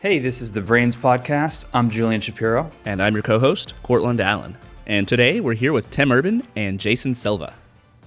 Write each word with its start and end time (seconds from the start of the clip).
Hey, 0.00 0.20
this 0.20 0.40
is 0.40 0.52
the 0.52 0.60
Brains 0.60 0.94
Podcast. 0.94 1.64
I'm 1.74 1.90
Julian 1.90 2.20
Shapiro. 2.20 2.70
And 2.84 3.02
I'm 3.02 3.14
your 3.14 3.22
co 3.24 3.40
host, 3.40 3.74
Courtland 3.82 4.20
Allen. 4.20 4.56
And 4.86 5.08
today 5.08 5.40
we're 5.40 5.54
here 5.54 5.72
with 5.72 5.90
Tim 5.90 6.12
Urban 6.12 6.44
and 6.54 6.78
Jason 6.78 7.14
Silva. 7.14 7.54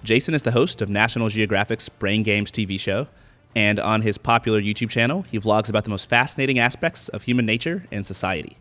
Jason 0.01 0.33
is 0.33 0.43
the 0.43 0.51
host 0.51 0.81
of 0.81 0.89
National 0.89 1.27
Geographic's 1.27 1.89
Brain 1.89 2.23
Games 2.23 2.49
TV 2.49 2.79
show, 2.79 3.07
and 3.57 3.77
on 3.77 4.03
his 4.03 4.17
popular 4.17 4.61
YouTube 4.61 4.89
channel, 4.89 5.23
he 5.23 5.37
vlogs 5.37 5.67
about 5.67 5.83
the 5.83 5.89
most 5.89 6.07
fascinating 6.07 6.59
aspects 6.59 7.09
of 7.09 7.23
human 7.23 7.45
nature 7.45 7.85
and 7.91 8.05
society. 8.05 8.55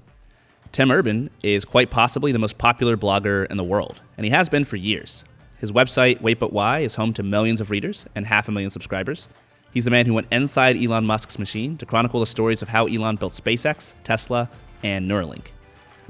Tim 0.73 0.91
Urban 0.91 1.31
is 1.45 1.65
quite 1.65 1.93
possibly 1.93 2.33
the 2.33 2.41
most 2.41 2.59
popular 2.59 2.97
blogger 2.97 3.49
in 3.49 3.59
the 3.59 3.63
world, 3.63 4.03
and 4.17 4.25
he 4.25 4.31
has 4.33 4.49
been 4.49 4.65
for 4.65 4.75
years. 4.75 5.23
His 5.59 5.71
website, 5.71 6.21
Wait 6.21 6.41
But 6.41 6.53
Why, 6.53 6.81
is 6.81 6.97
home 6.97 7.13
to 7.13 7.23
millions 7.23 7.61
of 7.61 7.71
readers 7.71 8.07
and 8.13 8.27
half 8.27 8.49
a 8.49 8.51
million 8.51 8.73
subscribers. 8.73 9.29
He's 9.73 9.85
the 9.85 9.91
man 9.91 10.07
who 10.07 10.15
went 10.15 10.27
inside 10.33 10.77
Elon 10.77 11.05
Musk's 11.05 11.39
machine 11.39 11.77
to 11.77 11.87
chronicle 11.87 12.21
the 12.21 12.27
stories 12.27 12.61
of 12.61 12.69
how 12.69 12.87
Elon 12.87 13.17
built 13.17 13.33
SpaceX, 13.35 13.95
Tesla, 14.03 14.51
and 14.83 15.09
Neuralink. 15.09 15.53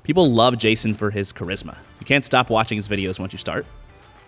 People 0.02 0.32
love 0.32 0.56
Jason 0.56 0.94
for 0.94 1.10
his 1.10 1.30
charisma. 1.32 1.76
You 1.98 2.06
can't 2.06 2.24
stop 2.24 2.48
watching 2.48 2.76
his 2.76 2.88
videos 2.88 3.20
once 3.20 3.32
you 3.32 3.38
start. 3.38 3.66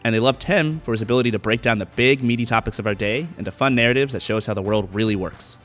And 0.05 0.15
they 0.15 0.20
love 0.20 0.39
Tim 0.39 0.80
for 0.80 0.92
his 0.92 1.01
ability 1.01 1.30
to 1.30 1.39
break 1.39 1.62
down 1.62 1.79
the 1.79 1.87
big, 1.87 2.23
meaty 2.23 2.45
topics 2.45 2.79
of 2.79 2.87
our 2.87 2.95
day 2.95 3.27
into 3.39 3.51
fun 3.51 3.75
narratives 3.75 4.12
that 4.12 4.20
show 4.20 4.37
us 4.37 4.47
how 4.47 4.55
the 4.55 4.61
world 4.61 4.92
really 4.95 5.16
works. 5.16 5.56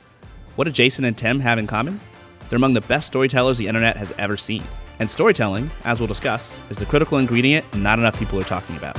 What 0.56 0.66
do 0.66 0.72
Jason 0.72 1.04
and 1.04 1.18
Tim 1.18 1.40
have 1.42 1.60
in 1.60 1.68
common? 1.68 2.00
They're 2.48 2.58
among 2.58 2.74
the 2.74 2.82
best 2.82 3.08
storytellers 3.08 3.58
the 3.58 3.68
internet 3.68 3.98
has 3.98 4.14
ever 4.18 4.38
seen. 4.38 4.64
And 5.00 5.10
storytelling, 5.10 5.70
as 5.84 6.00
we'll 6.00 6.08
discuss, 6.08 6.60
is 6.70 6.78
the 6.78 6.86
critical 6.86 7.18
ingredient 7.18 7.66
not 7.76 8.00
enough 8.00 8.18
people 8.18 8.40
are 8.40 8.44
talking 8.44 8.78
about. 8.78 8.98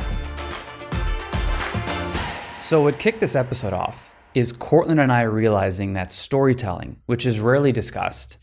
So, 2.61 2.83
what 2.83 2.99
kicked 2.99 3.21
this 3.21 3.35
episode 3.35 3.73
off 3.73 4.09
is 4.39 4.53
Courtland 4.53 5.01
and 5.01 5.11
I 5.11 5.23
realizing 5.23 5.95
that 5.95 6.13
storytelling, 6.13 7.01
which 7.07 7.27
is 7.27 7.41
rarely 7.41 7.73
discussed, 7.73 8.39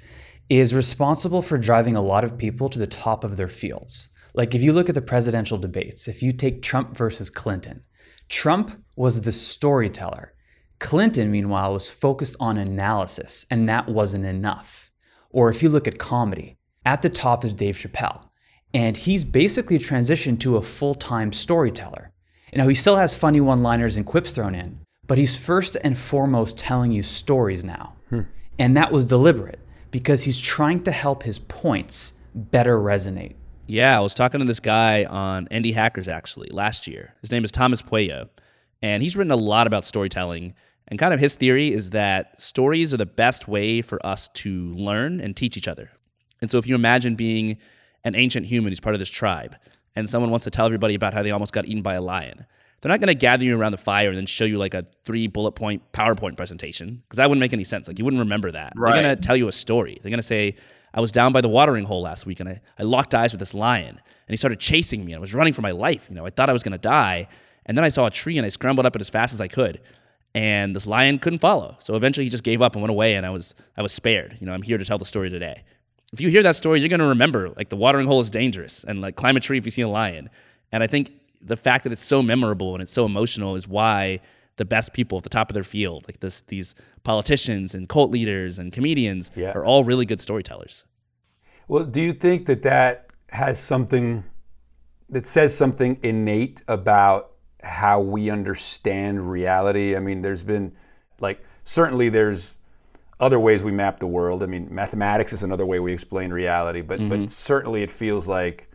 is 0.49 0.75
responsible 0.75 1.41
for 1.41 1.57
driving 1.57 1.95
a 1.95 2.01
lot 2.01 2.25
of 2.25 2.37
people 2.37 2.67
to 2.67 2.77
the 2.77 2.85
top 2.85 3.23
of 3.23 3.37
their 3.37 3.47
fields. 3.47 4.09
Like 4.33 4.53
if 4.53 4.61
you 4.61 4.73
look 4.73 4.89
at 4.89 4.95
the 4.95 5.01
presidential 5.01 5.57
debates, 5.57 6.09
if 6.09 6.21
you 6.21 6.33
take 6.33 6.61
Trump 6.61 6.97
versus 6.97 7.29
Clinton, 7.29 7.83
Trump 8.27 8.83
was 8.97 9.21
the 9.21 9.31
storyteller. 9.31 10.33
Clinton, 10.79 11.31
meanwhile, 11.31 11.71
was 11.71 11.89
focused 11.89 12.35
on 12.41 12.57
analysis, 12.57 13.45
and 13.49 13.69
that 13.69 13.87
wasn't 13.87 14.25
enough. 14.25 14.91
Or 15.29 15.49
if 15.49 15.63
you 15.63 15.69
look 15.69 15.87
at 15.87 15.97
comedy, 15.97 16.57
at 16.85 17.03
the 17.03 17.09
top 17.09 17.45
is 17.45 17.53
Dave 17.53 17.77
Chappelle, 17.77 18.27
and 18.73 18.97
he's 18.97 19.23
basically 19.23 19.79
transitioned 19.79 20.41
to 20.41 20.57
a 20.57 20.61
full 20.61 20.93
time 20.93 21.31
storyteller. 21.31 22.11
You 22.51 22.57
know, 22.57 22.67
he 22.67 22.75
still 22.75 22.97
has 22.97 23.15
funny 23.15 23.39
one 23.39 23.63
liners 23.63 23.95
and 23.95 24.05
quips 24.05 24.33
thrown 24.33 24.55
in, 24.55 24.84
but 25.07 25.17
he's 25.17 25.37
first 25.37 25.77
and 25.83 25.97
foremost 25.97 26.57
telling 26.57 26.91
you 26.91 27.03
stories 27.03 27.63
now. 27.63 27.93
Hmm. 28.09 28.21
And 28.57 28.77
that 28.77 28.91
was 28.91 29.05
deliberate 29.05 29.59
because 29.91 30.23
he's 30.23 30.39
trying 30.39 30.81
to 30.83 30.91
help 30.91 31.23
his 31.23 31.39
points 31.39 32.13
better 32.33 32.77
resonate. 32.77 33.35
Yeah, 33.67 33.97
I 33.97 34.01
was 34.01 34.13
talking 34.13 34.39
to 34.39 34.45
this 34.45 34.59
guy 34.59 35.05
on 35.05 35.47
Indie 35.47 35.73
Hackers 35.73 36.07
actually 36.07 36.49
last 36.51 36.87
year. 36.87 37.15
His 37.21 37.31
name 37.31 37.43
is 37.43 37.51
Tomas 37.51 37.81
Pueyo, 37.81 38.29
and 38.81 39.01
he's 39.01 39.15
written 39.15 39.31
a 39.31 39.37
lot 39.37 39.67
about 39.67 39.85
storytelling. 39.85 40.53
And 40.87 40.99
kind 40.99 41.13
of 41.13 41.19
his 41.19 41.35
theory 41.35 41.73
is 41.73 41.89
that 41.91 42.39
stories 42.39 42.93
are 42.93 42.97
the 42.97 43.07
best 43.07 43.47
way 43.47 43.81
for 43.81 44.05
us 44.05 44.29
to 44.29 44.71
learn 44.73 45.19
and 45.19 45.35
teach 45.35 45.57
each 45.57 45.67
other. 45.67 45.89
And 46.41 46.51
so 46.51 46.59
if 46.59 46.67
you 46.67 46.75
imagine 46.75 47.15
being 47.15 47.57
an 48.03 48.13
ancient 48.13 48.45
human 48.45 48.71
who's 48.71 48.79
part 48.79 48.93
of 48.93 48.99
this 48.99 49.09
tribe, 49.09 49.55
and 49.95 50.07
someone 50.09 50.29
wants 50.29 50.43
to 50.43 50.51
tell 50.51 50.65
everybody 50.67 50.93
about 50.93 51.13
how 51.13 51.23
they 51.23 51.31
almost 51.31 51.53
got 51.53 51.65
eaten 51.65 51.81
by 51.81 51.95
a 51.95 52.01
lion, 52.01 52.45
they're 52.81 52.89
not 52.89 52.99
going 52.99 53.07
to 53.07 53.15
gather 53.15 53.43
you 53.43 53.57
around 53.57 53.71
the 53.71 53.77
fire 53.77 54.09
and 54.09 54.17
then 54.17 54.25
show 54.25 54.45
you 54.45 54.57
like 54.57 54.73
a 54.73 54.85
three 55.03 55.27
bullet 55.27 55.53
point 55.53 55.81
PowerPoint 55.91 56.37
presentation 56.37 57.01
because 57.03 57.17
that 57.17 57.29
wouldn't 57.29 57.39
make 57.39 57.53
any 57.53 57.63
sense. 57.63 57.87
Like 57.87 57.97
you 57.97 58.05
wouldn't 58.05 58.19
remember 58.19 58.51
that. 58.51 58.73
Right. 58.75 58.93
They're 58.93 59.03
going 59.03 59.15
to 59.15 59.21
tell 59.21 59.35
you 59.35 59.47
a 59.47 59.51
story. 59.51 59.97
They're 60.01 60.11
going 60.11 60.19
to 60.19 60.23
say, 60.23 60.55
I 60.93 61.01
was 61.01 61.11
down 61.11 61.33
by 61.33 61.41
the 61.41 61.49
watering 61.49 61.85
hole 61.85 62.01
last 62.01 62.25
week 62.25 62.39
and 62.39 62.47
I, 62.47 62.61
I 62.79 62.83
locked 62.83 63.13
eyes 63.13 63.33
with 63.33 63.39
this 63.39 63.53
lion 63.53 63.89
and 63.89 64.33
he 64.33 64.37
started 64.37 64.59
chasing 64.59 65.03
me 65.03 65.11
and 65.11 65.17
I 65.17 65.21
was 65.21 65.33
running 65.33 65.53
for 65.53 65.61
my 65.61 65.71
life. 65.71 66.07
You 66.09 66.15
know, 66.15 66.25
I 66.25 66.29
thought 66.29 66.49
I 66.49 66.53
was 66.53 66.63
going 66.63 66.71
to 66.71 66.77
die. 66.77 67.27
And 67.65 67.77
then 67.77 67.83
I 67.83 67.89
saw 67.89 68.05
a 68.05 68.11
tree 68.11 68.37
and 68.37 68.45
I 68.45 68.49
scrambled 68.49 68.85
up 68.85 68.95
it 68.95 69.01
as 69.01 69.09
fast 69.09 69.33
as 69.33 69.41
I 69.41 69.47
could. 69.47 69.81
And 70.33 70.75
this 70.75 70.85
lion 70.85 71.19
couldn't 71.19 71.39
follow. 71.39 71.77
So 71.79 71.95
eventually 71.95 72.25
he 72.25 72.29
just 72.29 72.43
gave 72.43 72.61
up 72.61 72.75
and 72.75 72.81
went 72.81 72.91
away 72.91 73.15
and 73.15 73.25
I 73.25 73.29
was 73.29 73.55
I 73.75 73.81
was 73.81 73.93
spared. 73.93 74.37
You 74.39 74.47
know, 74.47 74.53
I'm 74.53 74.61
here 74.61 74.77
to 74.77 74.85
tell 74.85 74.97
the 74.97 75.05
story 75.05 75.29
today. 75.29 75.63
If 76.13 76.21
you 76.21 76.29
hear 76.29 76.43
that 76.43 76.55
story, 76.55 76.79
you're 76.79 76.89
going 76.89 76.99
to 76.99 77.07
remember 77.07 77.49
like 77.49 77.69
the 77.69 77.75
watering 77.75 78.07
hole 78.07 78.21
is 78.21 78.29
dangerous 78.29 78.83
and 78.83 79.01
like 79.01 79.15
climb 79.15 79.35
a 79.35 79.39
tree 79.39 79.57
if 79.57 79.65
you 79.65 79.71
see 79.71 79.81
a 79.81 79.87
lion. 79.87 80.29
And 80.71 80.83
I 80.83 80.87
think 80.87 81.11
the 81.45 81.55
fact 81.57 81.83
that 81.83 81.93
it's 81.93 82.03
so 82.03 82.21
memorable 82.21 82.73
and 82.73 82.81
it's 82.81 82.91
so 82.91 83.05
emotional 83.05 83.55
is 83.55 83.67
why 83.67 84.19
the 84.57 84.65
best 84.65 84.93
people 84.93 85.17
at 85.17 85.23
the 85.23 85.29
top 85.29 85.49
of 85.49 85.53
their 85.53 85.63
field, 85.63 86.05
like 86.07 86.19
this, 86.19 86.41
these 86.43 86.75
politicians 87.03 87.75
and 87.75 87.89
cult 87.89 88.09
leaders 88.11 88.57
and 88.57 88.71
comedians, 88.71 89.31
yeah. 89.35 89.51
are 89.51 89.65
all 89.65 89.83
really 89.83 90.05
good 90.05 90.21
storytellers. 90.21 90.85
Well, 91.67 91.83
do 91.83 92.01
you 92.01 92.13
think 92.13 92.45
that 92.45 92.63
that 92.63 93.07
has 93.29 93.59
something 93.59 94.23
that 95.09 95.27
says 95.27 95.55
something 95.55 95.99
innate 96.03 96.63
about 96.67 97.31
how 97.61 97.99
we 97.99 98.29
understand 98.29 99.29
reality? 99.29 99.95
I 99.95 99.99
mean, 99.99 100.21
there's 100.21 100.43
been 100.43 100.73
like 101.19 101.43
certainly 101.63 102.09
there's 102.09 102.55
other 103.19 103.39
ways 103.39 103.63
we 103.63 103.71
map 103.71 103.99
the 103.99 104.07
world. 104.07 104.43
I 104.43 104.45
mean, 104.45 104.67
mathematics 104.73 105.33
is 105.33 105.43
another 105.43 105.65
way 105.65 105.79
we 105.79 105.93
explain 105.93 106.31
reality, 106.31 106.81
but 106.81 106.99
mm-hmm. 106.99 107.09
but 107.09 107.31
certainly 107.31 107.83
it 107.83 107.91
feels 107.91 108.27
like 108.27 108.69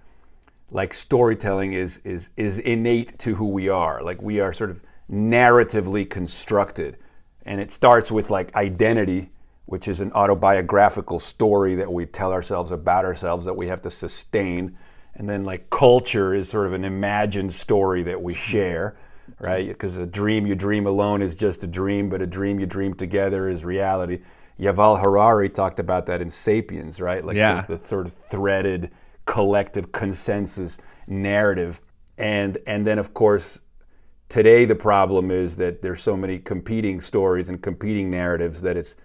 like 0.71 0.95
storytelling 0.95 1.73
is 1.73 2.01
is 2.05 2.31
is 2.37 2.59
innate 2.59 3.19
to 3.21 3.35
who 3.35 3.47
we 3.47 3.69
are. 3.69 4.03
Like 4.03 4.23
we 4.23 4.41
are 4.41 4.53
sort 4.53 4.71
of 4.71 4.81
narratively 5.11 6.09
constructed, 6.09 6.97
and 7.45 7.61
it 7.61 7.73
starts 7.73 8.11
with 8.13 8.31
like 8.31 8.55
identity, 8.55 9.31
which 9.67 9.89
is 9.89 10.01
an 10.01 10.13
autobiographical 10.13 11.19
story 11.19 11.75
that 11.75 11.93
we 11.93 12.07
tell 12.07 12.33
ourselves 12.33 12.71
about 12.71 13.05
ourselves 13.05 13.45
that 13.45 13.57
we 13.57 13.69
have 13.69 13.83
to 13.83 13.91
sustain, 13.91 14.77
and 15.15 15.29
then 15.29 15.45
like 15.45 15.71
culture 15.71 16.35
is 16.35 16.49
sort 16.49 16.67
of 16.67 16.73
an 16.73 16.85
imagined 16.85 17.53
story 17.53 18.03
that 18.05 18.23
we 18.23 18.35
share. 18.35 18.97
Right, 19.39 19.63
mm-hmm. 19.63 19.73
because 19.73 19.97
a 19.97 20.07
dream 20.07 20.47
you 20.47 20.55
dream 20.55 20.87
alone 20.87 21.23
is 21.23 21.35
just 21.35 21.65
a 21.65 21.67
dream, 21.67 22.11
but 22.11 22.21
a 22.21 22.27
dream 22.27 22.61
you 22.61 22.67
dream 22.67 22.93
together 22.95 23.49
is 23.49 23.65
reality. 23.65 24.21
Yuval 24.59 25.01
Harari 25.01 25.49
talked 25.49 25.81
about 25.81 26.05
that 26.07 26.21
in 26.21 26.31
*Sapiens*, 26.31 27.01
right? 27.01 27.25
Like 27.25 27.37
yeah. 27.37 27.63
the, 27.63 27.77
the 27.77 27.87
sort 27.87 28.07
of 28.07 28.13
threaded 28.13 28.91
collective 29.31 29.93
consensus 29.93 30.77
narrative. 31.07 31.81
And, 32.19 32.59
and 32.67 32.85
then, 32.85 32.99
of 32.99 33.15
course, 33.15 33.61
today 34.29 34.65
the 34.65 34.75
problem 34.75 35.31
is 35.31 35.55
that 35.55 35.83
there's 35.83 36.03
so 36.03 36.17
many 36.17 36.41
competing 36.41 37.01
stories 37.01 37.49
and 37.49 37.63
competing 37.63 38.11
narratives 38.11 38.61
that 38.63 38.77
it's 38.77 38.97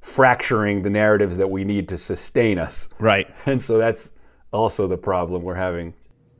fracturing 0.00 0.84
the 0.84 0.90
narratives 0.90 1.36
that 1.36 1.50
we 1.50 1.64
need 1.64 1.88
to 1.88 1.98
sustain 1.98 2.60
us. 2.60 2.88
Right. 3.00 3.28
And 3.46 3.60
so 3.60 3.76
that's 3.76 4.12
also 4.52 4.86
the 4.86 4.96
problem 4.96 5.42
we're 5.42 5.56
having. 5.56 5.94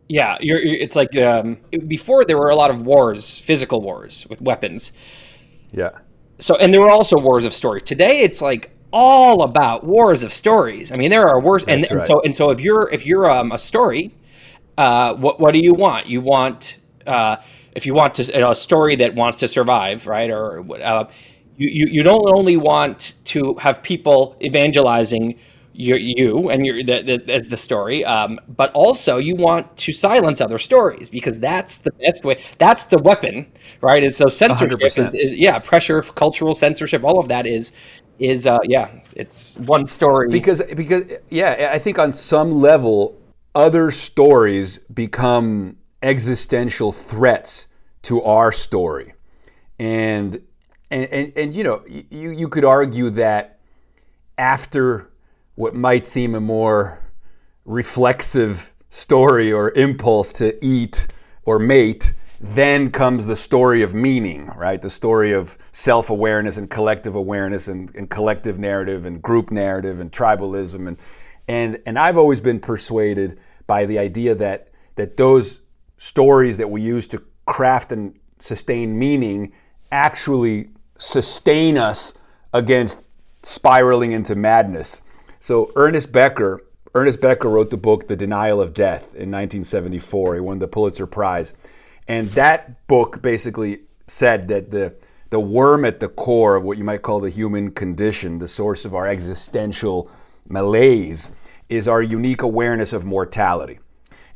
Yeah, 0.09 0.37
you're, 0.41 0.61
it's 0.61 0.95
like 0.95 1.17
um, 1.17 1.59
before 1.89 2.25
there 2.25 2.39
were 2.39 2.51
a 2.51 2.57
lot 2.57 2.71
of 2.71 2.83
wars, 2.83 3.41
physical 3.41 3.83
wars 3.83 4.25
with 4.31 4.41
weapons. 4.41 4.93
Yeah. 5.73 5.91
So, 6.39 6.55
and 6.57 6.73
there 6.73 6.81
were 6.81 6.91
also 6.91 7.19
wars 7.19 7.45
of 7.45 7.53
stories. 7.53 7.83
Today, 7.83 8.21
it's 8.21 8.41
like 8.41 8.71
all 8.93 9.43
about 9.43 9.85
wars 9.85 10.23
of 10.23 10.33
stories. 10.33 10.93
I 10.93 10.97
mean, 10.97 11.11
there 11.11 11.29
are 11.29 11.41
wars, 11.41 11.65
and, 11.65 11.83
right. 11.83 11.91
and, 11.91 12.05
so 12.05 12.21
and 12.23 12.37
so 12.37 12.51
if 12.51 12.61
you're 12.61 12.91
if 12.91 13.07
you're 13.07 13.31
um, 13.31 13.53
a 13.53 13.59
story, 13.59 14.15
uh, 14.79 15.15
what 15.15 15.41
what 15.41 15.53
do 15.53 15.61
you 15.61 15.75
want? 15.75 16.07
You 16.07 16.21
want 16.21 16.79
uh, 17.07 17.37
if 17.73 17.87
you 17.87 17.95
want 17.95 18.15
to 18.15 18.25
you 18.25 18.41
know, 18.41 18.51
a 18.51 18.55
story 18.55 18.97
that 18.97 19.15
wants 19.15 19.39
to 19.39 19.49
survive, 19.49 20.07
right? 20.07 20.31
Or 20.31 20.65
uh, 20.83 21.05
you, 21.57 21.69
you 21.69 21.87
you 21.87 22.03
don't 22.03 22.29
only 22.37 22.57
want 22.57 23.17
to 23.25 23.55
have 23.55 23.83
people 23.83 24.37
evangelizing 24.43 25.39
you, 25.75 25.97
you 25.97 26.51
and 26.51 26.67
your 26.67 26.83
the, 26.83 27.03
the, 27.03 27.33
as 27.33 27.45
the 27.45 27.57
story, 27.57 28.05
um, 28.05 28.39
but 28.57 28.71
also 28.73 29.17
you 29.17 29.35
want 29.35 29.75
to 29.79 29.93
silence 29.93 30.41
other 30.41 30.59
stories 30.59 31.09
because 31.09 31.39
that's 31.39 31.79
the 31.79 31.93
best 31.93 32.25
way. 32.25 32.43
That's 32.59 32.85
the 32.85 32.99
weapon, 32.99 33.51
right? 33.81 34.03
Is 34.03 34.17
so 34.17 34.29
censorship 34.29 34.79
is, 34.83 35.15
is, 35.15 35.35
yeah 35.35 35.59
pressure, 35.59 36.03
cultural 36.03 36.55
censorship, 36.55 37.05
all 37.05 37.19
of 37.19 37.29
that 37.29 37.47
is 37.47 37.73
is 38.19 38.47
uh, 38.47 38.59
yeah, 38.65 38.91
it's 39.15 39.57
one 39.59 39.87
story. 39.87 40.29
Because 40.29 40.63
because 40.75 41.05
yeah, 41.31 41.71
I 41.73 41.79
think 41.79 41.99
on 41.99 42.13
some 42.13 42.53
level 42.53 43.19
other 43.55 43.91
stories 43.91 44.79
become 44.93 45.77
existential 46.03 46.93
threats 46.93 47.67
to 48.03 48.23
our 48.23 48.53
story, 48.53 49.15
and 49.79 50.43
and 50.91 51.05
and, 51.13 51.33
and 51.37 51.55
you 51.55 51.65
know 51.65 51.83
you 51.87 52.31
you 52.31 52.49
could 52.49 52.65
argue 52.65 53.11
that 53.11 53.59
after 54.39 55.11
what 55.55 55.75
might 55.75 56.07
seem 56.07 56.35
a 56.35 56.41
more 56.41 56.99
reflexive 57.65 58.73
story 58.91 59.53
or 59.53 59.71
impulse 59.73 60.33
to 60.33 60.65
eat 60.65 61.07
or 61.45 61.59
mate 61.59 62.13
then 62.43 62.91
comes 62.91 63.27
the 63.27 63.37
story 63.37 63.83
of 63.83 63.95
meaning, 63.95 64.47
right? 64.57 64.83
The 64.83 64.91
story 64.91 65.33
of 65.33 65.57
self 65.71 66.11
awareness 66.11 66.57
and 66.57 66.69
collective 66.69 67.15
awareness 67.15 67.69
and, 67.69 67.95
and, 67.95 68.11
collective 68.11 68.59
narrative 68.59 69.05
and 69.05 69.23
group 69.23 69.53
narrative 69.53 70.01
and 70.01 70.11
tribalism. 70.11 70.89
And, 70.89 70.97
and, 71.47 71.81
and 71.87 71.99
I've 71.99 72.19
always 72.19 72.41
been 72.41 72.59
persuaded 72.59 73.39
by 73.69 73.87
the 73.87 73.99
idea 73.99 74.35
that, 74.35 74.71
that 74.97 75.17
those 75.17 75.61
stories 75.99 76.57
that 76.57 76.69
we 76.69 76.83
use 76.83 77.07
to 77.09 77.23
craft 77.47 77.93
and 77.93 78.19
sustain 78.41 78.99
meaning 78.99 79.53
actually 79.93 80.71
sustain 80.99 81.79
us 81.79 82.15
against 82.53 83.07
spiraling 83.45 84.11
into 84.11 84.35
madness. 84.35 85.01
So 85.39 85.71
Ernest 85.77 86.11
Becker, 86.11 86.61
Ernest 86.95 87.21
Becker 87.21 87.49
wrote 87.49 87.71
the 87.71 87.77
book 87.77 88.09
The 88.09 88.17
Denial 88.17 88.61
of 88.61 88.75
Death 88.75 89.05
in 89.15 89.31
1974. 89.31 90.35
He 90.35 90.41
won 90.41 90.59
the 90.59 90.69
Pulitzer 90.69 91.07
Prize. 91.07 91.53
And 92.09 92.31
that 92.33 92.87
book 92.87 93.23
basically 93.23 93.81
said 94.07 94.49
that 94.49 94.71
the 94.71 94.95
the 95.31 95.41
worm 95.41 95.87
at 95.87 95.99
the 95.99 96.09
core 96.09 96.57
of 96.57 96.63
what 96.63 96.77
you 96.77 96.85
might 96.85 97.01
call 97.01 97.19
the 97.19 97.31
human 97.31 97.71
condition, 97.71 98.39
the 98.39 98.47
source 98.47 98.85
of 98.85 98.95
our 98.95 99.09
existential 99.09 100.11
malaise, 100.47 101.33
is 101.71 101.89
our 101.89 102.03
unique 102.03 102.43
awareness 102.43 102.93
of 102.93 103.07
mortality. 103.07 103.79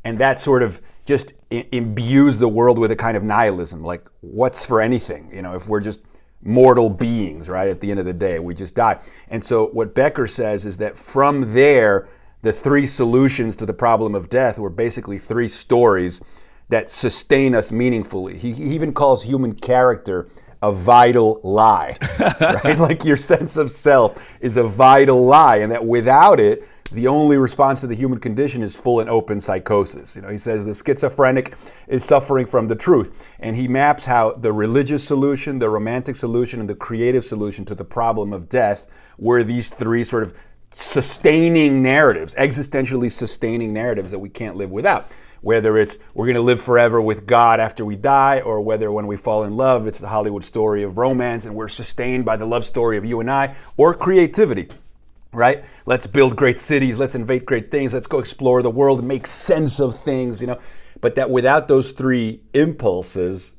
And 0.05 0.19
that 0.21 0.41
sort 0.41 0.63
of 0.63 0.81
just 1.05 1.35
imbues 1.51 2.39
the 2.39 2.49
world 2.49 2.79
with 2.79 2.91
a 2.91 2.97
kind 2.97 3.15
of 3.15 3.23
nihilism, 3.23 3.85
like 3.85 4.07
what's 4.23 4.65
for 4.65 4.81
anything, 4.81 5.31
you 5.35 5.43
know, 5.43 5.55
if 5.55 5.69
we're 5.69 5.81
just 5.81 6.01
mortal 6.43 6.89
beings, 6.89 7.47
right? 7.47 7.69
At 7.69 7.83
the 7.83 7.91
end 7.91 8.01
of 8.01 8.07
the 8.07 8.15
day, 8.15 8.39
we 8.39 8.55
just 8.55 8.75
die. 8.75 8.99
And 9.29 9.45
so 9.45 9.67
what 9.67 9.95
Becker 9.95 10.27
says 10.27 10.65
is 10.65 10.79
that 10.79 10.97
from 10.97 11.53
there, 11.53 12.09
the 12.41 12.53
three 12.53 12.87
solutions 12.87 13.55
to 13.57 13.67
the 13.67 13.75
problem 13.75 14.15
of 14.15 14.31
death 14.31 14.59
were 14.59 14.71
basically 14.71 15.19
three 15.19 15.49
stories 15.49 16.23
that 16.69 16.91
sustain 16.91 17.55
us 17.55 17.71
meaningfully. 17.71 18.37
He, 18.39 18.53
he 18.53 18.75
even 18.75 18.93
calls 18.93 19.23
human 19.23 19.55
character 19.55 20.29
a 20.63 20.73
vital 20.73 21.41
lie, 21.45 21.97
right? 22.65 22.79
like 22.79 23.05
your 23.05 23.17
sense 23.17 23.57
of 23.57 23.71
self 23.71 24.21
is 24.41 24.57
a 24.57 24.65
vital 24.65 25.25
lie, 25.25 25.57
and 25.57 25.71
that 25.71 25.85
without 25.85 26.41
it, 26.41 26.67
the 26.93 27.09
only 27.09 27.37
response 27.37 27.81
to 27.81 27.87
the 27.87 27.95
human 27.95 28.19
condition 28.19 28.63
is 28.63 28.77
full 28.77 29.01
and 29.01 29.11
open 29.11 29.41
psychosis. 29.41 30.15
You 30.15 30.23
know, 30.23 30.29
he 30.29 30.39
says 30.39 30.65
the 30.65 30.75
schizophrenic 30.75 31.57
is 31.89 32.05
suffering 32.05 32.47
from 32.47 32.69
the 32.69 32.77
truth, 32.77 33.27
and 33.41 33.57
he 33.57 33.69
maps 33.69 34.07
how 34.07 34.33
the 34.33 34.53
religious 34.53 35.05
solution, 35.05 35.59
the 35.59 35.69
romantic 35.69 36.17
solution, 36.17 36.61
and 36.61 36.69
the 36.69 36.75
creative 36.75 37.25
solution 37.25 37.65
to 37.67 37.75
the 37.75 37.85
problem 37.85 38.33
of 38.33 38.49
death 38.49 38.87
were 39.19 39.43
these 39.43 39.69
three 39.69 40.05
sort 40.05 40.23
of 40.23 40.35
sustaining 40.77 41.83
narratives, 41.83 42.35
existentially 42.35 43.11
sustaining 43.11 43.73
narratives 43.73 44.11
that 44.11 44.19
we 44.19 44.29
can't 44.29 44.57
live 44.57 44.71
without 44.71 45.11
whether 45.47 45.79
it's 45.79 45.99
we're 46.13 46.27
going 46.27 46.35
to 46.35 46.41
live 46.41 46.61
forever 46.61 47.01
with 47.01 47.25
God 47.25 47.61
after 47.61 47.85
we 47.85 47.95
die, 47.95 48.41
or 48.41 48.61
whether 48.61 48.91
when 48.91 49.07
we 49.07 49.17
fall 49.17 49.45
in 49.45 49.57
love, 49.57 49.87
it's 49.87 50.01
the 50.01 50.09
Hollywood 50.09 50.45
story 50.45 50.83
of 50.83 50.99
romance 50.99 51.45
and 51.45 51.55
we're 51.55 51.69
sustained 51.69 52.25
by 52.25 52.37
the 52.37 52.45
love 52.45 52.65
story 52.65 52.97
of 52.97 53.05
you 53.05 53.21
and 53.21 53.31
I, 53.31 53.55
or 53.77 53.95
creativity, 53.95 54.69
right? 55.33 55.65
Let's 55.85 56.09
build 56.09 56.35
great 56.35 56.59
cities, 56.59 56.99
let's 56.99 57.15
invent 57.15 57.45
great 57.45 57.71
things, 57.71 57.95
let's 57.95 58.09
go 58.09 58.19
explore 58.19 58.61
the 58.61 58.71
world 58.71 59.05
make 59.05 59.27
sense 59.27 59.79
of 59.79 60.01
things, 60.01 60.41
you 60.41 60.49
know. 60.49 60.59
But 61.01 61.15
that 61.15 61.31
without 61.31 61.69
those 61.69 61.93
three 61.93 62.41
impulses, 62.53 63.55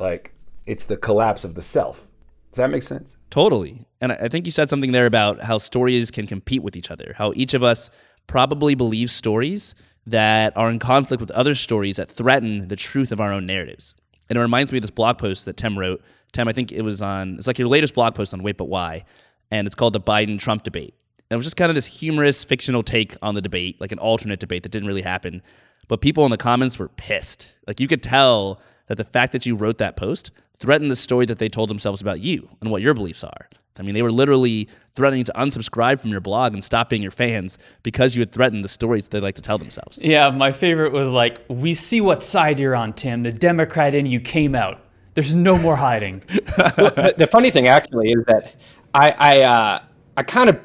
like 0.00 0.34
it's 0.66 0.86
the 0.86 0.96
collapse 0.96 1.44
of 1.44 1.54
the 1.54 1.62
self. 1.62 2.06
Does 2.50 2.56
that 2.56 2.70
make 2.70 2.82
sense? 2.82 3.16
Totally. 3.30 3.86
And 4.02 4.10
I 4.12 4.28
think 4.28 4.46
you 4.46 4.52
said 4.52 4.68
something 4.68 4.90
there 4.90 5.06
about 5.06 5.42
how 5.42 5.58
stories 5.58 6.10
can 6.10 6.26
compete 6.26 6.64
with 6.64 6.74
each 6.74 6.90
other, 6.90 7.14
how 7.16 7.32
each 7.36 7.54
of 7.54 7.62
us 7.62 7.88
probably 8.26 8.74
believes 8.74 9.12
stories 9.12 9.76
that 10.06 10.56
are 10.56 10.68
in 10.68 10.80
conflict 10.80 11.20
with 11.20 11.30
other 11.30 11.54
stories 11.54 11.98
that 11.98 12.10
threaten 12.10 12.66
the 12.66 12.74
truth 12.74 13.12
of 13.12 13.20
our 13.20 13.32
own 13.32 13.46
narratives. 13.46 13.94
And 14.28 14.36
it 14.36 14.40
reminds 14.40 14.72
me 14.72 14.78
of 14.78 14.82
this 14.82 14.90
blog 14.90 15.18
post 15.18 15.44
that 15.44 15.56
Tim 15.56 15.78
wrote. 15.78 16.02
Tim, 16.32 16.48
I 16.48 16.52
think 16.52 16.72
it 16.72 16.82
was 16.82 17.00
on, 17.00 17.36
it's 17.36 17.46
like 17.46 17.60
your 17.60 17.68
latest 17.68 17.94
blog 17.94 18.16
post 18.16 18.34
on 18.34 18.42
Wait 18.42 18.56
But 18.56 18.64
Why, 18.64 19.04
and 19.52 19.68
it's 19.68 19.76
called 19.76 19.92
The 19.92 20.00
Biden 20.00 20.36
Trump 20.36 20.64
Debate. 20.64 20.94
And 21.30 21.36
it 21.36 21.38
was 21.38 21.46
just 21.46 21.56
kind 21.56 21.70
of 21.70 21.76
this 21.76 21.86
humorous, 21.86 22.42
fictional 22.42 22.82
take 22.82 23.16
on 23.22 23.36
the 23.36 23.40
debate, 23.40 23.80
like 23.80 23.92
an 23.92 24.00
alternate 24.00 24.40
debate 24.40 24.64
that 24.64 24.72
didn't 24.72 24.88
really 24.88 25.02
happen. 25.02 25.42
But 25.86 26.00
people 26.00 26.24
in 26.24 26.32
the 26.32 26.36
comments 26.36 26.76
were 26.76 26.88
pissed. 26.88 27.54
Like 27.68 27.78
you 27.78 27.86
could 27.86 28.02
tell 28.02 28.60
that 28.86 28.96
the 28.96 29.04
fact 29.04 29.32
that 29.32 29.46
you 29.46 29.54
wrote 29.54 29.78
that 29.78 29.96
post 29.96 30.30
threatened 30.58 30.90
the 30.90 30.96
story 30.96 31.26
that 31.26 31.38
they 31.38 31.48
told 31.48 31.68
themselves 31.68 32.00
about 32.00 32.20
you 32.20 32.48
and 32.60 32.70
what 32.70 32.82
your 32.82 32.94
beliefs 32.94 33.24
are. 33.24 33.48
I 33.78 33.82
mean, 33.82 33.94
they 33.94 34.02
were 34.02 34.12
literally 34.12 34.68
threatening 34.94 35.24
to 35.24 35.32
unsubscribe 35.32 36.00
from 36.00 36.10
your 36.10 36.20
blog 36.20 36.52
and 36.52 36.62
stop 36.62 36.90
being 36.90 37.02
your 37.02 37.10
fans 37.10 37.56
because 37.82 38.14
you 38.14 38.20
had 38.20 38.30
threatened 38.30 38.64
the 38.64 38.68
stories 38.68 39.08
they 39.08 39.20
like 39.20 39.34
to 39.36 39.42
tell 39.42 39.58
themselves. 39.58 40.00
Yeah, 40.02 40.30
my 40.30 40.52
favorite 40.52 40.92
was 40.92 41.10
like, 41.10 41.40
"We 41.48 41.74
see 41.74 42.00
what 42.00 42.22
side 42.22 42.60
you're 42.60 42.76
on, 42.76 42.92
Tim. 42.92 43.22
The 43.22 43.32
Democrat 43.32 43.94
in 43.94 44.06
you 44.06 44.20
came 44.20 44.54
out. 44.54 44.80
There's 45.14 45.34
no 45.34 45.58
more 45.58 45.76
hiding." 45.76 46.22
well, 46.58 46.90
the, 46.90 47.14
the, 47.16 47.26
funny 47.26 47.50
thing 47.50 47.66
actually 47.66 48.10
is 48.10 48.24
that 48.26 48.54
I 48.92 49.10
I, 49.10 49.42
uh, 49.42 49.82
I 50.18 50.22
kind 50.22 50.50
of 50.50 50.60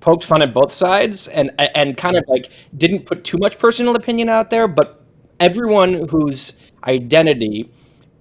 poked 0.00 0.24
fun 0.24 0.40
at 0.40 0.54
both 0.54 0.72
sides 0.72 1.28
and 1.28 1.50
and 1.58 1.96
kind 1.96 2.16
of 2.16 2.24
like 2.26 2.50
didn't 2.76 3.04
put 3.04 3.22
too 3.22 3.36
much 3.38 3.58
personal 3.58 3.94
opinion 3.96 4.30
out 4.30 4.48
there, 4.48 4.66
but 4.66 4.99
everyone 5.40 6.08
whose 6.08 6.52
identity 6.84 7.70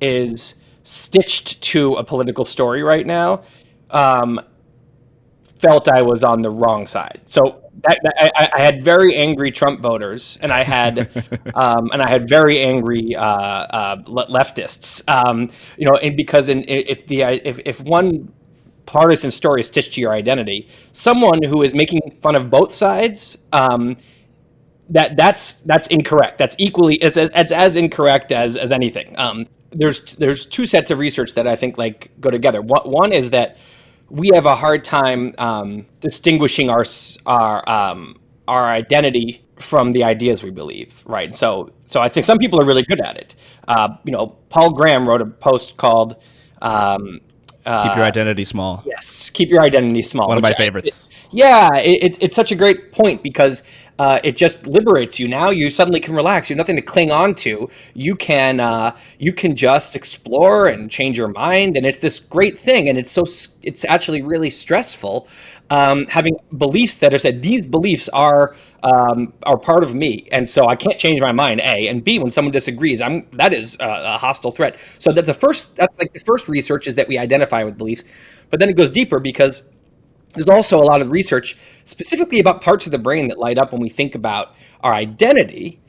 is 0.01 0.55
stitched 0.83 1.61
to 1.61 1.95
a 1.95 2.03
political 2.03 2.45
story 2.45 2.81
right 2.83 3.05
now 3.05 3.43
um, 3.91 4.39
felt 5.57 5.89
I 5.89 6.01
was 6.01 6.23
on 6.23 6.41
the 6.41 6.49
wrong 6.49 6.85
side. 6.87 7.21
So 7.25 7.61
that, 7.83 7.99
that, 8.03 8.13
I, 8.17 8.49
I, 8.57 8.61
had 8.61 8.83
very 8.83 9.15
angry 9.15 9.51
Trump 9.51 9.81
voters, 9.81 10.37
and 10.41 10.51
I 10.51 10.63
had 10.63 11.09
um, 11.55 11.89
and 11.91 12.01
I 12.01 12.09
had 12.09 12.27
very 12.27 12.61
angry 12.61 13.15
uh, 13.15 13.23
uh, 13.23 13.95
leftists. 14.03 15.01
Um, 15.07 15.49
you 15.77 15.85
know, 15.85 15.95
and 15.97 16.15
because 16.15 16.49
in, 16.49 16.63
if 16.67 17.07
the 17.07 17.21
if, 17.21 17.59
if 17.65 17.81
one 17.81 18.31
partisan 18.85 19.31
story 19.31 19.61
is 19.61 19.67
stitched 19.67 19.93
to 19.93 20.01
your 20.01 20.13
identity, 20.13 20.67
someone 20.93 21.41
who 21.43 21.61
is 21.63 21.75
making 21.75 22.01
fun 22.21 22.35
of 22.35 22.49
both 22.49 22.73
sides. 22.73 23.37
That 24.89 25.15
that's 25.15 25.61
that's 25.61 25.87
incorrect. 25.87 26.37
That's 26.37 26.55
equally 26.57 27.01
as 27.01 27.17
as, 27.17 27.51
as 27.51 27.75
incorrect 27.75 28.31
as 28.31 28.57
as 28.57 28.71
anything. 28.71 29.17
Um, 29.17 29.45
there's 29.71 30.01
there's 30.15 30.45
two 30.45 30.65
sets 30.65 30.89
of 30.89 30.99
research 30.99 31.33
that 31.35 31.47
I 31.47 31.55
think 31.55 31.77
like 31.77 32.11
go 32.19 32.29
together. 32.31 32.61
One, 32.61 32.89
one 32.89 33.11
is 33.11 33.29
that 33.29 33.57
we 34.09 34.29
have 34.33 34.45
a 34.45 34.55
hard 34.55 34.83
time 34.83 35.35
um, 35.37 35.85
distinguishing 35.99 36.69
our 36.69 36.85
our 37.25 37.69
um, 37.69 38.19
our 38.47 38.67
identity 38.67 39.45
from 39.59 39.91
the 39.93 40.03
ideas 40.03 40.41
we 40.41 40.49
believe, 40.49 41.03
right? 41.05 41.35
So, 41.35 41.69
so 41.85 41.99
I 41.99 42.09
think 42.09 42.25
some 42.25 42.37
people 42.37 42.59
are 42.59 42.65
really 42.65 42.83
good 42.83 43.01
at 43.01 43.17
it. 43.17 43.35
Uh, 43.67 43.89
you 44.05 44.11
know, 44.11 44.27
Paul 44.49 44.73
Graham 44.73 45.07
wrote 45.07 45.21
a 45.21 45.25
post 45.25 45.77
called 45.77 46.15
um, 46.61 47.19
uh, 47.65 47.83
"Keep 47.83 47.97
Your 47.97 48.05
Identity 48.05 48.43
Small." 48.43 48.83
Yes, 48.85 49.29
keep 49.29 49.49
your 49.49 49.61
identity 49.61 50.01
small. 50.01 50.27
One 50.27 50.37
of 50.37 50.43
my 50.43 50.53
favorites. 50.53 51.09
Yeah, 51.31 51.75
it, 51.77 52.03
it's 52.03 52.17
it's 52.21 52.35
such 52.35 52.51
a 52.51 52.55
great 52.55 52.91
point 52.91 53.21
because 53.21 53.61
uh, 53.99 54.19
it 54.23 54.35
just 54.35 54.65
liberates 54.65 55.19
you. 55.19 55.27
Now 55.27 55.51
you 55.51 55.69
suddenly 55.69 55.99
can 55.99 56.15
relax. 56.15 56.49
You 56.49 56.55
have 56.55 56.57
nothing 56.57 56.75
to 56.77 56.81
cling 56.81 57.11
on 57.11 57.35
to. 57.35 57.69
You 57.93 58.15
can 58.15 58.59
uh, 58.59 58.97
you 59.19 59.31
can 59.31 59.55
just 59.55 59.95
explore 59.95 60.67
and 60.67 60.89
change 60.89 61.17
your 61.19 61.27
mind, 61.27 61.77
and 61.77 61.85
it's 61.85 61.99
this 61.99 62.17
great 62.19 62.57
thing. 62.57 62.89
And 62.89 62.97
it's 62.97 63.11
so 63.11 63.25
it's 63.61 63.85
actually 63.85 64.23
really 64.23 64.49
stressful 64.49 65.27
um, 65.69 66.07
having 66.07 66.35
beliefs 66.57 66.97
that 66.97 67.13
are 67.13 67.19
said 67.19 67.43
these 67.43 67.67
beliefs 67.67 68.09
are 68.09 68.55
um, 68.81 69.31
are 69.43 69.57
part 69.57 69.83
of 69.83 69.93
me, 69.93 70.27
and 70.31 70.49
so 70.49 70.65
I 70.67 70.75
can't 70.75 70.97
change 70.97 71.19
my 71.21 71.31
mind. 71.33 71.59
A 71.59 71.89
and 71.89 72.03
B, 72.03 72.17
when 72.17 72.31
someone 72.31 72.51
disagrees, 72.53 73.01
I'm 73.01 73.27
that 73.33 73.53
is 73.53 73.77
a, 73.79 73.85
a 74.15 74.17
hostile 74.17 74.51
threat. 74.51 74.79
So 74.97 75.11
that's 75.11 75.27
the 75.27 75.33
first. 75.35 75.75
That's 75.75 75.95
like 75.99 76.11
the 76.13 76.21
first 76.21 76.47
research 76.47 76.87
is 76.87 76.95
that 76.95 77.07
we 77.07 77.19
identify 77.19 77.63
with 77.63 77.77
beliefs, 77.77 78.03
but 78.49 78.59
then 78.59 78.69
it 78.69 78.75
goes 78.75 78.89
deeper 78.89 79.19
because 79.19 79.63
there's 80.35 80.49
also 80.49 80.77
a 80.77 80.83
lot 80.83 81.01
of 81.01 81.11
research 81.11 81.57
specifically 81.85 82.39
about 82.39 82.61
parts 82.61 82.85
of 82.85 82.91
the 82.91 82.99
brain 82.99 83.27
that 83.27 83.39
light 83.39 83.57
up 83.57 83.71
when 83.71 83.81
we 83.81 83.89
think 83.89 84.15
about 84.15 84.53
our 84.81 84.93
identity. 84.93 85.79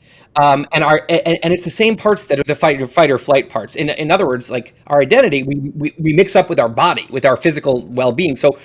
Um, 0.41 0.65
and 0.71 0.83
our 0.83 1.05
and, 1.09 1.37
and, 1.43 1.53
it's 1.53 1.63
the 1.63 1.69
same 1.69 1.97
parts 1.97 2.23
that 2.27 2.39
are 2.39 2.43
the 2.43 2.55
fight, 2.55 2.81
or 2.81 2.87
fight 2.87 3.11
or 3.11 3.17
flight 3.17 3.49
parts. 3.49 3.75
In, 3.75 3.89
in 3.89 4.09
other 4.09 4.25
words, 4.25 4.49
like 4.49 4.73
our 4.87 5.01
identity, 5.01 5.43
we, 5.43 5.55
we, 5.75 5.93
we 5.99 6.13
mix 6.13 6.37
up 6.37 6.47
with 6.47 6.57
our 6.57 6.69
body, 6.69 7.05
with 7.09 7.25
our 7.25 7.35
physical 7.35 7.85
well-being. 7.89 8.37
So 8.37 8.57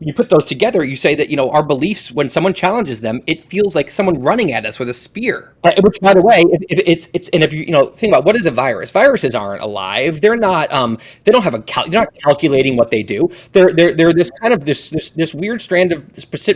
you 0.00 0.14
put 0.14 0.28
those 0.28 0.44
together, 0.44 0.84
you 0.84 0.96
say 0.96 1.14
that 1.16 1.28
you 1.28 1.36
know 1.36 1.50
our 1.50 1.62
beliefs. 1.62 2.12
When 2.12 2.28
someone 2.28 2.54
challenges 2.54 3.00
them, 3.00 3.20
it 3.26 3.44
feels 3.50 3.74
like 3.74 3.90
someone 3.90 4.20
running 4.22 4.52
at 4.52 4.64
us 4.64 4.78
with 4.78 4.88
a 4.88 4.94
spear. 4.94 5.54
Which, 5.82 5.98
by 6.00 6.14
the 6.14 6.22
way, 6.22 6.44
if, 6.50 6.62
if, 6.68 6.78
it's 6.86 7.08
it's 7.14 7.28
and 7.30 7.42
if 7.42 7.52
you 7.52 7.62
you 7.62 7.72
know 7.72 7.86
think 7.86 8.12
about 8.12 8.24
what 8.24 8.36
is 8.36 8.46
a 8.46 8.50
virus? 8.50 8.90
Viruses 8.90 9.34
aren't 9.34 9.62
alive. 9.62 10.20
They're 10.20 10.36
not. 10.36 10.72
Um, 10.72 10.98
they 11.24 11.32
don't 11.32 11.42
have 11.42 11.54
a 11.54 11.62
cal- 11.62 11.88
They're 11.88 12.00
not 12.02 12.14
calculating 12.22 12.76
what 12.76 12.90
they 12.90 13.02
do. 13.02 13.28
They're 13.52 13.72
they're 13.72 13.94
they're 13.94 14.12
this 14.12 14.30
kind 14.40 14.54
of 14.54 14.64
this 14.64 14.90
this 14.90 15.10
this 15.10 15.34
weird 15.34 15.60
strand 15.60 15.92
of 15.92 16.04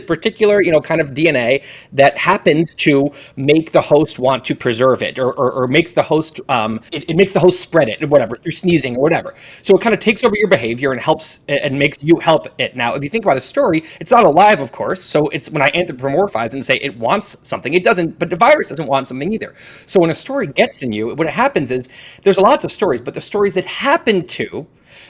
particular 0.05 0.61
you 0.61 0.71
know 0.71 0.81
kind 0.81 1.01
of 1.01 1.13
DNA 1.13 1.63
that 1.93 2.17
happens 2.17 2.73
to 2.75 3.11
make 3.35 3.71
the 3.71 3.81
host 3.81 4.19
want 4.19 4.45
to 4.45 4.55
preserve 4.55 5.01
it, 5.01 5.19
or 5.19 5.33
or, 5.33 5.51
or 5.51 5.67
makes 5.67 5.93
the 5.93 6.01
host 6.03 6.39
um 6.49 6.79
it, 6.91 7.09
it 7.09 7.15
makes 7.15 7.33
the 7.33 7.39
host 7.39 7.59
spread 7.59 7.89
it, 7.89 8.01
or 8.01 8.07
whatever 8.07 8.35
through 8.37 8.51
sneezing 8.51 8.95
or 8.95 9.01
whatever. 9.01 9.33
So 9.61 9.75
it 9.75 9.81
kind 9.81 9.93
of 9.93 9.99
takes 9.99 10.23
over 10.23 10.35
your 10.37 10.47
behavior 10.47 10.91
and 10.91 11.01
helps 11.01 11.41
and 11.47 11.77
makes 11.77 12.01
you 12.03 12.17
help 12.19 12.47
it. 12.59 12.75
Now, 12.75 12.93
if 12.95 13.03
you 13.03 13.09
think 13.09 13.25
about 13.25 13.32
a 13.37 13.41
story, 13.41 13.83
it's 13.99 14.11
not 14.11 14.25
alive, 14.25 14.59
of 14.59 14.71
course. 14.71 15.01
So 15.01 15.27
it's 15.29 15.49
when 15.49 15.61
I 15.61 15.71
anthropomorphize 15.71 16.53
and 16.53 16.63
say 16.63 16.77
it 16.81 16.97
wants 16.97 17.37
something, 17.43 17.73
it 17.73 17.83
doesn't, 17.83 18.19
but 18.19 18.29
the 18.29 18.35
virus 18.35 18.69
doesn't 18.69 18.87
want 18.87 19.07
something 19.07 19.31
either. 19.33 19.53
So 19.85 19.99
when 19.99 20.09
a 20.09 20.15
story 20.15 20.47
gets 20.47 20.81
in 20.81 20.91
you, 20.91 21.15
what 21.15 21.27
happens 21.29 21.71
is 21.71 21.89
there's 22.23 22.37
lots 22.37 22.65
of 22.65 22.71
stories, 22.71 23.01
but 23.01 23.13
the 23.13 23.21
stories 23.21 23.53
that 23.53 23.65
happen 23.65 24.25
to 24.27 24.65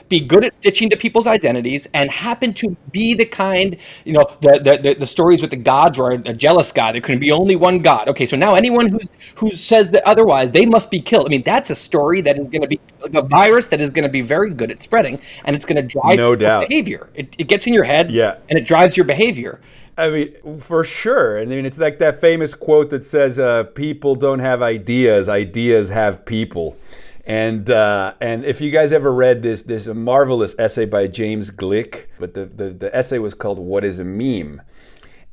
be 0.09 0.19
good 0.19 0.43
at 0.45 0.53
stitching 0.53 0.89
to 0.89 0.97
people's 0.97 1.27
identities, 1.27 1.87
and 1.93 2.09
happen 2.09 2.53
to 2.55 2.75
be 2.91 3.13
the 3.13 3.25
kind, 3.25 3.77
you 4.05 4.13
know, 4.13 4.25
the 4.41 4.59
the, 4.59 4.77
the, 4.81 4.93
the 4.99 5.07
stories 5.07 5.41
with 5.41 5.49
the 5.49 5.57
gods 5.57 5.97
were 5.97 6.11
a 6.11 6.33
jealous 6.33 6.71
god. 6.71 6.93
There 6.93 7.01
couldn't 7.01 7.21
be 7.21 7.31
only 7.31 7.55
one 7.55 7.79
god. 7.79 8.07
Okay, 8.09 8.25
so 8.25 8.35
now 8.35 8.55
anyone 8.55 8.87
who's 8.87 9.09
who 9.35 9.51
says 9.51 9.91
that 9.91 10.03
otherwise, 10.05 10.51
they 10.51 10.65
must 10.65 10.91
be 10.91 10.99
killed. 10.99 11.27
I 11.27 11.29
mean, 11.29 11.43
that's 11.43 11.69
a 11.69 11.75
story 11.75 12.21
that 12.21 12.37
is 12.37 12.47
going 12.47 12.61
to 12.61 12.67
be 12.67 12.79
like 13.01 13.13
a 13.15 13.21
virus 13.21 13.67
that 13.67 13.81
is 13.81 13.89
going 13.89 14.03
to 14.03 14.09
be 14.09 14.21
very 14.21 14.51
good 14.51 14.71
at 14.71 14.81
spreading, 14.81 15.19
and 15.45 15.55
it's 15.55 15.65
going 15.65 15.75
to 15.75 15.81
drive 15.81 16.17
no 16.17 16.35
doubt. 16.35 16.69
behavior. 16.69 17.09
It, 17.15 17.35
it 17.37 17.47
gets 17.47 17.67
in 17.67 17.73
your 17.73 17.83
head, 17.83 18.11
yeah, 18.11 18.37
and 18.49 18.57
it 18.57 18.65
drives 18.65 18.95
your 18.97 19.05
behavior. 19.05 19.59
I 19.97 20.09
mean, 20.09 20.59
for 20.59 20.83
sure. 20.83 21.37
And 21.37 21.51
I 21.51 21.55
mean, 21.55 21.65
it's 21.65 21.77
like 21.77 21.99
that 21.99 22.19
famous 22.19 22.55
quote 22.55 22.89
that 22.89 23.05
says, 23.05 23.37
uh, 23.37 23.63
"People 23.63 24.15
don't 24.15 24.39
have 24.39 24.61
ideas; 24.61 25.29
ideas 25.29 25.89
have 25.89 26.25
people." 26.25 26.77
And 27.25 27.69
uh, 27.69 28.15
and 28.19 28.43
if 28.43 28.59
you 28.59 28.69
guys 28.69 28.91
ever 28.91 29.11
read 29.11 29.43
this, 29.43 29.61
there's 29.61 29.87
a 29.87 29.93
marvelous 29.93 30.55
essay 30.59 30.85
by 30.85 31.07
James 31.07 31.51
Gleick, 31.51 32.07
but 32.19 32.33
the, 32.33 32.45
the, 32.45 32.69
the 32.71 32.95
essay 32.95 33.17
was 33.17 33.33
called 33.33 33.59
"What 33.59 33.85
Is 33.85 33.99
a 33.99 34.03
Meme," 34.03 34.61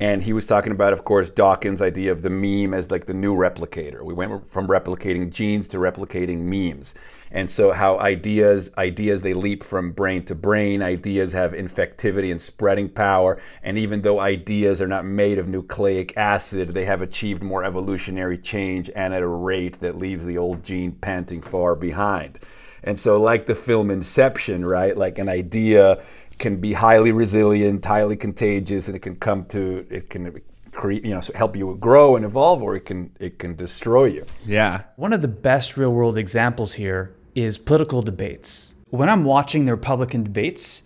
and 0.00 0.22
he 0.22 0.32
was 0.32 0.46
talking 0.46 0.72
about, 0.72 0.94
of 0.94 1.04
course, 1.04 1.28
Dawkins' 1.28 1.82
idea 1.82 2.10
of 2.10 2.22
the 2.22 2.30
meme 2.30 2.72
as 2.72 2.90
like 2.90 3.04
the 3.04 3.12
new 3.12 3.34
replicator. 3.34 4.02
We 4.02 4.14
went 4.14 4.46
from 4.50 4.66
replicating 4.66 5.30
genes 5.30 5.68
to 5.68 5.76
replicating 5.76 6.38
memes. 6.38 6.94
And 7.30 7.48
so 7.48 7.70
how 7.72 7.98
ideas 8.00 8.70
ideas 8.78 9.20
they 9.20 9.34
leap 9.34 9.62
from 9.62 9.92
brain 9.92 10.24
to 10.24 10.34
brain. 10.34 10.82
Ideas 10.82 11.32
have 11.34 11.52
infectivity 11.52 12.32
and 12.32 12.40
spreading 12.40 12.88
power. 12.88 13.38
And 13.62 13.76
even 13.76 14.00
though 14.00 14.20
ideas 14.20 14.80
are 14.80 14.88
not 14.88 15.04
made 15.04 15.38
of 15.38 15.48
nucleic 15.48 16.16
acid 16.16 16.68
they 16.68 16.86
have 16.86 17.02
achieved 17.02 17.42
more 17.42 17.62
evolutionary 17.62 18.38
change 18.38 18.90
and 18.96 19.14
at 19.14 19.22
a 19.22 19.28
rate 19.28 19.80
that 19.80 19.98
leaves 19.98 20.24
the 20.24 20.38
old 20.38 20.64
gene 20.64 20.92
panting 20.92 21.42
far 21.42 21.76
behind. 21.76 22.38
And 22.82 22.98
so 22.98 23.18
like 23.18 23.46
the 23.46 23.54
film 23.54 23.90
inception 23.90 24.64
right 24.64 24.96
like 24.96 25.18
an 25.18 25.28
idea 25.28 26.02
can 26.40 26.56
be 26.56 26.72
highly 26.72 27.12
resilient 27.12 27.84
highly 27.84 28.16
contagious 28.16 28.88
and 28.88 28.96
it 28.96 29.00
can 29.00 29.14
come 29.14 29.44
to 29.44 29.86
it 29.90 30.10
can 30.10 30.42
create, 30.72 31.04
you 31.04 31.14
know, 31.14 31.22
help 31.34 31.56
you 31.56 31.76
grow 31.80 32.16
and 32.16 32.24
evolve, 32.24 32.62
or 32.62 32.76
it 32.76 32.84
can 32.84 33.12
it 33.20 33.38
can 33.38 33.54
destroy 33.56 34.06
you. 34.06 34.24
Yeah. 34.44 34.84
One 34.96 35.12
of 35.12 35.22
the 35.22 35.28
best 35.28 35.76
real 35.76 35.90
world 35.90 36.16
examples 36.16 36.74
here 36.74 37.14
is 37.34 37.58
political 37.58 38.02
debates. 38.02 38.74
When 38.88 39.08
I'm 39.08 39.24
watching 39.24 39.64
the 39.64 39.72
Republican 39.72 40.24
debates, 40.24 40.82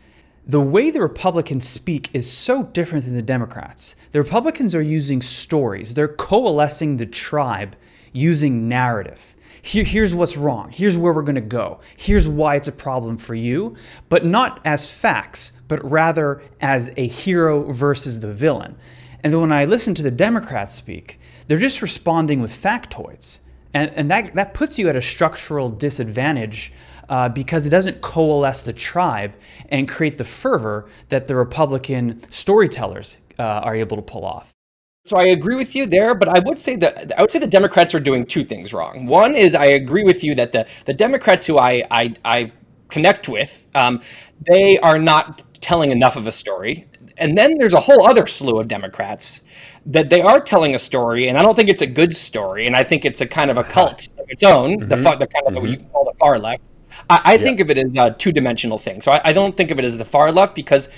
the 0.46 0.60
way 0.60 0.90
the 0.90 1.00
Republicans 1.00 1.66
speak 1.66 2.10
is 2.12 2.30
so 2.30 2.64
different 2.64 3.06
than 3.06 3.14
the 3.14 3.22
Democrats. 3.22 3.96
The 4.12 4.18
Republicans 4.18 4.74
are 4.74 4.82
using 4.82 5.22
stories, 5.22 5.94
they're 5.94 6.08
coalescing 6.08 6.98
the 6.98 7.06
tribe 7.06 7.76
using 8.12 8.68
narrative. 8.68 9.33
Here, 9.64 9.82
here's 9.82 10.14
what's 10.14 10.36
wrong. 10.36 10.68
Here's 10.70 10.98
where 10.98 11.14
we're 11.14 11.22
going 11.22 11.36
to 11.36 11.40
go. 11.40 11.80
Here's 11.96 12.28
why 12.28 12.56
it's 12.56 12.68
a 12.68 12.72
problem 12.72 13.16
for 13.16 13.34
you, 13.34 13.76
but 14.10 14.22
not 14.22 14.60
as 14.62 14.86
facts, 14.86 15.52
but 15.68 15.82
rather 15.82 16.42
as 16.60 16.90
a 16.98 17.06
hero 17.06 17.72
versus 17.72 18.20
the 18.20 18.30
villain. 18.30 18.76
And 19.22 19.32
then 19.32 19.40
when 19.40 19.52
I 19.52 19.64
listen 19.64 19.94
to 19.94 20.02
the 20.02 20.10
Democrats 20.10 20.74
speak, 20.74 21.18
they're 21.46 21.56
just 21.56 21.80
responding 21.80 22.42
with 22.42 22.50
factoids. 22.50 23.40
And, 23.72 23.90
and 23.94 24.10
that, 24.10 24.34
that 24.34 24.52
puts 24.52 24.78
you 24.78 24.90
at 24.90 24.96
a 24.96 25.02
structural 25.02 25.70
disadvantage 25.70 26.70
uh, 27.08 27.30
because 27.30 27.66
it 27.66 27.70
doesn't 27.70 28.02
coalesce 28.02 28.60
the 28.60 28.74
tribe 28.74 29.34
and 29.70 29.88
create 29.88 30.18
the 30.18 30.24
fervor 30.24 30.90
that 31.08 31.26
the 31.26 31.36
Republican 31.36 32.22
storytellers 32.30 33.16
uh, 33.38 33.42
are 33.42 33.74
able 33.74 33.96
to 33.96 34.02
pull 34.02 34.26
off. 34.26 34.52
So 35.06 35.18
I 35.18 35.24
agree 35.24 35.54
with 35.54 35.74
you 35.74 35.84
there, 35.84 36.14
but 36.14 36.28
I 36.28 36.38
would 36.38 36.58
say 36.58 36.76
that 36.76 37.12
I 37.18 37.20
would 37.20 37.30
say 37.30 37.38
the 37.38 37.46
Democrats 37.46 37.94
are 37.94 38.00
doing 38.00 38.24
two 38.24 38.42
things 38.42 38.72
wrong. 38.72 39.04
One 39.04 39.34
is 39.34 39.54
I 39.54 39.66
agree 39.66 40.02
with 40.02 40.24
you 40.24 40.34
that 40.36 40.52
the 40.52 40.66
the 40.86 40.94
Democrats 40.94 41.44
who 41.44 41.58
I 41.58 41.84
I, 41.90 42.14
I 42.24 42.52
connect 42.88 43.28
with, 43.28 43.66
um, 43.74 44.00
they 44.50 44.78
are 44.78 44.98
not 44.98 45.42
telling 45.60 45.90
enough 45.90 46.16
of 46.16 46.26
a 46.26 46.32
story. 46.32 46.88
And 47.18 47.36
then 47.36 47.58
there's 47.58 47.74
a 47.74 47.80
whole 47.80 48.08
other 48.08 48.26
slew 48.26 48.58
of 48.58 48.66
Democrats 48.66 49.42
that 49.84 50.08
they 50.08 50.22
are 50.22 50.40
telling 50.40 50.74
a 50.74 50.78
story, 50.78 51.28
and 51.28 51.36
I 51.36 51.42
don't 51.42 51.54
think 51.54 51.68
it's 51.68 51.82
a 51.82 51.86
good 51.86 52.16
story, 52.16 52.66
and 52.66 52.74
I 52.74 52.82
think 52.82 53.04
it's 53.04 53.20
a 53.20 53.26
kind 53.26 53.50
of 53.50 53.58
a 53.58 53.64
cult 53.74 54.08
of 54.18 54.24
its 54.30 54.42
own, 54.42 54.78
mm-hmm. 54.78 54.88
the, 54.88 54.96
far, 54.96 55.16
the 55.16 55.26
kind 55.26 55.46
of 55.46 55.52
mm-hmm. 55.52 55.70
what 55.70 55.70
you 55.70 55.86
call 55.92 56.04
the 56.06 56.18
far 56.18 56.38
left. 56.38 56.62
I, 57.10 57.20
I 57.24 57.32
yeah. 57.34 57.42
think 57.42 57.60
of 57.60 57.70
it 57.70 57.76
as 57.76 57.94
a 57.98 58.14
two-dimensional 58.18 58.78
thing. 58.78 59.02
So 59.02 59.12
I, 59.12 59.20
I 59.28 59.32
don't 59.32 59.54
think 59.56 59.70
of 59.70 59.78
it 59.78 59.84
as 59.84 59.98
the 59.98 60.04
far 60.04 60.32
left 60.32 60.54
because 60.54 60.88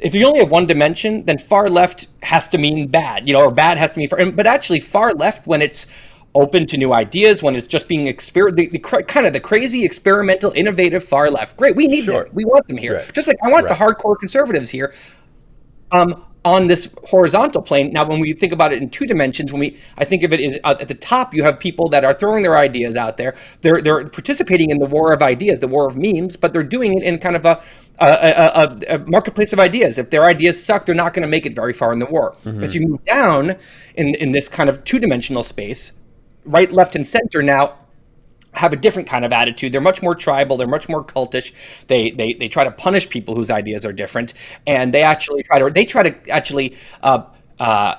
if 0.00 0.14
you 0.14 0.26
only 0.26 0.40
have 0.40 0.50
one 0.50 0.66
dimension, 0.66 1.24
then 1.26 1.38
far 1.38 1.68
left 1.68 2.06
has 2.22 2.48
to 2.48 2.58
mean 2.58 2.88
bad, 2.88 3.28
you 3.28 3.34
know, 3.34 3.42
or 3.42 3.50
bad 3.50 3.78
has 3.78 3.92
to 3.92 3.98
mean 3.98 4.08
far. 4.08 4.30
But 4.32 4.46
actually, 4.46 4.80
far 4.80 5.12
left 5.12 5.46
when 5.46 5.62
it's 5.62 5.86
open 6.34 6.66
to 6.66 6.76
new 6.76 6.92
ideas, 6.92 7.42
when 7.42 7.56
it's 7.56 7.66
just 7.66 7.88
being 7.88 8.06
exper 8.06 8.54
the, 8.54 8.68
the 8.68 8.78
kind 8.78 9.26
of 9.26 9.32
the 9.32 9.40
crazy, 9.40 9.84
experimental, 9.84 10.52
innovative 10.52 11.04
far 11.04 11.30
left. 11.30 11.56
Great, 11.56 11.76
we 11.76 11.86
need 11.86 12.04
sure. 12.04 12.24
them. 12.24 12.34
We 12.34 12.44
want 12.44 12.66
them 12.68 12.76
here. 12.76 12.96
Right. 12.96 13.14
Just 13.14 13.28
like 13.28 13.36
I 13.42 13.50
want 13.50 13.68
right. 13.68 13.78
the 13.78 13.84
hardcore 13.84 14.18
conservatives 14.18 14.70
here. 14.70 14.94
Um, 15.92 16.24
on 16.44 16.66
this 16.66 16.88
horizontal 17.04 17.60
plane. 17.60 17.92
Now, 17.92 18.06
when 18.06 18.18
we 18.18 18.32
think 18.32 18.52
about 18.52 18.72
it 18.72 18.80
in 18.80 18.88
two 18.88 19.06
dimensions, 19.06 19.52
when 19.52 19.60
we 19.60 19.78
I 19.98 20.04
think 20.04 20.22
of 20.22 20.32
it 20.32 20.40
as 20.40 20.58
uh, 20.64 20.76
at 20.80 20.88
the 20.88 20.94
top, 20.94 21.34
you 21.34 21.44
have 21.44 21.58
people 21.58 21.88
that 21.90 22.04
are 22.04 22.14
throwing 22.14 22.42
their 22.42 22.56
ideas 22.56 22.96
out 22.96 23.16
there. 23.16 23.34
They're 23.60 23.80
they're 23.80 24.08
participating 24.08 24.70
in 24.70 24.78
the 24.78 24.86
war 24.86 25.12
of 25.12 25.22
ideas, 25.22 25.60
the 25.60 25.68
war 25.68 25.86
of 25.86 25.96
memes, 25.96 26.36
but 26.36 26.52
they're 26.52 26.62
doing 26.62 26.94
it 26.96 27.02
in 27.02 27.18
kind 27.18 27.36
of 27.36 27.44
a 27.44 27.62
a, 27.98 28.06
a, 28.06 28.94
a 28.94 28.98
marketplace 29.00 29.52
of 29.52 29.60
ideas. 29.60 29.98
If 29.98 30.08
their 30.08 30.24
ideas 30.24 30.62
suck, 30.62 30.86
they're 30.86 30.94
not 30.94 31.12
going 31.12 31.22
to 31.22 31.28
make 31.28 31.44
it 31.44 31.54
very 31.54 31.74
far 31.74 31.92
in 31.92 31.98
the 31.98 32.06
war. 32.06 32.34
Mm-hmm. 32.44 32.64
As 32.64 32.74
you 32.74 32.86
move 32.86 33.04
down 33.04 33.56
in 33.96 34.14
in 34.14 34.32
this 34.32 34.48
kind 34.48 34.70
of 34.70 34.82
two 34.84 34.98
dimensional 34.98 35.42
space, 35.42 35.92
right, 36.46 36.72
left, 36.72 36.96
and 36.96 37.06
center 37.06 37.42
now 37.42 37.76
have 38.52 38.72
a 38.72 38.76
different 38.76 39.08
kind 39.08 39.24
of 39.24 39.32
attitude. 39.32 39.72
They're 39.72 39.80
much 39.80 40.02
more 40.02 40.14
tribal. 40.14 40.56
They're 40.56 40.66
much 40.66 40.88
more 40.88 41.04
cultish. 41.04 41.52
They 41.86 42.10
they 42.10 42.34
they 42.34 42.48
try 42.48 42.64
to 42.64 42.70
punish 42.70 43.08
people 43.08 43.34
whose 43.34 43.50
ideas 43.50 43.84
are 43.84 43.92
different, 43.92 44.34
and 44.66 44.92
they 44.92 45.02
actually 45.02 45.42
try 45.42 45.58
to 45.58 45.70
they 45.70 45.84
try 45.84 46.02
to 46.02 46.30
actually. 46.30 46.76
Uh, 47.02 47.24
uh, 47.58 47.94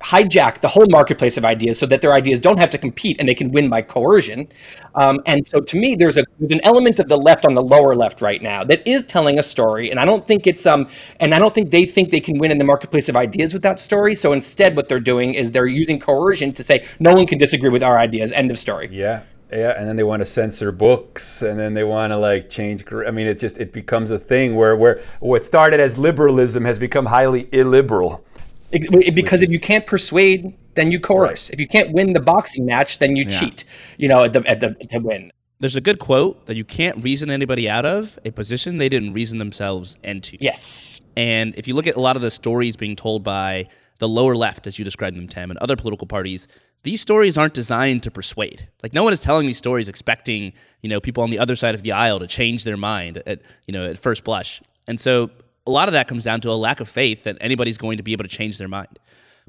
hijack 0.00 0.60
the 0.60 0.68
whole 0.68 0.86
marketplace 0.88 1.36
of 1.36 1.44
ideas 1.44 1.78
so 1.78 1.86
that 1.86 2.00
their 2.00 2.12
ideas 2.12 2.40
don't 2.40 2.58
have 2.58 2.70
to 2.70 2.78
compete 2.78 3.16
and 3.18 3.28
they 3.28 3.34
can 3.34 3.50
win 3.50 3.68
by 3.68 3.82
coercion. 3.82 4.46
Um, 4.94 5.20
and 5.26 5.46
so 5.46 5.60
to 5.60 5.76
me, 5.76 5.94
there's 5.94 6.16
a 6.16 6.24
there's 6.38 6.52
an 6.52 6.60
element 6.64 7.00
of 7.00 7.08
the 7.08 7.16
left 7.16 7.46
on 7.46 7.54
the 7.54 7.62
lower 7.62 7.94
left 7.94 8.20
right 8.20 8.42
now 8.42 8.64
that 8.64 8.86
is 8.86 9.04
telling 9.04 9.38
a 9.38 9.42
story, 9.42 9.90
and 9.90 9.98
I 9.98 10.04
don't 10.04 10.26
think 10.26 10.46
it's 10.46 10.66
um 10.66 10.88
and 11.20 11.34
I 11.34 11.38
don't 11.38 11.54
think 11.54 11.70
they 11.70 11.86
think 11.86 12.10
they 12.10 12.20
can 12.20 12.38
win 12.38 12.50
in 12.50 12.58
the 12.58 12.64
marketplace 12.64 13.08
of 13.08 13.16
ideas 13.16 13.52
with 13.52 13.62
that 13.62 13.80
story. 13.80 14.14
So 14.14 14.32
instead, 14.32 14.76
what 14.76 14.88
they're 14.88 15.00
doing 15.00 15.34
is 15.34 15.50
they're 15.50 15.66
using 15.66 15.98
coercion 15.98 16.52
to 16.52 16.62
say 16.62 16.86
no 17.00 17.12
one 17.14 17.26
can 17.26 17.38
disagree 17.38 17.70
with 17.70 17.82
our 17.82 17.98
ideas. 17.98 18.32
End 18.32 18.50
of 18.50 18.58
story. 18.58 18.88
Yeah, 18.92 19.22
yeah, 19.50 19.78
and 19.78 19.88
then 19.88 19.96
they 19.96 20.02
want 20.02 20.20
to 20.20 20.24
censor 20.24 20.72
books, 20.72 21.42
and 21.42 21.58
then 21.58 21.74
they 21.74 21.84
want 21.84 22.10
to 22.10 22.16
like 22.16 22.50
change. 22.50 22.84
I 22.92 23.10
mean, 23.10 23.26
it 23.26 23.38
just 23.38 23.58
it 23.58 23.72
becomes 23.72 24.10
a 24.10 24.18
thing 24.18 24.56
where 24.56 24.76
where 24.76 25.00
what 25.20 25.44
started 25.44 25.78
as 25.78 25.96
liberalism 25.96 26.64
has 26.64 26.78
become 26.78 27.06
highly 27.06 27.48
illiberal. 27.52 28.24
It, 28.72 29.14
because 29.14 29.42
if 29.42 29.50
you 29.50 29.60
can't 29.60 29.86
persuade, 29.86 30.52
then 30.74 30.90
you 30.90 30.98
coerce. 30.98 31.48
Right. 31.48 31.54
If 31.54 31.60
you 31.60 31.68
can't 31.68 31.92
win 31.92 32.12
the 32.12 32.20
boxing 32.20 32.66
match, 32.66 32.98
then 32.98 33.14
you 33.14 33.24
yeah. 33.24 33.38
cheat. 33.38 33.64
You 33.96 34.08
know, 34.08 34.24
at 34.24 34.32
the 34.32 34.44
at 34.46 34.60
the 34.60 34.74
to 34.90 34.98
win. 34.98 35.30
There's 35.58 35.76
a 35.76 35.80
good 35.80 35.98
quote 35.98 36.46
that 36.46 36.56
you 36.56 36.64
can't 36.64 37.02
reason 37.02 37.30
anybody 37.30 37.68
out 37.68 37.86
of 37.86 38.18
a 38.26 38.30
position 38.30 38.76
they 38.76 38.90
didn't 38.90 39.14
reason 39.14 39.38
themselves 39.38 39.96
into. 40.04 40.36
Yes. 40.38 41.00
And 41.16 41.54
if 41.56 41.66
you 41.66 41.74
look 41.74 41.86
at 41.86 41.96
a 41.96 42.00
lot 42.00 42.14
of 42.16 42.20
the 42.20 42.30
stories 42.30 42.76
being 42.76 42.94
told 42.94 43.24
by 43.24 43.68
the 43.98 44.08
lower 44.08 44.36
left, 44.36 44.66
as 44.66 44.78
you 44.78 44.84
described 44.84 45.16
them, 45.16 45.28
Tim, 45.28 45.50
and 45.50 45.58
other 45.60 45.74
political 45.74 46.06
parties, 46.06 46.46
these 46.86 47.00
stories 47.00 47.36
aren't 47.36 47.52
designed 47.52 48.04
to 48.04 48.12
persuade. 48.12 48.68
Like 48.80 48.94
no 48.94 49.02
one 49.02 49.12
is 49.12 49.18
telling 49.18 49.48
these 49.48 49.58
stories 49.58 49.88
expecting, 49.88 50.52
you 50.82 50.88
know, 50.88 51.00
people 51.00 51.24
on 51.24 51.30
the 51.30 51.38
other 51.40 51.56
side 51.56 51.74
of 51.74 51.82
the 51.82 51.90
aisle 51.90 52.20
to 52.20 52.28
change 52.28 52.62
their 52.62 52.76
mind 52.76 53.20
at, 53.26 53.42
you 53.66 53.72
know, 53.72 53.84
at 53.90 53.98
first 53.98 54.22
blush. 54.22 54.62
And 54.86 55.00
so 55.00 55.28
a 55.66 55.70
lot 55.72 55.88
of 55.88 55.94
that 55.94 56.06
comes 56.06 56.22
down 56.22 56.40
to 56.42 56.50
a 56.50 56.52
lack 56.52 56.78
of 56.78 56.88
faith 56.88 57.24
that 57.24 57.38
anybody's 57.40 57.76
going 57.76 57.96
to 57.96 58.04
be 58.04 58.12
able 58.12 58.22
to 58.22 58.28
change 58.28 58.56
their 58.56 58.68
mind. 58.68 59.00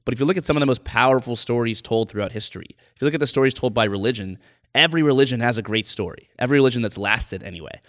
But 0.03 0.15
if 0.15 0.19
you 0.19 0.25
look 0.25 0.37
at 0.37 0.45
some 0.45 0.57
of 0.57 0.61
the 0.61 0.65
most 0.65 0.83
powerful 0.83 1.35
stories 1.35 1.79
told 1.79 2.09
throughout 2.09 2.31
history, 2.31 2.69
if 2.95 2.99
you 2.99 3.05
look 3.05 3.13
at 3.13 3.19
the 3.19 3.27
stories 3.27 3.53
told 3.53 3.71
by 3.71 3.83
religion, 3.83 4.39
every 4.73 5.03
religion 5.03 5.39
has 5.39 5.59
a 5.59 5.61
great 5.61 5.85
story. 5.85 6.29
Every 6.39 6.57
religion 6.57 6.81
that's 6.81 6.97
lasted 6.97 7.43
anyway. 7.43 7.81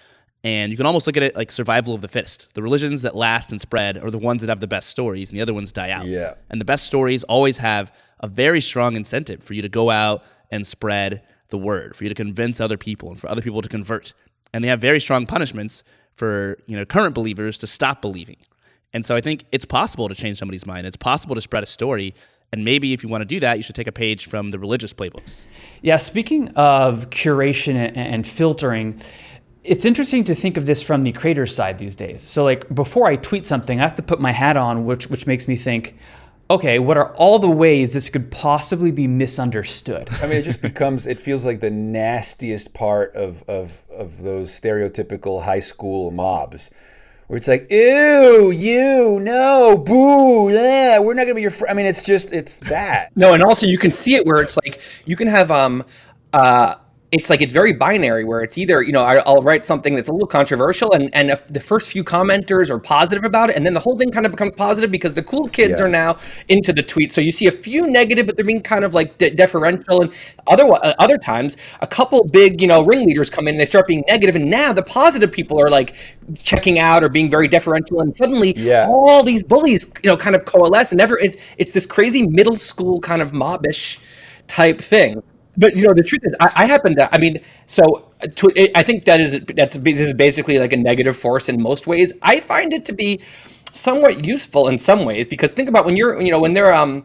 And 0.45 0.71
you 0.71 0.77
can 0.77 0.87
almost 0.87 1.07
look 1.07 1.17
at 1.17 1.23
it 1.23 1.37
like 1.37 1.51
survival 1.51 1.95
of 1.95 2.01
the 2.01 2.09
fittest. 2.09 2.55
The 2.55 2.63
religions 2.63 3.03
that 3.03 3.17
last 3.17 3.51
and 3.51 3.61
spread 3.61 3.99
are 3.99 4.11
the 4.11 4.19
ones 4.19 4.41
that 4.41 4.49
have 4.49 4.61
the 4.61 4.69
best 4.69 4.89
stories, 4.89 5.31
and 5.31 5.39
the 5.39 5.43
other 5.43 5.55
ones 5.55 5.73
die 5.73 5.91
out. 5.91 6.07
Yeah. 6.07 6.35
And 6.49 6.61
the 6.61 6.65
best 6.65 6.87
stories 6.87 7.25
always 7.25 7.59
have 7.59 7.93
a 8.21 8.29
very 8.29 8.61
strong 8.61 8.95
incentive 8.95 9.43
for 9.43 9.55
you 9.55 9.63
to 9.63 9.69
go 9.69 9.91
out 9.91 10.23
and 10.51 10.67
spread 10.67 11.23
the 11.49 11.59
word, 11.59 11.97
for 11.97 12.05
you 12.05 12.09
to 12.09 12.15
convince 12.15 12.61
other 12.61 12.77
people 12.77 13.11
and 13.11 13.19
for 13.19 13.29
other 13.29 13.43
people 13.43 13.63
to 13.63 13.69
convert. 13.69 14.15
And 14.53 14.63
they 14.63 14.69
have 14.69 14.81
very 14.81 15.01
strong 15.01 15.27
punishments 15.27 15.83
for, 16.15 16.59
you 16.67 16.77
know, 16.77 16.85
current 16.85 17.15
believers 17.15 17.59
to 17.59 17.67
stop 17.67 18.01
believing. 18.01 18.37
And 18.93 19.05
so 19.05 19.15
I 19.17 19.21
think 19.21 19.45
it's 19.53 19.65
possible 19.65 20.09
to 20.09 20.15
change 20.15 20.39
somebody's 20.39 20.67
mind. 20.67 20.87
It's 20.87 20.97
possible 20.97 21.35
to 21.35 21.41
spread 21.41 21.63
a 21.63 21.67
story. 21.67 22.15
And 22.53 22.65
maybe 22.65 22.95
if 22.95 23.03
you 23.03 23.11
want 23.11 23.21
to 23.21 23.27
do 23.27 23.41
that, 23.41 23.59
you 23.59 23.63
should 23.63 23.75
take 23.75 23.87
a 23.87 23.93
page 23.93 24.27
from 24.27 24.51
the 24.51 24.59
religious 24.59 24.95
playbooks. 24.95 25.45
Yeah, 25.83 25.99
speaking 25.99 26.49
of 26.57 27.11
curation 27.11 27.93
and 27.95 28.27
filtering, 28.27 29.03
it's 29.69 29.85
interesting 29.85 30.25
to 30.25 30.35
think 30.35 30.57
of 30.57 30.67
this 30.67 30.83
from 30.83 31.03
the 31.03 31.13
creator 31.13 31.47
side 31.47 31.79
these 31.79 31.97
days. 31.97 32.21
So 32.23 32.43
like 32.45 32.73
before 32.75 33.07
I 33.07 33.17
tweet 33.17 33.45
something, 33.45 33.79
I 33.79 33.83
have 33.83 33.95
to 33.97 34.03
put 34.03 34.21
my 34.21 34.33
hat 34.33 34.57
on, 34.57 34.85
which 34.85 35.09
which 35.09 35.27
makes 35.27 35.47
me 35.47 35.57
think, 35.57 35.97
okay, 36.51 36.79
what 36.79 36.97
are 36.97 37.15
all 37.17 37.39
the 37.39 37.51
ways 37.51 37.93
this 37.93 38.09
could 38.09 38.31
possibly 38.31 38.91
be 38.91 39.07
misunderstood? 39.07 40.09
I 40.23 40.27
mean, 40.27 40.39
it 40.39 40.45
just 40.45 40.63
becomes, 40.63 41.07
it 41.07 41.21
feels 41.21 41.45
like 41.45 41.61
the 41.61 41.71
nastiest 41.71 42.73
part 42.73 43.15
of, 43.15 43.43
of, 43.49 43.83
of 43.91 44.23
those 44.23 44.59
stereotypical 44.59 45.45
high 45.45 45.61
school 45.61 46.11
mobs 46.11 46.71
where 47.27 47.37
it's 47.37 47.49
like, 47.49 47.71
ew, 47.71 48.51
you, 48.51 49.21
no, 49.21 49.77
boo, 49.77 50.51
yeah, 50.51 50.99
we're 50.99 51.13
not 51.13 51.25
gonna 51.25 51.35
be 51.35 51.43
your 51.43 51.51
friend. 51.51 51.71
I 51.71 51.75
mean, 51.75 51.85
it's 51.85 52.03
just, 52.03 52.33
it's 52.33 52.57
that. 52.57 53.15
no, 53.15 53.35
and 53.35 53.43
also 53.43 53.67
you 53.67 53.77
can 53.77 53.91
see 53.91 54.15
it 54.15 54.25
where 54.25 54.41
it's 54.41 54.57
like, 54.65 54.81
you 55.05 55.15
can 55.15 55.29
have, 55.29 55.51
um, 55.51 55.85
uh, 56.33 56.77
it's 57.11 57.31
like 57.31 57.41
it's 57.41 57.53
very 57.53 57.73
binary 57.73 58.25
where 58.25 58.43
it's 58.43 58.59
either 58.59 58.83
you 58.83 58.93
know 58.93 59.03
I, 59.03 59.23
will 59.27 59.43
write 59.43 59.65
something 59.65 59.95
that's 59.95 60.09
a 60.09 60.13
little 60.13 60.27
controversial 60.27 60.93
and 60.93 61.15
and 61.15 61.31
if 61.31 61.45
the 61.47 61.61
first 61.61 61.91
few 61.91 62.05
commenters 62.05 62.69
are 62.69 62.79
positive 62.79 63.25
about 63.25 63.51
it 63.51 63.57
and 63.57 63.65
then 63.65 63.73
the 63.73 63.81
whole 63.81 63.97
thing 63.97 64.11
kind 64.11 64.27
of 64.27 64.33
becomes 64.33 64.53
positive 64.53 64.91
because 64.91 65.15
the 65.15 65.23
cool 65.23 65.49
kids 65.49 65.79
yeah. 65.79 65.87
are 65.87 65.89
now 65.89 66.19
into 66.49 66.73
the 66.73 66.83
tweet 66.83 67.11
so 67.11 67.21
you 67.21 67.33
see 67.33 67.47
a 67.47 67.53
few 67.53 67.87
negative 67.87 68.27
but 68.27 68.37
they're 68.37 68.45
being 68.45 68.63
kind 68.63 68.85
of 68.85 68.93
like 68.93 69.17
de- 69.17 69.31
deferential 69.31 70.03
and 70.03 70.13
other 70.47 70.65
uh, 70.71 70.95
other 70.99 71.17
times 71.17 71.57
a 71.81 71.87
couple 71.87 72.25
big 72.25 72.61
you 72.61 72.67
know 72.67 72.85
ringleaders 72.85 73.31
come 73.31 73.49
in 73.49 73.55
and 73.55 73.61
they 73.61 73.67
start 73.67 73.87
being 73.87 74.05
negative 74.07 74.37
and 74.37 74.49
now 74.49 74.73
the 74.73 74.83
positive 74.83 75.33
people 75.33 75.59
are 75.59 75.71
like 75.71 75.95
checking 76.35 76.79
out 76.79 77.03
or 77.03 77.09
being 77.09 77.31
very 77.31 77.49
deferential 77.49 78.01
and 78.01 78.15
suddenly 78.15 78.53
yeah. 78.59 78.87
all 78.87 79.23
these 79.23 79.43
bullies 79.43 79.87
you 80.05 80.11
know 80.11 80.17
kind 80.17 80.37
of 80.37 80.45
coalesce 80.45 80.91
and 80.91 80.99
never 80.99 81.19
it's 81.19 81.39
it's 81.57 81.71
this 81.71 81.87
crazy 81.87 82.27
middle 82.27 82.57
school 82.57 83.01
kind 83.01 83.23
of 83.23 83.33
mobbish 83.33 83.99
type 84.47 84.81
thing 84.81 85.23
but 85.59 85.77
you 85.77 85.83
know 85.83 85.93
the 85.93 86.03
truth 86.03 86.23
is 86.25 86.35
I, 86.41 86.51
I 86.55 86.67
happen 86.67 86.97
to 86.97 87.15
i 87.15 87.19
mean 87.19 87.41
so 87.67 88.09
to, 88.37 88.71
i 88.75 88.83
think 88.83 89.05
that 89.05 89.21
is 89.21 89.41
that's 89.55 89.75
this 89.75 90.01
is 90.01 90.15
basically 90.15 90.59
like 90.59 90.73
a 90.73 90.77
negative 90.77 91.17
force 91.17 91.49
in 91.49 91.61
most 91.61 91.87
ways. 91.87 92.13
I 92.23 92.41
find 92.41 92.73
it 92.73 92.85
to 92.87 92.93
be 92.93 93.21
somewhat 93.75 94.25
useful 94.25 94.69
in 94.69 94.79
some 94.79 95.05
ways 95.05 95.27
because 95.27 95.53
think 95.53 95.69
about 95.69 95.85
when 95.85 95.97
you're 95.97 96.21
you 96.21 96.31
know 96.31 96.41
when 96.41 96.53
they're 96.53 96.75
um 96.75 97.05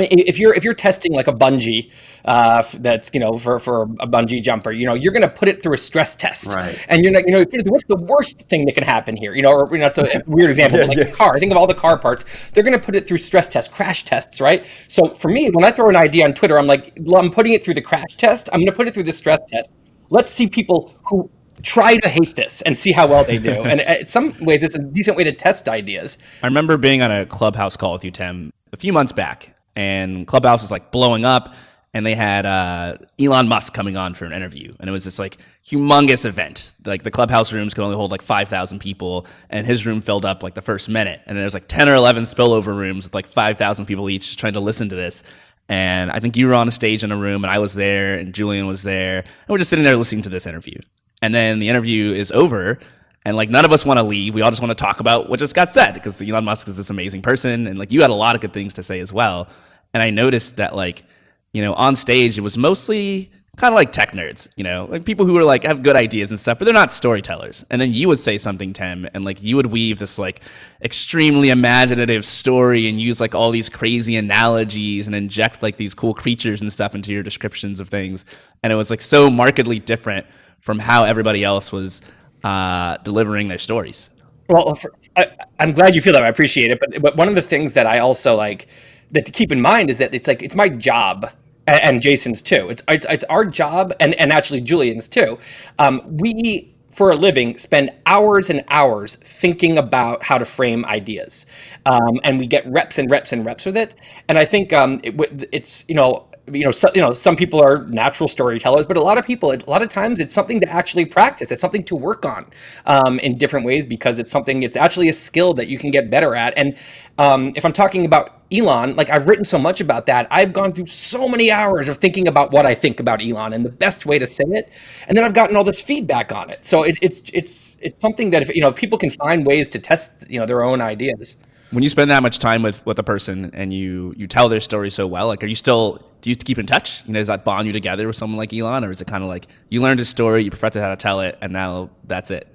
if 0.00 0.38
you're 0.38 0.54
if 0.54 0.64
you're 0.64 0.74
testing 0.74 1.12
like 1.12 1.28
a 1.28 1.32
bungee 1.32 1.90
uh, 2.24 2.62
that's 2.74 3.10
you 3.12 3.20
know 3.20 3.38
for 3.38 3.58
for 3.58 3.82
a 4.00 4.06
bungee 4.06 4.42
jumper, 4.42 4.70
you 4.70 4.86
know 4.86 4.94
you're 4.94 5.12
going 5.12 5.22
to 5.22 5.28
put 5.28 5.48
it 5.48 5.62
through 5.62 5.74
a 5.74 5.78
stress 5.78 6.14
test, 6.14 6.46
right? 6.46 6.84
And 6.88 7.02
you're 7.02 7.12
not 7.12 7.26
you 7.26 7.32
know 7.32 7.44
what's 7.66 7.84
the 7.84 7.96
worst 7.96 8.42
thing 8.48 8.64
that 8.66 8.74
can 8.74 8.84
happen 8.84 9.16
here? 9.16 9.34
You 9.34 9.42
know, 9.42 9.50
or 9.50 9.68
you 9.72 9.80
know, 9.80 9.86
it's 9.86 9.98
a 9.98 10.22
weird 10.26 10.50
example, 10.54 10.78
yeah, 10.78 10.84
like 10.86 10.98
yeah. 10.98 11.04
a 11.04 11.12
car. 11.12 11.34
I 11.34 11.38
think 11.38 11.52
of 11.52 11.58
all 11.58 11.66
the 11.66 11.74
car 11.74 11.98
parts. 11.98 12.24
They're 12.52 12.64
going 12.64 12.78
to 12.78 12.84
put 12.84 12.96
it 12.96 13.06
through 13.06 13.18
stress 13.18 13.48
tests, 13.48 13.72
crash 13.72 14.04
tests, 14.04 14.40
right? 14.40 14.66
So 14.88 15.14
for 15.14 15.28
me, 15.28 15.50
when 15.50 15.64
I 15.64 15.70
throw 15.70 15.88
an 15.88 15.96
idea 15.96 16.24
on 16.24 16.34
Twitter, 16.34 16.58
I'm 16.58 16.66
like, 16.66 16.96
well, 17.00 17.22
I'm 17.22 17.30
putting 17.30 17.52
it 17.52 17.64
through 17.64 17.74
the 17.74 17.82
crash 17.82 18.16
test. 18.16 18.48
I'm 18.52 18.60
going 18.60 18.66
to 18.66 18.72
put 18.72 18.88
it 18.88 18.94
through 18.94 19.04
the 19.04 19.12
stress 19.12 19.40
test. 19.48 19.72
Let's 20.10 20.30
see 20.30 20.46
people 20.46 20.94
who 21.04 21.30
try 21.62 21.96
to 21.96 22.08
hate 22.08 22.36
this 22.36 22.62
and 22.62 22.76
see 22.76 22.92
how 22.92 23.06
well 23.06 23.24
they 23.24 23.38
do. 23.38 23.50
and 23.64 23.80
in 23.80 24.04
some 24.04 24.34
ways, 24.40 24.62
it's 24.62 24.74
a 24.74 24.78
decent 24.78 25.16
way 25.16 25.24
to 25.24 25.32
test 25.32 25.68
ideas. 25.68 26.18
I 26.42 26.46
remember 26.46 26.76
being 26.76 27.02
on 27.02 27.10
a 27.10 27.26
clubhouse 27.26 27.76
call 27.76 27.92
with 27.92 28.04
you, 28.04 28.10
Tim, 28.10 28.52
a 28.72 28.76
few 28.76 28.92
months 28.92 29.12
back, 29.12 29.54
and 29.76 30.26
Clubhouse 30.26 30.62
was 30.62 30.70
like 30.70 30.90
blowing 30.90 31.24
up. 31.24 31.54
And 31.94 32.04
they 32.04 32.14
had 32.14 32.44
uh, 32.44 32.98
Elon 33.18 33.48
Musk 33.48 33.72
coming 33.72 33.96
on 33.96 34.14
for 34.14 34.26
an 34.26 34.32
interview, 34.32 34.74
and 34.78 34.88
it 34.88 34.92
was 34.92 35.04
this 35.04 35.18
like 35.18 35.38
humongous 35.66 36.26
event. 36.26 36.72
Like 36.84 37.02
the 37.02 37.10
clubhouse 37.10 37.52
rooms 37.52 37.72
could 37.72 37.82
only 37.82 37.96
hold 37.96 38.10
like 38.10 38.22
five 38.22 38.48
thousand 38.48 38.80
people, 38.80 39.26
and 39.48 39.66
his 39.66 39.86
room 39.86 40.02
filled 40.02 40.26
up 40.26 40.42
like 40.42 40.54
the 40.54 40.62
first 40.62 40.90
minute. 40.90 41.20
And 41.26 41.34
then 41.34 41.42
there's 41.42 41.54
like 41.54 41.66
ten 41.66 41.88
or 41.88 41.94
eleven 41.94 42.24
spillover 42.24 42.76
rooms 42.76 43.04
with 43.04 43.14
like 43.14 43.26
five 43.26 43.56
thousand 43.56 43.86
people 43.86 44.10
each 44.10 44.36
trying 44.36 44.52
to 44.52 44.60
listen 44.60 44.90
to 44.90 44.96
this. 44.96 45.22
And 45.68 46.10
I 46.12 46.20
think 46.20 46.36
you 46.36 46.46
were 46.46 46.54
on 46.54 46.68
a 46.68 46.70
stage 46.70 47.04
in 47.04 47.10
a 47.10 47.16
room, 47.16 47.42
and 47.42 47.50
I 47.50 47.58
was 47.58 47.74
there, 47.74 48.18
and 48.18 48.34
Julian 48.34 48.66
was 48.66 48.82
there, 48.82 49.20
and 49.20 49.48
we're 49.48 49.58
just 49.58 49.70
sitting 49.70 49.84
there 49.84 49.96
listening 49.96 50.22
to 50.22 50.30
this 50.30 50.46
interview. 50.46 50.78
And 51.22 51.34
then 51.34 51.58
the 51.58 51.68
interview 51.70 52.12
is 52.12 52.30
over, 52.32 52.78
and 53.28 53.36
like 53.36 53.50
none 53.50 53.66
of 53.66 53.72
us 53.72 53.84
want 53.84 53.98
to 53.98 54.02
leave. 54.02 54.32
We 54.32 54.40
all 54.40 54.50
just 54.50 54.62
want 54.62 54.70
to 54.70 54.82
talk 54.82 55.00
about 55.00 55.28
what 55.28 55.38
just 55.38 55.54
got 55.54 55.68
said 55.68 55.92
because 55.92 56.22
Elon 56.22 56.44
Musk 56.44 56.66
is 56.66 56.78
this 56.78 56.88
amazing 56.88 57.20
person, 57.20 57.66
and 57.66 57.78
like 57.78 57.92
you 57.92 58.00
had 58.00 58.08
a 58.08 58.14
lot 58.14 58.34
of 58.34 58.40
good 58.40 58.54
things 58.54 58.72
to 58.74 58.82
say 58.82 59.00
as 59.00 59.12
well. 59.12 59.48
And 59.92 60.02
I 60.02 60.08
noticed 60.08 60.56
that 60.56 60.74
like, 60.74 61.04
you 61.52 61.60
know, 61.60 61.74
on 61.74 61.94
stage 61.94 62.38
it 62.38 62.40
was 62.40 62.56
mostly 62.56 63.30
kind 63.58 63.74
of 63.74 63.76
like 63.76 63.92
tech 63.92 64.12
nerds, 64.12 64.48
you 64.56 64.64
know, 64.64 64.86
like 64.88 65.04
people 65.04 65.26
who 65.26 65.36
are 65.36 65.44
like 65.44 65.64
have 65.64 65.82
good 65.82 65.94
ideas 65.94 66.30
and 66.30 66.40
stuff, 66.40 66.58
but 66.58 66.64
they're 66.64 66.72
not 66.72 66.90
storytellers. 66.90 67.66
And 67.68 67.82
then 67.82 67.92
you 67.92 68.08
would 68.08 68.18
say 68.18 68.38
something, 68.38 68.72
Tim, 68.72 69.06
and 69.12 69.26
like 69.26 69.42
you 69.42 69.56
would 69.56 69.66
weave 69.66 69.98
this 69.98 70.18
like 70.18 70.40
extremely 70.80 71.50
imaginative 71.50 72.24
story 72.24 72.88
and 72.88 72.98
use 72.98 73.20
like 73.20 73.34
all 73.34 73.50
these 73.50 73.68
crazy 73.68 74.16
analogies 74.16 75.06
and 75.06 75.14
inject 75.14 75.62
like 75.62 75.76
these 75.76 75.94
cool 75.94 76.14
creatures 76.14 76.62
and 76.62 76.72
stuff 76.72 76.94
into 76.94 77.12
your 77.12 77.22
descriptions 77.22 77.78
of 77.78 77.90
things. 77.90 78.24
And 78.62 78.72
it 78.72 78.76
was 78.76 78.88
like 78.88 79.02
so 79.02 79.28
markedly 79.28 79.78
different 79.78 80.24
from 80.60 80.78
how 80.78 81.04
everybody 81.04 81.44
else 81.44 81.70
was 81.70 82.00
uh, 82.44 82.96
delivering 82.98 83.48
their 83.48 83.58
stories. 83.58 84.10
Well, 84.48 84.74
for, 84.74 84.92
I, 85.16 85.28
am 85.58 85.72
glad 85.72 85.94
you 85.94 86.00
feel 86.00 86.14
that. 86.14 86.22
I 86.22 86.28
appreciate 86.28 86.70
it. 86.70 86.80
But, 86.80 87.02
but 87.02 87.16
one 87.16 87.28
of 87.28 87.34
the 87.34 87.42
things 87.42 87.72
that 87.72 87.86
I 87.86 87.98
also 87.98 88.34
like 88.34 88.68
that 89.10 89.26
to 89.26 89.32
keep 89.32 89.52
in 89.52 89.60
mind 89.60 89.90
is 89.90 89.98
that 89.98 90.14
it's 90.14 90.26
like 90.28 90.42
it's 90.42 90.54
my 90.54 90.68
job 90.68 91.30
and, 91.66 91.80
and 91.82 92.02
Jason's 92.02 92.40
too. 92.40 92.68
It's, 92.70 92.82
it's 92.88 93.06
it's 93.08 93.24
our 93.24 93.44
job 93.44 93.94
and 94.00 94.14
and 94.14 94.32
actually 94.32 94.60
Julian's 94.60 95.08
too. 95.08 95.38
Um, 95.78 96.02
we 96.06 96.74
for 96.90 97.10
a 97.10 97.14
living 97.14 97.56
spend 97.58 97.92
hours 98.06 98.50
and 98.50 98.64
hours 98.68 99.16
thinking 99.16 99.78
about 99.78 100.22
how 100.22 100.38
to 100.38 100.44
frame 100.44 100.84
ideas 100.86 101.46
um, 101.86 102.18
and 102.24 102.38
we 102.38 102.46
get 102.46 102.66
reps 102.66 102.98
and 102.98 103.10
reps 103.10 103.32
and 103.32 103.44
reps 103.44 103.64
with 103.64 103.76
it 103.76 103.94
and 104.26 104.38
i 104.38 104.44
think 104.44 104.72
um, 104.72 104.98
it, 105.04 105.48
it's 105.52 105.84
you 105.86 105.94
know 105.94 106.26
you 106.52 106.64
know, 106.64 106.70
so, 106.70 106.88
you 106.94 107.00
know, 107.00 107.12
some 107.12 107.36
people 107.36 107.62
are 107.62 107.84
natural 107.86 108.28
storytellers, 108.28 108.86
but 108.86 108.96
a 108.96 109.00
lot 109.00 109.18
of 109.18 109.24
people, 109.26 109.52
a 109.52 109.58
lot 109.66 109.82
of 109.82 109.88
times, 109.88 110.20
it's 110.20 110.34
something 110.34 110.60
to 110.60 110.68
actually 110.68 111.04
practice. 111.04 111.50
It's 111.50 111.60
something 111.60 111.84
to 111.84 111.96
work 111.96 112.24
on 112.24 112.46
um, 112.86 113.18
in 113.20 113.38
different 113.38 113.66
ways 113.66 113.84
because 113.86 114.18
it's 114.18 114.30
something. 114.30 114.62
It's 114.62 114.76
actually 114.76 115.08
a 115.08 115.12
skill 115.14 115.54
that 115.54 115.68
you 115.68 115.78
can 115.78 115.90
get 115.90 116.10
better 116.10 116.34
at. 116.34 116.56
And 116.56 116.76
um, 117.18 117.52
if 117.56 117.64
I'm 117.64 117.72
talking 117.72 118.04
about 118.04 118.40
Elon, 118.52 118.96
like 118.96 119.10
I've 119.10 119.28
written 119.28 119.44
so 119.44 119.58
much 119.58 119.80
about 119.80 120.06
that, 120.06 120.26
I've 120.30 120.52
gone 120.52 120.72
through 120.72 120.86
so 120.86 121.28
many 121.28 121.50
hours 121.50 121.88
of 121.88 121.98
thinking 121.98 122.28
about 122.28 122.50
what 122.52 122.64
I 122.64 122.74
think 122.74 123.00
about 123.00 123.22
Elon 123.22 123.52
and 123.52 123.64
the 123.64 123.70
best 123.70 124.06
way 124.06 124.18
to 124.18 124.26
say 124.26 124.44
it, 124.48 124.72
and 125.06 125.16
then 125.16 125.24
I've 125.24 125.34
gotten 125.34 125.56
all 125.56 125.64
this 125.64 125.80
feedback 125.80 126.32
on 126.32 126.48
it. 126.50 126.64
So 126.64 126.82
it, 126.84 126.96
it's 127.02 127.20
it's 127.32 127.76
it's 127.80 128.00
something 128.00 128.30
that 128.30 128.42
if 128.42 128.54
you 128.54 128.62
know 128.62 128.72
people 128.72 128.98
can 128.98 129.10
find 129.10 129.46
ways 129.46 129.68
to 129.70 129.78
test 129.78 130.30
you 130.30 130.40
know 130.40 130.46
their 130.46 130.64
own 130.64 130.80
ideas 130.80 131.36
when 131.70 131.82
you 131.82 131.88
spend 131.88 132.10
that 132.10 132.22
much 132.22 132.38
time 132.38 132.62
with 132.62 132.84
with 132.86 132.98
a 132.98 133.02
person 133.02 133.50
and 133.52 133.72
you 133.72 134.14
you 134.16 134.26
tell 134.26 134.48
their 134.48 134.60
story 134.60 134.90
so 134.90 135.06
well 135.06 135.28
like 135.28 135.42
are 135.42 135.46
you 135.46 135.54
still 135.54 136.02
do 136.20 136.30
you 136.30 136.36
keep 136.36 136.58
in 136.58 136.66
touch? 136.66 137.02
You 137.06 137.12
know 137.12 137.20
does 137.20 137.28
that 137.28 137.44
bond 137.44 137.66
you 137.66 137.72
together 137.72 138.06
with 138.06 138.16
someone 138.16 138.38
like 138.38 138.52
elon 138.52 138.84
or 138.84 138.90
is 138.90 139.00
it 139.00 139.06
kind 139.06 139.22
of 139.22 139.28
like 139.28 139.46
you 139.68 139.80
learned 139.80 139.98
his 139.98 140.08
story 140.08 140.42
you 140.42 140.50
perfected 140.50 140.82
how 140.82 140.90
to 140.90 140.96
tell 140.96 141.20
it 141.20 141.38
and 141.40 141.52
now 141.52 141.90
that's 142.04 142.30
it? 142.30 142.48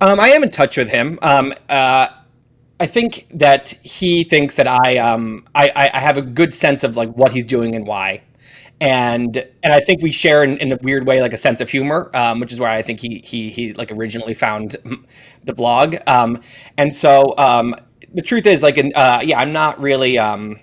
Um, 0.00 0.18
i 0.18 0.30
am 0.30 0.42
in 0.42 0.50
touch 0.50 0.76
with 0.76 0.88
him. 0.88 1.18
Um, 1.22 1.54
uh, 1.68 2.08
i 2.78 2.86
think 2.86 3.26
that 3.32 3.68
he 3.82 4.24
thinks 4.24 4.54
that 4.54 4.66
I, 4.66 4.96
um, 4.98 5.44
I 5.54 5.90
i 5.94 6.00
have 6.00 6.16
a 6.16 6.22
good 6.22 6.54
sense 6.54 6.82
of 6.82 6.96
like 6.96 7.10
what 7.10 7.32
he's 7.32 7.44
doing 7.44 7.74
and 7.74 7.86
why. 7.86 8.22
And 8.82 9.36
and 9.62 9.74
I 9.74 9.80
think 9.80 10.02
we 10.02 10.10
share 10.10 10.42
in, 10.42 10.56
in 10.56 10.72
a 10.72 10.78
weird 10.80 11.06
way 11.06 11.20
like 11.20 11.34
a 11.34 11.36
sense 11.36 11.60
of 11.60 11.68
humor, 11.68 12.10
um, 12.14 12.40
which 12.40 12.50
is 12.50 12.58
why 12.58 12.78
I 12.78 12.82
think 12.82 12.98
he 12.98 13.20
he 13.22 13.50
he 13.50 13.74
like 13.74 13.92
originally 13.92 14.32
found 14.32 14.78
the 15.44 15.52
blog. 15.52 15.96
Um, 16.06 16.40
and 16.78 16.94
so 16.94 17.34
um, 17.36 17.76
the 18.14 18.22
truth 18.22 18.46
is, 18.46 18.62
like, 18.62 18.78
uh, 18.78 19.20
yeah, 19.22 19.38
I'm 19.38 19.52
not 19.52 19.80
really, 19.80 20.18
um, 20.18 20.58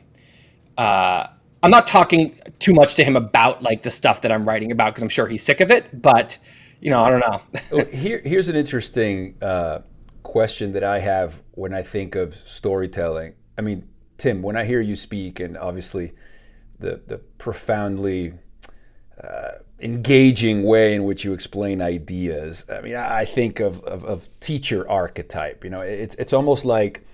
uh, 0.77 1.27
I'm 1.63 1.71
not 1.71 1.88
talking 1.88 2.39
too 2.60 2.73
much 2.73 2.95
to 2.95 3.03
him 3.03 3.15
about 3.15 3.63
like 3.63 3.81
the 3.83 3.89
stuff 3.89 4.21
that 4.21 4.31
I'm 4.31 4.47
writing 4.47 4.71
about 4.71 4.93
because 4.93 5.03
I'm 5.03 5.10
sure 5.10 5.27
he's 5.27 5.43
sick 5.43 5.60
of 5.60 5.71
it. 5.71 6.01
But 6.01 6.38
you 6.79 6.89
know, 6.89 6.99
I 6.99 7.10
don't 7.10 7.19
know. 7.19 7.86
here, 7.91 8.21
here's 8.23 8.49
an 8.49 8.55
interesting 8.55 9.36
uh, 9.41 9.79
question 10.23 10.73
that 10.73 10.83
I 10.83 10.99
have 10.99 11.41
when 11.51 11.73
I 11.73 11.81
think 11.81 12.15
of 12.15 12.36
storytelling. 12.36 13.33
I 13.57 13.62
mean, 13.62 13.88
Tim, 14.17 14.41
when 14.41 14.55
I 14.55 14.65
hear 14.65 14.81
you 14.81 14.95
speak, 14.95 15.39
and 15.39 15.57
obviously 15.57 16.13
the 16.79 17.01
the 17.07 17.17
profoundly 17.38 18.33
uh, 19.23 19.51
engaging 19.79 20.63
way 20.63 20.93
in 20.93 21.03
which 21.03 21.23
you 21.23 21.33
explain 21.33 21.81
ideas. 21.81 22.65
I 22.69 22.81
mean, 22.81 22.95
I 22.95 23.25
think 23.25 23.60
of, 23.60 23.81
of, 23.81 24.05
of 24.05 24.27
teacher 24.39 24.89
archetype. 24.89 25.63
You 25.63 25.69
know, 25.69 25.81
it's 25.81 26.15
it's 26.15 26.33
almost 26.33 26.65
like 26.65 27.05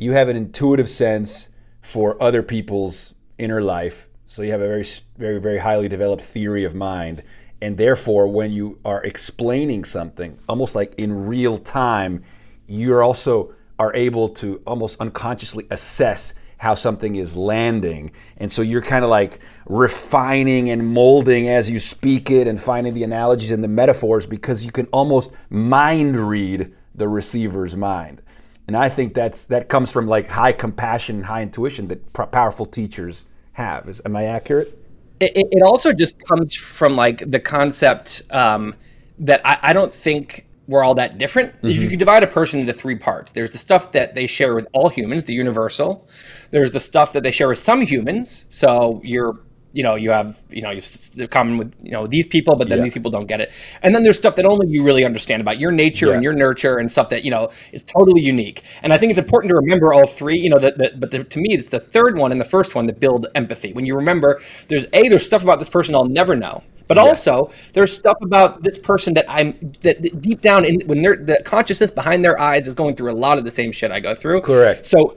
you 0.00 0.12
have 0.12 0.30
an 0.30 0.36
intuitive 0.36 0.88
sense 0.88 1.50
for 1.82 2.20
other 2.22 2.42
people's 2.42 3.12
inner 3.36 3.60
life. 3.60 4.08
So 4.28 4.40
you 4.40 4.50
have 4.50 4.62
a 4.62 4.66
very, 4.66 4.86
very, 5.18 5.38
very 5.38 5.58
highly 5.58 5.88
developed 5.88 6.22
theory 6.22 6.64
of 6.64 6.74
mind. 6.74 7.22
And 7.60 7.76
therefore, 7.76 8.26
when 8.26 8.50
you 8.50 8.78
are 8.82 9.02
explaining 9.04 9.84
something, 9.84 10.38
almost 10.48 10.74
like 10.74 10.94
in 10.94 11.26
real 11.26 11.58
time, 11.58 12.24
you're 12.66 13.02
also 13.02 13.52
are 13.78 13.94
able 13.94 14.30
to 14.30 14.62
almost 14.66 14.98
unconsciously 15.00 15.66
assess 15.70 16.32
how 16.56 16.76
something 16.76 17.16
is 17.16 17.36
landing. 17.36 18.12
And 18.38 18.50
so 18.50 18.62
you're 18.62 18.80
kind 18.80 19.04
of 19.04 19.10
like 19.10 19.40
refining 19.66 20.70
and 20.70 20.94
molding 20.94 21.48
as 21.48 21.68
you 21.68 21.78
speak 21.78 22.30
it 22.30 22.46
and 22.46 22.58
finding 22.58 22.94
the 22.94 23.04
analogies 23.04 23.50
and 23.50 23.62
the 23.62 23.68
metaphors 23.68 24.24
because 24.24 24.64
you 24.64 24.70
can 24.70 24.86
almost 24.86 25.30
mind 25.50 26.16
read 26.16 26.72
the 26.94 27.08
receiver's 27.08 27.76
mind. 27.76 28.22
And 28.70 28.76
I 28.76 28.88
think 28.88 29.14
that's 29.14 29.46
that 29.46 29.68
comes 29.68 29.90
from 29.90 30.06
like 30.06 30.28
high 30.28 30.52
compassion 30.52 31.16
and 31.16 31.26
high 31.26 31.42
intuition 31.42 31.88
that 31.88 32.12
powerful 32.12 32.64
teachers 32.64 33.26
have. 33.54 33.88
Is 33.88 34.00
am 34.04 34.14
I 34.14 34.26
accurate? 34.26 34.78
It, 35.18 35.32
it 35.34 35.62
also 35.64 35.92
just 35.92 36.24
comes 36.24 36.54
from 36.54 36.94
like 36.94 37.28
the 37.28 37.40
concept 37.40 38.22
um, 38.30 38.76
that 39.18 39.44
I, 39.44 39.58
I 39.60 39.72
don't 39.72 39.92
think 39.92 40.46
we're 40.68 40.84
all 40.84 40.94
that 40.94 41.18
different. 41.18 41.52
Mm-hmm. 41.54 41.66
If 41.66 41.74
you 41.74 41.80
mm-hmm. 41.80 41.90
could 41.90 41.98
divide 41.98 42.22
a 42.22 42.28
person 42.28 42.60
into 42.60 42.72
three 42.72 42.94
parts, 42.94 43.32
there's 43.32 43.50
the 43.50 43.58
stuff 43.58 43.90
that 43.90 44.14
they 44.14 44.28
share 44.28 44.54
with 44.54 44.68
all 44.72 44.88
humans, 44.88 45.24
the 45.24 45.34
universal. 45.34 46.06
There's 46.52 46.70
the 46.70 46.78
stuff 46.78 47.12
that 47.14 47.24
they 47.24 47.32
share 47.32 47.48
with 47.48 47.58
some 47.58 47.80
humans. 47.80 48.46
So 48.50 49.00
you're 49.02 49.40
you 49.72 49.82
know 49.82 49.94
you 49.94 50.10
have 50.10 50.42
you 50.50 50.62
know 50.62 50.70
you're 50.70 51.28
common 51.28 51.56
with 51.56 51.74
you 51.82 51.90
know 51.90 52.06
these 52.06 52.26
people 52.26 52.56
but 52.56 52.68
then 52.68 52.78
yeah. 52.78 52.84
these 52.84 52.94
people 52.94 53.10
don't 53.10 53.26
get 53.26 53.40
it 53.40 53.52
and 53.82 53.94
then 53.94 54.02
there's 54.02 54.16
stuff 54.16 54.36
that 54.36 54.44
only 54.44 54.66
you 54.68 54.82
really 54.82 55.04
understand 55.04 55.40
about 55.40 55.58
your 55.58 55.70
nature 55.70 56.08
yeah. 56.08 56.14
and 56.14 56.24
your 56.24 56.32
nurture 56.32 56.76
and 56.76 56.90
stuff 56.90 57.08
that 57.08 57.24
you 57.24 57.30
know 57.30 57.50
is 57.72 57.82
totally 57.82 58.20
unique 58.22 58.64
and 58.82 58.92
i 58.92 58.98
think 58.98 59.10
it's 59.10 59.18
important 59.18 59.48
to 59.50 59.56
remember 59.56 59.92
all 59.92 60.06
three 60.06 60.38
you 60.38 60.50
know 60.50 60.58
that 60.58 60.76
but 60.98 61.10
the, 61.10 61.24
to 61.24 61.38
me 61.38 61.54
it's 61.54 61.66
the 61.66 61.80
third 61.80 62.16
one 62.16 62.32
and 62.32 62.40
the 62.40 62.44
first 62.44 62.74
one 62.74 62.86
that 62.86 62.98
build 63.00 63.26
empathy 63.34 63.72
when 63.72 63.86
you 63.86 63.94
remember 63.94 64.40
there's 64.68 64.86
a 64.92 65.08
there's 65.08 65.24
stuff 65.24 65.42
about 65.42 65.58
this 65.58 65.68
person 65.68 65.94
i'll 65.94 66.04
never 66.04 66.34
know 66.34 66.62
but 66.88 66.96
yeah. 66.96 67.04
also 67.04 67.50
there's 67.72 67.92
stuff 67.94 68.16
about 68.22 68.62
this 68.62 68.76
person 68.78 69.14
that 69.14 69.24
i'm 69.28 69.52
that, 69.82 70.02
that 70.02 70.20
deep 70.20 70.40
down 70.40 70.64
in 70.64 70.80
when 70.86 71.02
they're 71.02 71.16
the 71.16 71.40
consciousness 71.44 71.90
behind 71.90 72.24
their 72.24 72.40
eyes 72.40 72.66
is 72.66 72.74
going 72.74 72.96
through 72.96 73.10
a 73.10 73.14
lot 73.14 73.38
of 73.38 73.44
the 73.44 73.50
same 73.50 73.70
shit 73.70 73.90
i 73.92 74.00
go 74.00 74.14
through 74.14 74.40
correct 74.40 74.86
so 74.86 75.16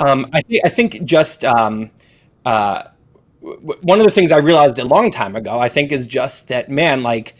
um, 0.00 0.26
I 0.32 0.42
think 0.42 0.62
I 0.64 0.68
think 0.68 1.04
just 1.04 1.44
um, 1.44 1.90
uh, 2.44 2.84
one 3.44 4.00
of 4.00 4.06
the 4.06 4.12
things 4.12 4.32
I 4.32 4.38
realized 4.38 4.78
a 4.78 4.84
long 4.84 5.10
time 5.10 5.36
ago, 5.36 5.58
I 5.58 5.68
think, 5.68 5.92
is 5.92 6.06
just 6.06 6.48
that 6.48 6.70
man, 6.70 7.02
like, 7.02 7.34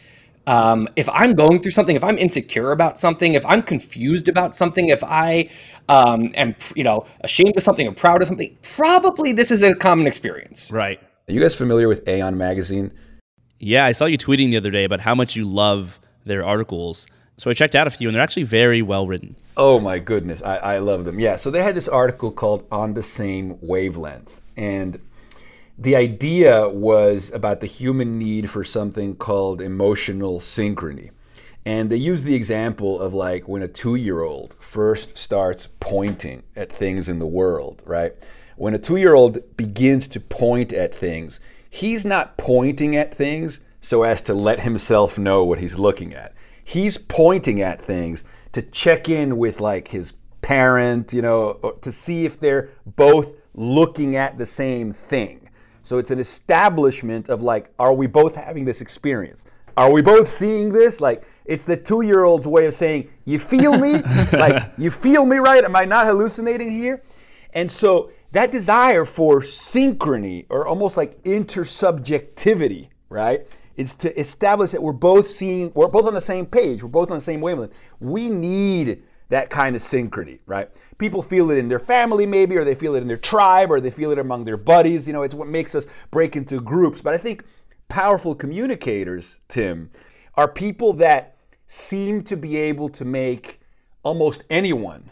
um, 0.45 0.87
if 0.95 1.09
I'm 1.09 1.33
going 1.33 1.61
through 1.61 1.71
something, 1.71 1.95
if 1.95 2.03
I'm 2.03 2.17
insecure 2.19 2.71
about 2.71 2.99
something, 2.99 3.33
if 3.33 3.43
I'm 3.45 3.63
confused 3.63 4.29
about 4.29 4.53
something, 4.53 4.89
if 4.89 5.03
I 5.03 5.49
um, 5.89 6.31
am, 6.35 6.55
you 6.75 6.83
know, 6.83 7.05
ashamed 7.21 7.57
of 7.57 7.63
something 7.63 7.87
or 7.87 7.93
proud 7.93 8.21
of 8.21 8.27
something, 8.27 8.55
probably 8.61 9.33
this 9.33 9.49
is 9.49 9.63
a 9.63 9.73
common 9.73 10.05
experience. 10.05 10.69
Right. 10.71 10.99
Are 11.27 11.33
you 11.33 11.41
guys 11.41 11.55
familiar 11.55 11.87
with 11.87 12.07
Aeon 12.07 12.37
Magazine? 12.37 12.91
Yeah, 13.59 13.85
I 13.85 13.91
saw 13.91 14.05
you 14.05 14.17
tweeting 14.17 14.51
the 14.51 14.57
other 14.57 14.69
day 14.69 14.83
about 14.83 14.99
how 14.99 15.15
much 15.15 15.35
you 15.35 15.45
love 15.45 15.99
their 16.23 16.45
articles. 16.45 17.07
So 17.37 17.49
I 17.49 17.53
checked 17.53 17.73
out 17.73 17.87
a 17.87 17.89
few, 17.89 18.07
and 18.07 18.15
they're 18.15 18.23
actually 18.23 18.43
very 18.43 18.83
well 18.83 19.07
written. 19.07 19.35
Oh 19.57 19.79
my 19.79 19.97
goodness, 19.97 20.43
I, 20.43 20.57
I 20.57 20.77
love 20.77 21.05
them. 21.05 21.19
Yeah, 21.19 21.35
so 21.35 21.49
they 21.49 21.63
had 21.63 21.75
this 21.75 21.87
article 21.87 22.31
called 22.31 22.65
"On 22.71 22.93
the 22.93 23.01
Same 23.01 23.57
Wavelength," 23.61 24.41
and 24.55 24.99
the 25.77 25.95
idea 25.95 26.69
was 26.69 27.31
about 27.31 27.59
the 27.59 27.67
human 27.67 28.17
need 28.17 28.49
for 28.49 28.63
something 28.63 29.15
called 29.15 29.61
emotional 29.61 30.39
synchrony. 30.39 31.09
And 31.65 31.89
they 31.89 31.97
use 31.97 32.23
the 32.23 32.35
example 32.35 33.01
of 33.01 33.13
like 33.13 33.47
when 33.47 33.61
a 33.61 33.67
two 33.67 33.95
year 33.95 34.21
old 34.21 34.55
first 34.59 35.17
starts 35.17 35.67
pointing 35.79 36.43
at 36.55 36.71
things 36.71 37.09
in 37.09 37.19
the 37.19 37.25
world, 37.25 37.83
right? 37.85 38.13
When 38.55 38.73
a 38.73 38.79
two 38.79 38.97
year 38.97 39.15
old 39.15 39.57
begins 39.57 40.07
to 40.09 40.19
point 40.19 40.71
at 40.71 40.95
things, 40.95 41.39
he's 41.69 42.05
not 42.05 42.37
pointing 42.37 42.95
at 42.95 43.13
things 43.13 43.59
so 43.81 44.03
as 44.03 44.21
to 44.23 44.33
let 44.33 44.61
himself 44.61 45.17
know 45.17 45.43
what 45.43 45.59
he's 45.59 45.77
looking 45.77 46.13
at. 46.13 46.33
He's 46.63 46.97
pointing 46.97 47.61
at 47.61 47.81
things 47.81 48.23
to 48.53 48.61
check 48.61 49.09
in 49.09 49.37
with 49.37 49.59
like 49.59 49.89
his 49.89 50.13
parent, 50.41 51.11
you 51.11 51.21
know, 51.21 51.75
to 51.81 51.91
see 51.91 52.25
if 52.25 52.39
they're 52.39 52.69
both 52.85 53.33
looking 53.53 54.15
at 54.15 54.37
the 54.37 54.45
same 54.45 54.93
thing. 54.93 55.44
So 55.85 55.99
it's 55.99 56.09
an 56.09 56.17
establishment 56.17 57.29
of 57.29 57.43
like, 57.43 57.69
are 57.77 57.93
we 57.93 58.07
both 58.07 58.35
having 58.35 58.65
this 58.65 58.81
experience? 58.81 59.45
Are 59.77 59.91
we 59.91 60.01
both 60.01 60.27
seeing 60.27 60.71
this? 60.71 60.99
Like, 60.99 61.23
it's 61.45 61.63
the 61.63 61.77
two 61.77 62.01
year 62.01 62.23
old's 62.23 62.47
way 62.47 62.65
of 62.65 62.73
saying, 62.73 63.07
you 63.25 63.37
feel 63.37 63.77
me? 63.77 64.01
like, 64.33 64.63
you 64.79 64.89
feel 64.89 65.27
me, 65.27 65.37
right? 65.37 65.63
Am 65.63 65.75
I 65.75 65.85
not 65.85 66.07
hallucinating 66.07 66.71
here? 66.71 67.03
And 67.53 67.69
so 67.69 68.11
that 68.31 68.51
desire 68.51 69.05
for 69.05 69.41
synchrony 69.41 70.47
or 70.49 70.65
almost 70.65 70.97
like 70.97 71.21
intersubjectivity, 71.21 72.87
right? 73.09 73.45
Is 73.77 73.93
to 73.95 74.19
establish 74.19 74.71
that 74.71 74.81
we're 74.81 74.91
both 74.91 75.27
seeing, 75.27 75.71
we're 75.75 75.87
both 75.87 76.05
on 76.05 76.15
the 76.15 76.21
same 76.21 76.47
page, 76.47 76.81
we're 76.81 76.89
both 76.89 77.11
on 77.11 77.17
the 77.17 77.23
same 77.23 77.41
wavelength. 77.41 77.73
We 77.99 78.27
need 78.27 79.03
that 79.29 79.49
kind 79.49 79.75
of 79.75 79.81
synchrony, 79.81 80.39
right? 80.45 80.69
People 80.97 81.21
feel 81.21 81.51
it 81.51 81.57
in 81.57 81.67
their 81.67 81.79
family, 81.79 82.25
maybe, 82.25 82.55
or 82.57 82.63
they 82.63 82.75
feel 82.75 82.95
it 82.95 83.01
in 83.01 83.07
their 83.07 83.17
tribe, 83.17 83.71
or 83.71 83.81
they 83.81 83.89
feel 83.89 84.11
it 84.11 84.19
among 84.19 84.45
their 84.45 84.57
buddies. 84.57 85.07
You 85.07 85.13
know, 85.13 85.23
it's 85.23 85.33
what 85.33 85.47
makes 85.47 85.73
us 85.75 85.85
break 86.11 86.35
into 86.35 86.59
groups. 86.59 87.01
But 87.01 87.13
I 87.13 87.17
think 87.17 87.43
powerful 87.87 88.35
communicators, 88.35 89.39
Tim, 89.47 89.89
are 90.35 90.47
people 90.47 90.93
that 90.93 91.37
seem 91.67 92.23
to 92.23 92.37
be 92.37 92.57
able 92.57 92.89
to 92.89 93.05
make 93.05 93.59
almost 94.03 94.43
anyone 94.49 95.11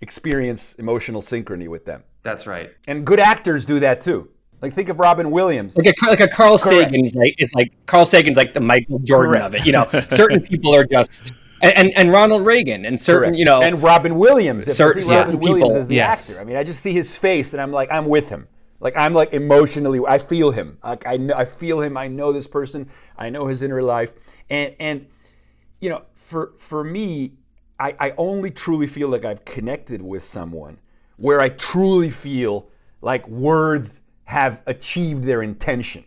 experience 0.00 0.74
emotional 0.74 1.20
synchrony 1.20 1.68
with 1.68 1.84
them. 1.84 2.02
That's 2.22 2.46
right. 2.46 2.70
And 2.88 3.04
good 3.04 3.20
actors 3.20 3.64
do 3.64 3.80
that 3.80 4.00
too. 4.00 4.30
Like 4.62 4.74
think 4.74 4.88
of 4.88 4.98
Robin 4.98 5.30
Williams. 5.30 5.76
Like 5.76 5.86
a, 5.86 6.06
like 6.06 6.20
a 6.20 6.28
Carl 6.28 6.58
Correct. 6.58 6.90
Sagan's 6.92 7.14
like 7.14 7.34
is 7.38 7.54
like 7.54 7.72
Carl 7.86 8.04
Sagan's 8.04 8.36
like 8.36 8.52
the 8.52 8.60
Michael 8.60 8.98
Jordan 9.00 9.32
Correct. 9.32 9.46
of 9.46 9.54
it. 9.54 9.66
You 9.66 9.72
know, 9.72 9.88
certain 10.10 10.40
people 10.40 10.74
are 10.74 10.84
just 10.84 11.32
and, 11.60 11.76
and, 11.76 11.92
and 11.96 12.12
Ronald 12.12 12.46
Reagan 12.46 12.84
and 12.84 12.98
certain 12.98 13.30
Correct. 13.30 13.38
you 13.38 13.44
know 13.44 13.62
and 13.62 13.82
Robin 13.82 14.18
Williams. 14.18 14.72
Certain, 14.72 15.06
Robin 15.08 15.34
yeah, 15.34 15.38
Williams 15.38 15.68
people, 15.68 15.76
is 15.76 15.88
the 15.88 15.96
yes. 15.96 16.30
actor. 16.30 16.40
I 16.40 16.44
mean, 16.44 16.56
I 16.56 16.64
just 16.64 16.80
see 16.80 16.92
his 16.92 17.16
face 17.16 17.52
and 17.52 17.60
I'm 17.60 17.72
like, 17.72 17.90
I'm 17.90 18.06
with 18.06 18.28
him. 18.28 18.48
Like 18.80 18.96
I'm 18.96 19.12
like 19.12 19.34
emotionally, 19.34 20.00
I 20.06 20.18
feel 20.18 20.50
him. 20.50 20.78
Like 20.82 21.06
I 21.06 21.18
know, 21.18 21.34
I 21.34 21.44
feel 21.44 21.80
him. 21.80 21.96
I 21.96 22.08
know 22.08 22.32
this 22.32 22.46
person. 22.46 22.88
I 23.16 23.28
know 23.28 23.46
his 23.46 23.62
inner 23.62 23.82
life. 23.82 24.12
And 24.48 24.74
and 24.80 25.06
you 25.80 25.90
know, 25.90 26.02
for 26.14 26.54
for 26.58 26.82
me, 26.82 27.34
I, 27.78 27.94
I 27.98 28.14
only 28.16 28.50
truly 28.50 28.86
feel 28.86 29.08
like 29.08 29.24
I've 29.24 29.44
connected 29.44 30.00
with 30.02 30.24
someone 30.24 30.78
where 31.16 31.40
I 31.40 31.50
truly 31.50 32.10
feel 32.10 32.70
like 33.02 33.28
words 33.28 34.00
have 34.24 34.62
achieved 34.66 35.24
their 35.24 35.42
intention, 35.42 36.04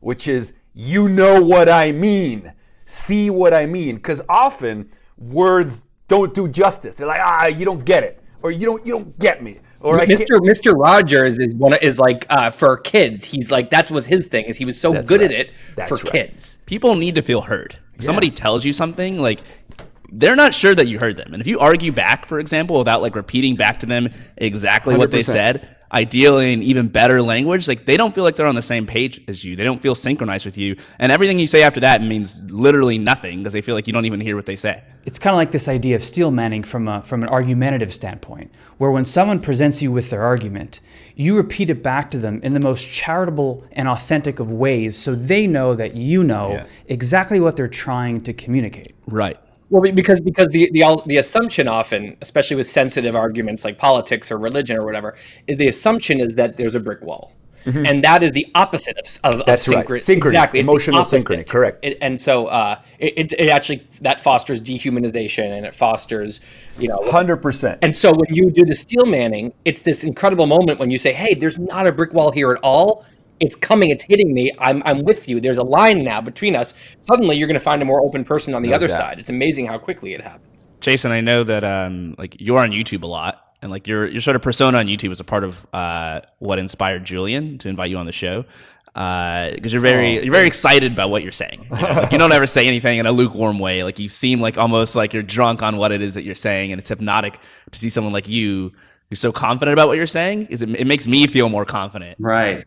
which 0.00 0.28
is 0.28 0.52
you 0.74 1.08
know 1.08 1.42
what 1.42 1.68
I 1.68 1.90
mean 1.90 2.52
see 2.92 3.30
what 3.30 3.54
I 3.54 3.66
mean. 3.66 3.96
Because 3.96 4.20
often 4.28 4.90
words 5.18 5.84
don't 6.08 6.34
do 6.34 6.48
justice. 6.48 6.94
They're 6.94 7.06
like, 7.06 7.20
ah, 7.22 7.46
you 7.46 7.64
don't 7.64 7.84
get 7.84 8.04
it, 8.04 8.22
or 8.42 8.50
you 8.50 8.66
don't 8.66 8.84
you 8.86 8.92
don't 8.92 9.18
get 9.18 9.42
me. 9.42 9.58
Or 9.80 9.98
Mr. 9.98 10.38
Mr. 10.38 10.78
Rogers 10.78 11.38
is 11.38 11.56
one 11.56 11.74
is 11.74 11.98
like 11.98 12.24
uh, 12.30 12.50
for 12.50 12.76
kids. 12.76 13.24
He's 13.24 13.50
like 13.50 13.70
that 13.70 13.90
was 13.90 14.06
his 14.06 14.26
thing. 14.26 14.44
Is 14.44 14.56
he 14.56 14.64
was 14.64 14.80
so 14.80 14.92
that's 14.92 15.08
good 15.08 15.20
right. 15.20 15.32
at 15.32 15.46
it 15.48 15.54
that's 15.74 15.88
for 15.88 15.96
right. 15.96 16.12
kids. 16.12 16.58
People 16.66 16.94
need 16.94 17.16
to 17.16 17.22
feel 17.22 17.40
heard. 17.40 17.78
Yeah. 17.94 18.06
somebody 18.06 18.30
tells 18.30 18.64
you 18.64 18.72
something 18.72 19.18
like 19.18 19.40
they're 20.12 20.36
not 20.36 20.54
sure 20.54 20.74
that 20.74 20.86
you 20.86 20.98
heard 20.98 21.16
them. 21.16 21.32
And 21.32 21.40
if 21.40 21.46
you 21.46 21.58
argue 21.58 21.90
back, 21.90 22.26
for 22.26 22.38
example, 22.38 22.78
without 22.78 23.02
like 23.02 23.14
repeating 23.16 23.56
back 23.56 23.80
to 23.80 23.86
them 23.86 24.10
exactly 24.36 24.94
100%. 24.94 24.98
what 24.98 25.10
they 25.10 25.22
said, 25.22 25.76
ideally 25.92 26.52
in 26.52 26.62
even 26.62 26.88
better 26.88 27.20
language, 27.20 27.68
like 27.68 27.84
they 27.84 27.96
don't 27.96 28.14
feel 28.14 28.24
like 28.24 28.36
they're 28.36 28.46
on 28.46 28.54
the 28.54 28.62
same 28.62 28.86
page 28.86 29.20
as 29.28 29.44
you. 29.44 29.56
They 29.56 29.64
don't 29.64 29.80
feel 29.80 29.94
synchronized 29.94 30.44
with 30.44 30.56
you. 30.56 30.76
And 30.98 31.12
everything 31.12 31.38
you 31.38 31.46
say 31.46 31.62
after 31.62 31.80
that 31.80 32.02
means 32.02 32.50
literally 32.50 32.98
nothing 32.98 33.38
because 33.38 33.52
they 33.52 33.60
feel 33.60 33.74
like 33.74 33.86
you 33.86 33.92
don't 33.92 34.06
even 34.06 34.20
hear 34.20 34.36
what 34.36 34.46
they 34.46 34.56
say. 34.56 34.82
It's 35.04 35.18
kind 35.18 35.34
of 35.34 35.36
like 35.36 35.50
this 35.50 35.68
idea 35.68 35.96
of 35.96 36.04
steel 36.04 36.30
manning 36.30 36.62
from, 36.62 36.88
a, 36.88 37.02
from 37.02 37.22
an 37.22 37.28
argumentative 37.28 37.92
standpoint, 37.92 38.52
where 38.78 38.90
when 38.90 39.04
someone 39.04 39.40
presents 39.40 39.82
you 39.82 39.90
with 39.90 40.10
their 40.10 40.22
argument, 40.22 40.80
you 41.16 41.36
repeat 41.36 41.68
it 41.70 41.82
back 41.82 42.10
to 42.12 42.18
them 42.18 42.40
in 42.42 42.52
the 42.52 42.60
most 42.60 42.88
charitable 42.88 43.64
and 43.72 43.88
authentic 43.88 44.38
of 44.40 44.50
ways 44.50 44.96
so 44.96 45.14
they 45.14 45.46
know 45.46 45.74
that 45.74 45.94
you 45.94 46.22
know 46.24 46.52
yeah. 46.52 46.66
exactly 46.86 47.40
what 47.40 47.56
they're 47.56 47.68
trying 47.68 48.20
to 48.22 48.32
communicate. 48.32 48.94
Right. 49.06 49.38
Well, 49.72 49.90
because 49.90 50.20
because 50.20 50.48
the 50.48 50.70
the 50.72 51.02
the 51.06 51.16
assumption 51.16 51.66
often, 51.66 52.14
especially 52.20 52.56
with 52.56 52.68
sensitive 52.68 53.16
arguments 53.16 53.64
like 53.64 53.78
politics 53.78 54.30
or 54.30 54.36
religion 54.36 54.76
or 54.76 54.84
whatever, 54.84 55.16
is 55.46 55.56
the 55.56 55.68
assumption 55.68 56.20
is 56.20 56.34
that 56.34 56.58
there's 56.58 56.74
a 56.74 56.80
brick 56.80 57.00
wall. 57.00 57.32
Mm-hmm. 57.64 57.86
And 57.86 58.04
that 58.04 58.22
is 58.22 58.32
the 58.32 58.46
opposite 58.54 58.98
of, 58.98 59.06
of, 59.40 59.46
That's 59.46 59.66
of 59.66 59.72
synchrony. 59.72 59.88
Right. 59.88 60.02
synchrony. 60.02 60.26
Exactly. 60.26 60.60
Emotional 60.60 61.02
synchrony. 61.04 61.48
Correct. 61.48 61.78
It, 61.82 61.96
and 62.02 62.20
so 62.20 62.48
uh, 62.48 62.82
it, 62.98 63.32
it 63.32 63.48
actually 63.48 63.86
that 64.02 64.20
fosters 64.20 64.60
dehumanization 64.60 65.56
and 65.56 65.64
it 65.64 65.74
fosters, 65.74 66.42
you 66.78 66.88
know, 66.88 66.98
hundred 67.10 67.38
percent. 67.38 67.78
And 67.80 67.96
so 67.96 68.12
when 68.12 68.34
you 68.34 68.50
do 68.50 68.66
the 68.66 68.74
steel 68.74 69.06
manning, 69.06 69.54
it's 69.64 69.80
this 69.80 70.04
incredible 70.04 70.46
moment 70.46 70.80
when 70.80 70.90
you 70.90 70.98
say, 70.98 71.14
"Hey, 71.14 71.32
there's 71.32 71.58
not 71.58 71.86
a 71.86 71.92
brick 71.92 72.12
wall 72.12 72.30
here 72.30 72.52
at 72.52 72.60
all 72.62 73.06
it's 73.42 73.54
coming, 73.54 73.90
it's 73.90 74.02
hitting 74.02 74.32
me. 74.32 74.52
I'm 74.58 74.82
I'm 74.84 75.02
with 75.02 75.28
you. 75.28 75.40
There's 75.40 75.58
a 75.58 75.64
line 75.64 76.02
now 76.04 76.20
between 76.20 76.54
us. 76.56 76.74
Suddenly, 77.00 77.36
you're 77.36 77.48
going 77.48 77.58
to 77.58 77.64
find 77.64 77.82
a 77.82 77.84
more 77.84 78.00
open 78.00 78.24
person 78.24 78.54
on 78.54 78.62
the 78.62 78.70
no 78.70 78.76
other 78.76 78.88
doubt. 78.88 78.96
side. 78.96 79.18
It's 79.18 79.30
amazing 79.30 79.66
how 79.66 79.78
quickly 79.78 80.14
it 80.14 80.20
happens. 80.20 80.68
Jason, 80.80 81.12
I 81.12 81.20
know 81.20 81.44
that 81.44 81.64
um, 81.64 82.14
like 82.18 82.36
you're 82.40 82.58
on 82.58 82.70
YouTube 82.70 83.02
a 83.02 83.06
lot, 83.06 83.44
and 83.60 83.70
like 83.70 83.86
your 83.86 84.08
your 84.08 84.20
sort 84.20 84.36
of 84.36 84.42
persona 84.42 84.78
on 84.78 84.86
YouTube 84.86 85.12
is 85.12 85.20
a 85.20 85.24
part 85.24 85.44
of 85.44 85.66
uh, 85.72 86.20
what 86.38 86.58
inspired 86.58 87.04
Julian 87.04 87.58
to 87.58 87.68
invite 87.68 87.90
you 87.90 87.96
on 87.96 88.06
the 88.06 88.12
show 88.12 88.44
because 88.94 89.66
uh, 89.66 89.68
you're 89.68 89.80
very 89.80 90.18
oh, 90.18 90.22
you're 90.22 90.32
very 90.32 90.46
excited 90.46 90.92
about 90.92 91.10
what 91.10 91.22
you're 91.22 91.32
saying. 91.32 91.64
You, 91.64 91.76
know? 91.76 91.82
like 92.02 92.12
you, 92.12 92.18
don't 92.18 92.32
ever 92.32 92.46
say 92.46 92.66
anything 92.66 92.98
in 92.98 93.06
a 93.06 93.12
lukewarm 93.12 93.58
way. 93.58 93.82
Like 93.82 93.98
you 93.98 94.08
seem 94.10 94.40
like 94.40 94.58
almost 94.58 94.94
like 94.94 95.14
you're 95.14 95.22
drunk 95.22 95.62
on 95.62 95.78
what 95.78 95.92
it 95.92 96.02
is 96.02 96.14
that 96.14 96.24
you're 96.24 96.34
saying, 96.34 96.72
and 96.72 96.78
it's 96.78 96.88
hypnotic 96.88 97.38
to 97.70 97.78
see 97.78 97.88
someone 97.88 98.12
like 98.12 98.28
you 98.28 98.72
who's 99.08 99.20
so 99.20 99.32
confident 99.32 99.72
about 99.72 99.88
what 99.88 99.96
you're 99.96 100.06
saying. 100.06 100.46
Is 100.46 100.60
it, 100.60 100.68
it 100.70 100.86
makes 100.86 101.06
me 101.06 101.26
feel 101.26 101.48
more 101.48 101.64
confident. 101.64 102.18
Right. 102.20 102.64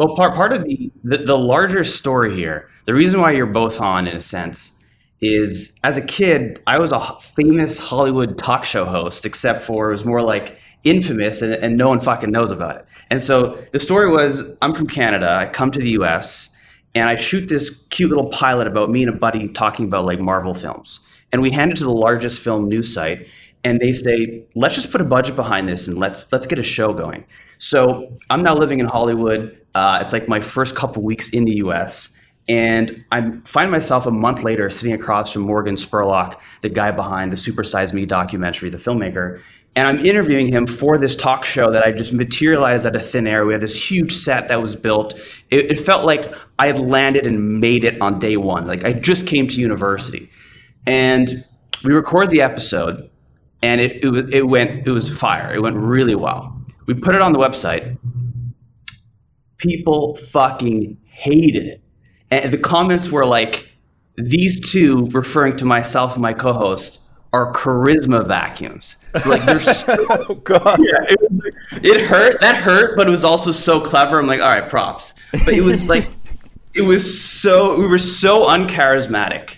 Well, 0.00 0.16
part 0.16 0.34
part 0.34 0.54
of 0.54 0.64
the, 0.64 0.90
the, 1.04 1.18
the 1.18 1.36
larger 1.36 1.84
story 1.84 2.34
here, 2.34 2.70
the 2.86 2.94
reason 2.94 3.20
why 3.20 3.32
you're 3.32 3.44
both 3.44 3.82
on, 3.82 4.08
in 4.08 4.16
a 4.16 4.20
sense, 4.22 4.78
is 5.20 5.76
as 5.84 5.98
a 5.98 6.00
kid, 6.00 6.58
I 6.66 6.78
was 6.78 6.90
a 6.90 7.18
famous 7.36 7.76
Hollywood 7.76 8.38
talk 8.38 8.64
show 8.64 8.86
host, 8.86 9.26
except 9.26 9.60
for 9.60 9.90
it 9.90 9.92
was 9.92 10.06
more 10.06 10.22
like 10.22 10.56
infamous 10.84 11.42
and, 11.42 11.52
and 11.52 11.76
no 11.76 11.90
one 11.90 12.00
fucking 12.00 12.30
knows 12.30 12.50
about 12.50 12.76
it. 12.76 12.86
And 13.10 13.22
so 13.22 13.62
the 13.72 13.78
story 13.78 14.08
was 14.08 14.42
I'm 14.62 14.72
from 14.72 14.86
Canada, 14.86 15.36
I 15.38 15.48
come 15.48 15.70
to 15.70 15.78
the 15.78 15.90
US, 15.90 16.48
and 16.94 17.06
I 17.06 17.16
shoot 17.16 17.50
this 17.50 17.68
cute 17.90 18.08
little 18.08 18.30
pilot 18.30 18.66
about 18.66 18.88
me 18.88 19.02
and 19.02 19.14
a 19.14 19.18
buddy 19.18 19.48
talking 19.48 19.84
about 19.84 20.06
like 20.06 20.18
Marvel 20.18 20.54
films. 20.54 21.00
And 21.30 21.42
we 21.42 21.50
hand 21.50 21.72
it 21.72 21.76
to 21.76 21.84
the 21.84 21.92
largest 21.92 22.38
film 22.38 22.70
news 22.70 22.90
site, 22.90 23.26
and 23.64 23.78
they 23.78 23.92
say, 23.92 24.44
"Let's 24.54 24.76
just 24.76 24.90
put 24.90 25.02
a 25.02 25.04
budget 25.04 25.36
behind 25.36 25.68
this 25.68 25.88
and 25.88 25.98
let's 25.98 26.32
let's 26.32 26.46
get 26.46 26.58
a 26.58 26.62
show 26.62 26.94
going." 26.94 27.22
So 27.58 28.16
I'm 28.30 28.42
now 28.42 28.56
living 28.56 28.78
in 28.80 28.86
Hollywood. 28.86 29.59
Uh, 29.74 29.98
it's 30.00 30.12
like 30.12 30.28
my 30.28 30.40
first 30.40 30.74
couple 30.74 31.02
weeks 31.02 31.30
in 31.30 31.44
the 31.44 31.56
U.S. 31.56 32.10
And 32.48 33.04
I 33.12 33.30
find 33.44 33.70
myself 33.70 34.06
a 34.06 34.10
month 34.10 34.42
later 34.42 34.70
sitting 34.70 34.92
across 34.92 35.32
from 35.32 35.42
Morgan 35.42 35.76
Spurlock, 35.76 36.40
the 36.62 36.68
guy 36.68 36.90
behind 36.90 37.32
the 37.32 37.36
Super 37.36 37.62
Size 37.62 37.92
Me 37.92 38.06
documentary, 38.06 38.70
the 38.70 38.78
filmmaker. 38.78 39.40
And 39.76 39.86
I'm 39.86 40.04
interviewing 40.04 40.48
him 40.48 40.66
for 40.66 40.98
this 40.98 41.14
talk 41.14 41.44
show 41.44 41.70
that 41.70 41.84
I 41.84 41.92
just 41.92 42.12
materialized 42.12 42.86
out 42.86 42.96
of 42.96 43.08
thin 43.08 43.28
air. 43.28 43.46
We 43.46 43.52
have 43.52 43.62
this 43.62 43.90
huge 43.90 44.12
set 44.12 44.48
that 44.48 44.60
was 44.60 44.74
built. 44.74 45.14
It, 45.50 45.70
it 45.70 45.78
felt 45.78 46.04
like 46.04 46.34
I 46.58 46.66
had 46.66 46.80
landed 46.80 47.24
and 47.24 47.60
made 47.60 47.84
it 47.84 48.00
on 48.00 48.18
day 48.18 48.36
one. 48.36 48.66
Like 48.66 48.84
I 48.84 48.94
just 48.94 49.28
came 49.28 49.46
to 49.46 49.60
university. 49.60 50.28
And 50.86 51.44
we 51.84 51.92
recorded 51.92 52.30
the 52.30 52.42
episode, 52.42 53.08
and 53.62 53.80
it, 53.80 54.04
it, 54.04 54.34
it 54.34 54.48
went, 54.48 54.88
it 54.88 54.90
was 54.90 55.08
fire. 55.08 55.54
It 55.54 55.60
went 55.60 55.76
really 55.76 56.16
well. 56.16 56.56
We 56.86 56.94
put 56.94 57.14
it 57.14 57.22
on 57.22 57.32
the 57.32 57.38
website. 57.38 57.96
People 59.60 60.16
fucking 60.16 60.96
hated 61.04 61.66
it 61.66 61.82
and 62.30 62.52
the 62.52 62.58
comments 62.58 63.10
were 63.10 63.26
like, 63.26 63.68
these 64.16 64.60
two, 64.70 65.06
referring 65.06 65.56
to 65.56 65.64
myself 65.64 66.14
and 66.14 66.22
my 66.22 66.32
co 66.32 66.52
host, 66.52 67.00
are 67.32 67.52
charisma 67.52 68.26
vacuums. 68.26 68.96
Like 69.26 69.44
they're 69.44 69.60
so, 69.60 69.94
oh 70.10 70.34
god, 70.34 70.78
yeah, 70.80 70.98
it, 71.08 71.54
it, 71.84 72.06
hurt. 72.06 72.40
That 72.40 72.56
hurt, 72.56 72.96
but 72.96 73.06
it 73.06 73.10
was 73.10 73.24
also 73.24 73.52
so 73.52 73.80
clever. 73.80 74.18
I'm 74.18 74.26
like, 74.26 74.40
all 74.40 74.50
right, 74.50 74.68
props. 74.68 75.14
But 75.32 75.54
it 75.54 75.62
was 75.62 75.84
like, 75.84 76.06
it 76.74 76.82
was 76.82 77.20
so 77.20 77.78
we 77.78 77.86
were 77.86 77.98
so 77.98 78.46
uncharismatic 78.46 79.56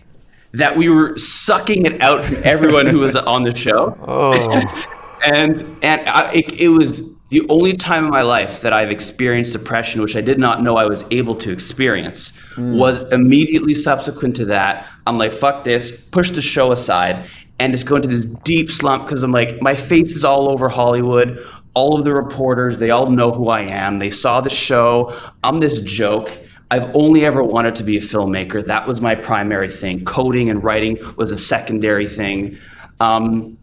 that 0.52 0.76
we 0.76 0.90
were 0.90 1.16
sucking 1.16 1.86
it 1.86 2.00
out 2.02 2.22
from 2.22 2.36
everyone 2.44 2.86
who 2.86 2.98
was 2.98 3.16
on 3.16 3.42
the 3.44 3.54
show. 3.54 3.96
Oh. 4.06 5.18
and 5.24 5.60
and 5.82 6.08
I, 6.08 6.32
it, 6.32 6.52
it 6.60 6.68
was 6.68 7.02
the 7.32 7.42
only 7.48 7.74
time 7.78 8.04
in 8.04 8.10
my 8.10 8.20
life 8.20 8.60
that 8.60 8.74
I've 8.74 8.90
experienced 8.90 9.54
depression, 9.54 10.02
which 10.02 10.16
I 10.16 10.20
did 10.20 10.38
not 10.38 10.62
know 10.62 10.76
I 10.76 10.84
was 10.84 11.02
able 11.10 11.34
to 11.36 11.50
experience, 11.50 12.34
mm. 12.56 12.76
was 12.76 13.00
immediately 13.10 13.74
subsequent 13.74 14.36
to 14.36 14.44
that. 14.46 14.86
I'm 15.06 15.16
like, 15.16 15.32
fuck 15.32 15.64
this, 15.64 15.98
push 16.10 16.30
the 16.30 16.42
show 16.42 16.72
aside, 16.72 17.26
and 17.58 17.72
just 17.72 17.86
go 17.86 17.96
into 17.96 18.08
this 18.08 18.26
deep 18.26 18.70
slump 18.70 19.06
because 19.06 19.22
I'm 19.22 19.32
like, 19.32 19.62
my 19.62 19.74
face 19.74 20.14
is 20.14 20.24
all 20.24 20.50
over 20.50 20.68
Hollywood. 20.68 21.42
All 21.72 21.98
of 21.98 22.04
the 22.04 22.12
reporters, 22.12 22.78
they 22.78 22.90
all 22.90 23.08
know 23.08 23.30
who 23.30 23.48
I 23.48 23.62
am. 23.62 23.98
They 23.98 24.10
saw 24.10 24.42
the 24.42 24.50
show. 24.50 25.18
I'm 25.42 25.60
this 25.60 25.78
joke. 25.80 26.30
I've 26.70 26.94
only 26.94 27.24
ever 27.24 27.42
wanted 27.42 27.74
to 27.76 27.82
be 27.82 27.96
a 27.96 28.02
filmmaker. 28.02 28.66
That 28.66 28.86
was 28.86 29.00
my 29.00 29.14
primary 29.14 29.70
thing. 29.70 30.04
Coding 30.04 30.50
and 30.50 30.62
writing 30.62 30.98
was 31.16 31.30
a 31.30 31.38
secondary 31.38 32.06
thing. 32.06 32.58
Um, 33.00 33.56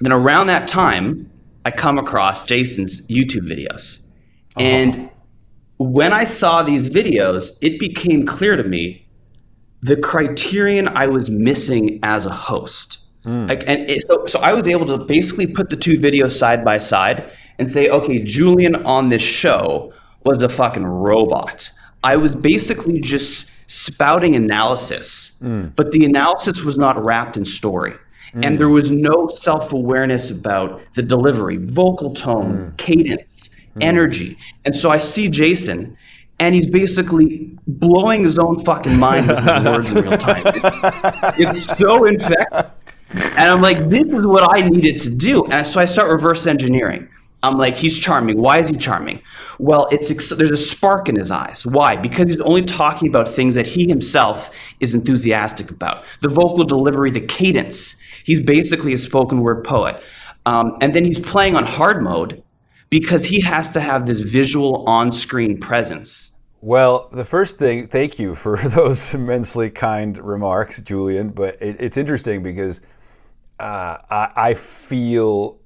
then 0.00 0.12
around 0.12 0.48
that 0.48 0.68
time, 0.68 1.30
I 1.64 1.70
come 1.70 1.98
across 1.98 2.44
Jason's 2.44 3.06
YouTube 3.06 3.48
videos. 3.48 4.00
Uh-huh. 4.56 4.60
And 4.60 5.10
when 5.78 6.12
I 6.12 6.24
saw 6.24 6.62
these 6.62 6.88
videos, 6.88 7.56
it 7.60 7.78
became 7.78 8.26
clear 8.26 8.56
to 8.56 8.64
me 8.64 9.06
the 9.82 9.96
criterion 9.96 10.88
I 10.88 11.06
was 11.06 11.28
missing 11.28 12.00
as 12.02 12.26
a 12.26 12.32
host. 12.32 12.98
Mm. 13.24 13.48
Like, 13.48 13.64
and 13.66 13.88
it, 13.88 14.06
so, 14.06 14.24
so 14.26 14.38
I 14.40 14.52
was 14.52 14.68
able 14.68 14.86
to 14.86 15.04
basically 15.04 15.46
put 15.46 15.70
the 15.70 15.76
two 15.76 15.94
videos 15.94 16.32
side 16.32 16.64
by 16.64 16.78
side 16.78 17.30
and 17.58 17.70
say, 17.70 17.88
okay, 17.88 18.22
Julian 18.22 18.76
on 18.86 19.08
this 19.08 19.22
show 19.22 19.92
was 20.24 20.42
a 20.42 20.48
fucking 20.48 20.86
robot. 20.86 21.70
I 22.02 22.16
was 22.16 22.34
basically 22.34 23.00
just 23.00 23.50
spouting 23.66 24.36
analysis, 24.36 25.36
mm. 25.42 25.74
but 25.74 25.90
the 25.92 26.04
analysis 26.04 26.62
was 26.62 26.76
not 26.76 27.02
wrapped 27.02 27.36
in 27.36 27.44
story. 27.44 27.94
Mm. 28.34 28.46
And 28.46 28.58
there 28.58 28.68
was 28.68 28.90
no 28.90 29.28
self 29.28 29.72
awareness 29.72 30.30
about 30.30 30.80
the 30.94 31.02
delivery, 31.02 31.56
vocal 31.56 32.14
tone, 32.14 32.72
mm. 32.72 32.76
cadence, 32.76 33.50
mm. 33.76 33.82
energy. 33.82 34.38
And 34.64 34.74
so 34.74 34.90
I 34.90 34.98
see 34.98 35.28
Jason, 35.28 35.96
and 36.38 36.54
he's 36.54 36.66
basically 36.66 37.56
blowing 37.66 38.24
his 38.24 38.38
own 38.38 38.64
fucking 38.64 38.98
mind 38.98 39.28
with 39.28 39.38
his 39.38 39.64
words 39.64 39.90
in 39.90 40.02
real 40.02 40.18
time. 40.18 40.42
it's 41.38 41.64
so 41.78 42.04
infectious. 42.04 42.70
And 43.14 43.50
I'm 43.50 43.60
like, 43.60 43.88
this 43.88 44.08
is 44.08 44.26
what 44.26 44.56
I 44.56 44.68
needed 44.68 45.00
to 45.02 45.14
do. 45.14 45.44
And 45.46 45.64
so 45.66 45.78
I 45.78 45.84
start 45.84 46.10
reverse 46.10 46.46
engineering. 46.46 47.08
I'm 47.44 47.58
like, 47.58 47.76
he's 47.76 47.98
charming. 47.98 48.40
Why 48.40 48.58
is 48.58 48.70
he 48.70 48.76
charming? 48.76 49.22
Well, 49.58 49.86
it's 49.92 50.08
there's 50.30 50.50
a 50.50 50.56
spark 50.56 51.08
in 51.08 51.16
his 51.16 51.30
eyes. 51.30 51.64
Why? 51.66 51.94
Because 51.94 52.30
he's 52.30 52.40
only 52.40 52.64
talking 52.64 53.06
about 53.08 53.28
things 53.28 53.54
that 53.54 53.66
he 53.66 53.86
himself 53.86 54.50
is 54.80 54.94
enthusiastic 54.94 55.70
about. 55.70 56.04
The 56.22 56.28
vocal 56.28 56.64
delivery, 56.64 57.10
the 57.10 57.20
cadence. 57.20 57.96
He's 58.24 58.40
basically 58.40 58.92
a 58.92 58.98
spoken 58.98 59.40
word 59.40 59.62
poet. 59.62 60.02
Um, 60.46 60.76
and 60.80 60.92
then 60.92 61.04
he's 61.04 61.18
playing 61.18 61.54
on 61.54 61.64
hard 61.64 62.02
mode 62.02 62.42
because 62.90 63.24
he 63.24 63.40
has 63.40 63.70
to 63.70 63.80
have 63.80 64.06
this 64.06 64.20
visual 64.20 64.84
on 64.88 65.12
screen 65.12 65.58
presence. 65.60 66.32
Well, 66.60 67.08
the 67.12 67.24
first 67.24 67.58
thing, 67.58 67.86
thank 67.86 68.18
you 68.18 68.34
for 68.34 68.56
those 68.68 69.14
immensely 69.14 69.70
kind 69.70 70.18
remarks, 70.18 70.80
Julian. 70.80 71.28
But 71.28 71.60
it, 71.62 71.76
it's 71.78 71.96
interesting 71.96 72.42
because 72.42 72.80
uh, 73.60 73.98
I, 74.10 74.32
I 74.34 74.54
feel 74.54 75.58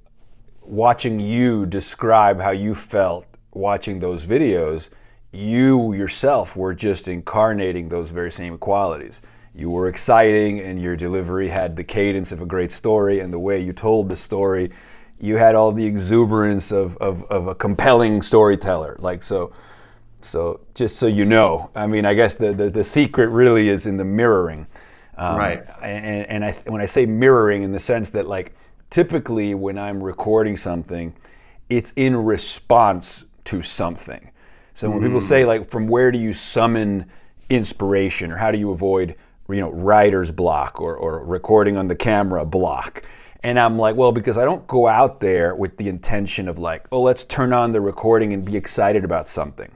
watching 0.62 1.18
you 1.18 1.66
describe 1.66 2.40
how 2.40 2.51
you 2.51 2.75
felt 2.75 3.27
watching 3.53 4.01
those 4.01 4.27
videos, 4.27 4.90
you 5.33 5.92
yourself 5.92 6.57
were 6.57 6.75
just 6.75 7.09
incarnating 7.09 7.88
those 7.88 8.11
very 8.11 8.31
same 8.31 8.59
qualities. 8.59 9.23
You 9.59 9.71
were 9.71 9.88
exciting, 9.88 10.61
and 10.61 10.81
your 10.81 10.94
delivery 10.94 11.49
had 11.49 11.75
the 11.75 11.83
cadence 11.83 12.31
of 12.31 12.40
a 12.40 12.47
great 12.47 12.71
story, 12.71 13.18
and 13.18 13.33
the 13.33 13.40
way 13.40 13.61
you 13.61 13.73
told 13.73 14.09
the 14.09 14.14
story, 14.14 14.71
you 15.21 15.37
had 15.37 15.57
all 15.57 15.73
the 15.73 15.85
exuberance 15.85 16.71
of, 16.71 16.97
of, 16.99 17.25
of 17.25 17.49
a 17.49 17.57
compelling 17.57 18.23
storyteller. 18.23 18.94
Like 19.01 19.25
so, 19.25 19.53
so 20.23 20.61
just 20.75 20.94
so 20.94 21.09
you 21.09 21.25
know, 21.25 21.71
I 21.75 21.88
mean, 21.88 22.07
I 22.07 22.14
guess 22.14 22.37
the, 22.37 22.53
the, 22.53 22.71
the 22.71 22.85
secret 22.85 23.31
really 23.31 23.68
is 23.68 23.87
in 23.87 23.97
the 23.97 24.05
mirroring. 24.05 24.68
Um, 25.16 25.37
right. 25.37 25.64
And, 25.83 26.27
and 26.29 26.44
I, 26.44 26.53
when 26.66 26.81
I 26.81 26.87
say 26.87 27.05
mirroring, 27.05 27.64
in 27.64 27.73
the 27.73 27.81
sense 27.81 28.11
that 28.11 28.29
like 28.29 28.55
typically 28.90 29.55
when 29.55 29.77
I'm 29.77 30.01
recording 30.01 30.57
something, 30.57 31.12
it's 31.68 31.92
in 31.97 32.14
response 32.14 33.25
to 33.47 33.61
something. 33.61 34.31
So 34.75 34.88
when 34.88 35.01
mm. 35.01 35.07
people 35.07 35.21
say 35.21 35.44
like, 35.44 35.68
from 35.68 35.88
where 35.88 36.12
do 36.12 36.18
you 36.18 36.33
summon 36.33 37.07
inspiration, 37.51 38.31
or 38.31 38.37
how 38.37 38.53
do 38.53 38.59
you 38.59 38.71
avoid, 38.71 39.16
you 39.48 39.61
know, 39.61 39.70
writer's 39.70 40.30
block 40.30 40.80
or, 40.80 40.96
or 40.96 41.24
recording 41.24 41.76
on 41.76 41.88
the 41.88 41.96
camera 41.96 42.44
block? 42.44 43.02
And 43.42 43.58
I'm 43.58 43.78
like, 43.78 43.96
well, 43.96 44.12
because 44.12 44.37
I 44.37 44.44
don't 44.44 44.66
go 44.66 44.87
out 44.88 45.20
there 45.20 45.54
with 45.54 45.76
the 45.76 45.88
intention 45.88 46.48
of 46.48 46.58
like, 46.58 46.87
oh, 46.90 47.02
let's 47.02 47.24
turn 47.24 47.52
on 47.52 47.72
the 47.72 47.80
recording 47.80 48.32
and 48.32 48.44
be 48.44 48.56
excited 48.56 49.04
about 49.04 49.28
something. 49.28 49.70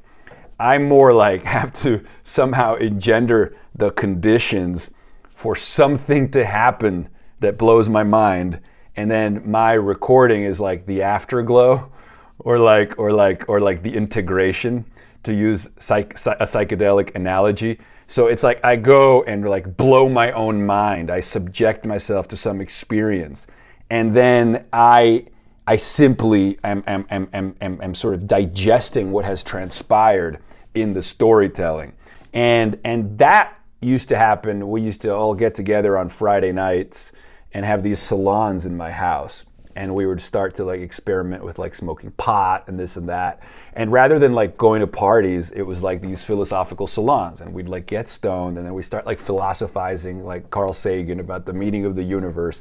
I 0.59 0.79
more 0.79 1.15
like 1.15 1.43
have 1.45 1.73
to 1.75 2.05
somehow 2.25 2.75
engender 2.77 3.57
the 3.75 3.91
conditions 3.91 4.91
for 5.35 5.57
something 5.57 6.31
to 6.33 6.45
happen 6.45 7.09
that 7.41 7.59
blows 7.59 7.89
my 7.89 8.03
mind 8.03 8.61
and 8.97 9.11
then 9.11 9.43
my 9.51 9.73
recording 9.73 10.45
is 10.45 10.61
like 10.61 10.87
the 10.87 11.03
afterglow 11.03 11.91
or 12.39 12.59
like 12.59 12.99
or 12.99 13.13
like 13.13 13.49
or 13.49 13.61
like 13.61 13.83
the 13.83 13.95
integration 13.95 14.85
to 15.23 15.33
use 15.33 15.71
psych, 15.79 16.15
a 16.15 16.45
psychedelic 16.45 17.15
analogy 17.15 17.79
so 18.13 18.27
it's 18.27 18.43
like 18.43 18.61
i 18.63 18.77
go 18.77 19.23
and 19.23 19.49
like 19.49 19.75
blow 19.79 20.07
my 20.07 20.33
own 20.33 20.67
mind. 20.67 21.11
I 21.11 21.21
subject 21.21 21.87
myself 21.87 22.29
to 22.29 22.37
some 22.37 22.61
experience. 22.61 23.47
And 23.89 24.15
then 24.15 24.67
i 24.71 25.25
i 25.67 25.79
simply 25.79 26.59
am 26.63 26.85
am, 26.87 27.07
am, 27.09 27.29
am, 27.33 27.57
am, 27.63 27.81
am 27.81 27.95
sort 27.95 28.13
of 28.13 28.27
digesting 28.27 29.13
what 29.13 29.25
has 29.25 29.43
transpired 29.43 30.41
in 30.75 30.93
the 30.93 31.03
storytelling. 31.03 31.95
And 32.35 32.79
and 32.85 33.17
that 33.17 33.59
used 33.81 34.11
to 34.11 34.19
happen. 34.19 34.69
We 34.69 34.83
used 34.83 35.01
to 35.03 35.15
all 35.15 35.35
get 35.35 35.55
together 35.55 35.97
on 35.97 36.11
friday 36.11 36.53
nights 36.53 37.13
and 37.55 37.65
have 37.65 37.83
these 37.83 37.99
salons 37.99 38.67
in 38.67 38.77
my 38.77 38.91
house 38.91 39.47
and 39.77 39.95
we 39.95 40.07
would 40.07 40.21
start 40.21 40.55
to 40.57 40.65
like 40.65 40.81
experiment 40.81 41.45
with 41.45 41.59
like 41.59 41.75
smoking 41.75 42.11
pot 42.13 42.65
and 42.69 42.79
this 42.79 42.97
and 42.97 43.09
that. 43.09 43.41
And 43.75 43.91
rather 43.93 44.19
than 44.19 44.33
like 44.35 44.57
going 44.57 44.81
to 44.81 44.87
parties 44.87 45.51
it 45.51 45.63
was 45.63 45.83
like 45.83 46.01
these 46.01 46.23
philosophical 46.23 46.87
salons 46.87 47.41
and 47.41 47.53
we'd 47.53 47.69
like 47.69 47.87
get 47.87 48.09
stoned 48.09 48.59
and 48.59 48.67
then 48.67 48.75
we 48.75 48.83
start 48.83 49.07
like 49.07 49.19
philosophizing 49.19 50.25
like 50.25 50.51
carl 50.51 50.73
sagan 50.73 51.21
about 51.21 51.47
the 51.47 51.53
meaning 51.53 51.85
of 51.85 51.97
the 51.97 52.03
universe. 52.03 52.61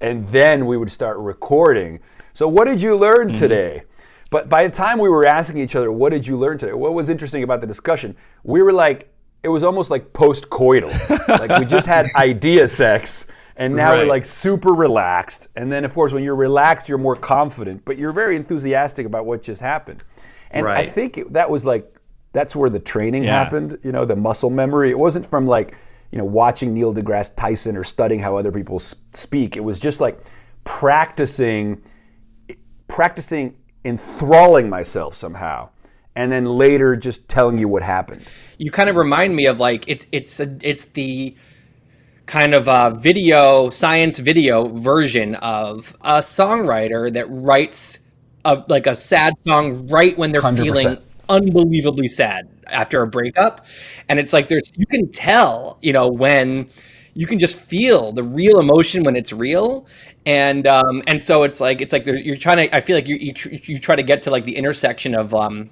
And 0.00 0.28
then 0.30 0.66
we 0.66 0.76
would 0.76 0.90
start 0.90 1.18
recording. 1.18 2.00
So 2.34 2.48
what 2.48 2.64
did 2.66 2.80
you 2.80 2.96
learn 2.96 3.28
mm-hmm. 3.28 3.38
today? 3.38 3.82
But 4.30 4.48
by 4.48 4.66
the 4.66 4.74
time 4.74 4.98
we 4.98 5.08
were 5.08 5.26
asking 5.26 5.58
each 5.58 5.76
other 5.76 5.92
what 5.92 6.10
did 6.10 6.26
you 6.26 6.36
learn 6.36 6.58
today? 6.58 6.72
What 6.72 6.94
was 6.94 7.08
interesting 7.08 7.42
about 7.42 7.60
the 7.60 7.66
discussion 7.66 8.16
we 8.44 8.62
were 8.62 8.72
like 8.72 9.08
it 9.42 9.48
was 9.48 9.64
almost 9.64 9.90
like 9.90 10.12
post-coital. 10.12 10.92
Like 11.28 11.58
we 11.58 11.66
just 11.66 11.86
had 11.86 12.06
idea 12.14 12.68
sex 12.68 13.26
and 13.56 13.76
now 13.76 13.90
right. 13.90 13.98
we're 13.98 14.06
like 14.06 14.24
super 14.24 14.72
relaxed. 14.72 15.48
And 15.56 15.70
then, 15.70 15.84
of 15.84 15.92
course, 15.92 16.12
when 16.12 16.24
you're 16.24 16.36
relaxed, 16.36 16.88
you're 16.88 16.98
more 16.98 17.16
confident, 17.16 17.84
but 17.84 17.98
you're 17.98 18.12
very 18.12 18.36
enthusiastic 18.36 19.06
about 19.06 19.26
what 19.26 19.42
just 19.42 19.60
happened. 19.60 20.02
And 20.50 20.66
right. 20.66 20.88
I 20.88 20.90
think 20.90 21.18
it, 21.18 21.32
that 21.32 21.50
was 21.50 21.64
like 21.64 21.94
that's 22.32 22.56
where 22.56 22.70
the 22.70 22.80
training 22.80 23.24
yeah. 23.24 23.42
happened. 23.42 23.78
You 23.82 23.92
know, 23.92 24.04
the 24.04 24.16
muscle 24.16 24.50
memory. 24.50 24.90
It 24.90 24.98
wasn't 24.98 25.26
from 25.26 25.46
like 25.46 25.76
you 26.10 26.18
know 26.18 26.24
watching 26.24 26.74
Neil 26.74 26.94
deGrasse 26.94 27.36
Tyson 27.36 27.76
or 27.76 27.84
studying 27.84 28.20
how 28.20 28.36
other 28.36 28.52
people 28.52 28.78
speak. 28.78 29.56
It 29.56 29.64
was 29.64 29.78
just 29.80 30.00
like 30.00 30.20
practicing, 30.64 31.82
practicing 32.88 33.56
enthralling 33.84 34.68
myself 34.68 35.14
somehow 35.14 35.68
and 36.14 36.30
then 36.30 36.44
later 36.44 36.94
just 36.96 37.28
telling 37.28 37.58
you 37.58 37.68
what 37.68 37.82
happened. 37.82 38.22
You 38.58 38.70
kind 38.70 38.88
of 38.90 38.96
remind 38.96 39.34
me 39.34 39.46
of 39.46 39.60
like 39.60 39.84
it's 39.88 40.06
it's 40.12 40.40
a, 40.40 40.56
it's 40.62 40.86
the 40.86 41.34
kind 42.26 42.54
of 42.54 42.68
a 42.68 42.96
video 42.98 43.70
science 43.70 44.18
video 44.18 44.68
version 44.68 45.34
of 45.36 45.96
a 46.02 46.18
songwriter 46.18 47.12
that 47.12 47.26
writes 47.28 47.98
a, 48.44 48.62
like 48.68 48.86
a 48.86 48.94
sad 48.94 49.32
song 49.46 49.88
right 49.88 50.16
when 50.16 50.32
they're 50.32 50.40
100%. 50.40 50.56
feeling 50.56 50.98
unbelievably 51.28 52.08
sad 52.08 52.48
after 52.66 53.02
a 53.02 53.06
breakup 53.06 53.66
and 54.08 54.18
it's 54.18 54.32
like 54.32 54.48
there's 54.48 54.70
you 54.76 54.86
can 54.86 55.10
tell 55.10 55.78
you 55.82 55.92
know 55.92 56.08
when 56.08 56.68
you 57.14 57.26
can 57.26 57.38
just 57.38 57.56
feel 57.56 58.12
the 58.12 58.24
real 58.24 58.58
emotion 58.58 59.02
when 59.02 59.16
it's 59.16 59.32
real 59.32 59.86
and 60.26 60.66
um 60.66 61.02
and 61.06 61.20
so 61.20 61.42
it's 61.42 61.60
like 61.60 61.80
it's 61.80 61.92
like 61.92 62.06
you're 62.06 62.36
trying 62.36 62.56
to 62.56 62.76
i 62.76 62.80
feel 62.80 62.96
like 62.96 63.08
you, 63.08 63.16
you 63.16 63.34
you 63.64 63.78
try 63.78 63.96
to 63.96 64.02
get 64.02 64.22
to 64.22 64.30
like 64.30 64.44
the 64.44 64.56
intersection 64.56 65.14
of 65.14 65.34
um 65.34 65.70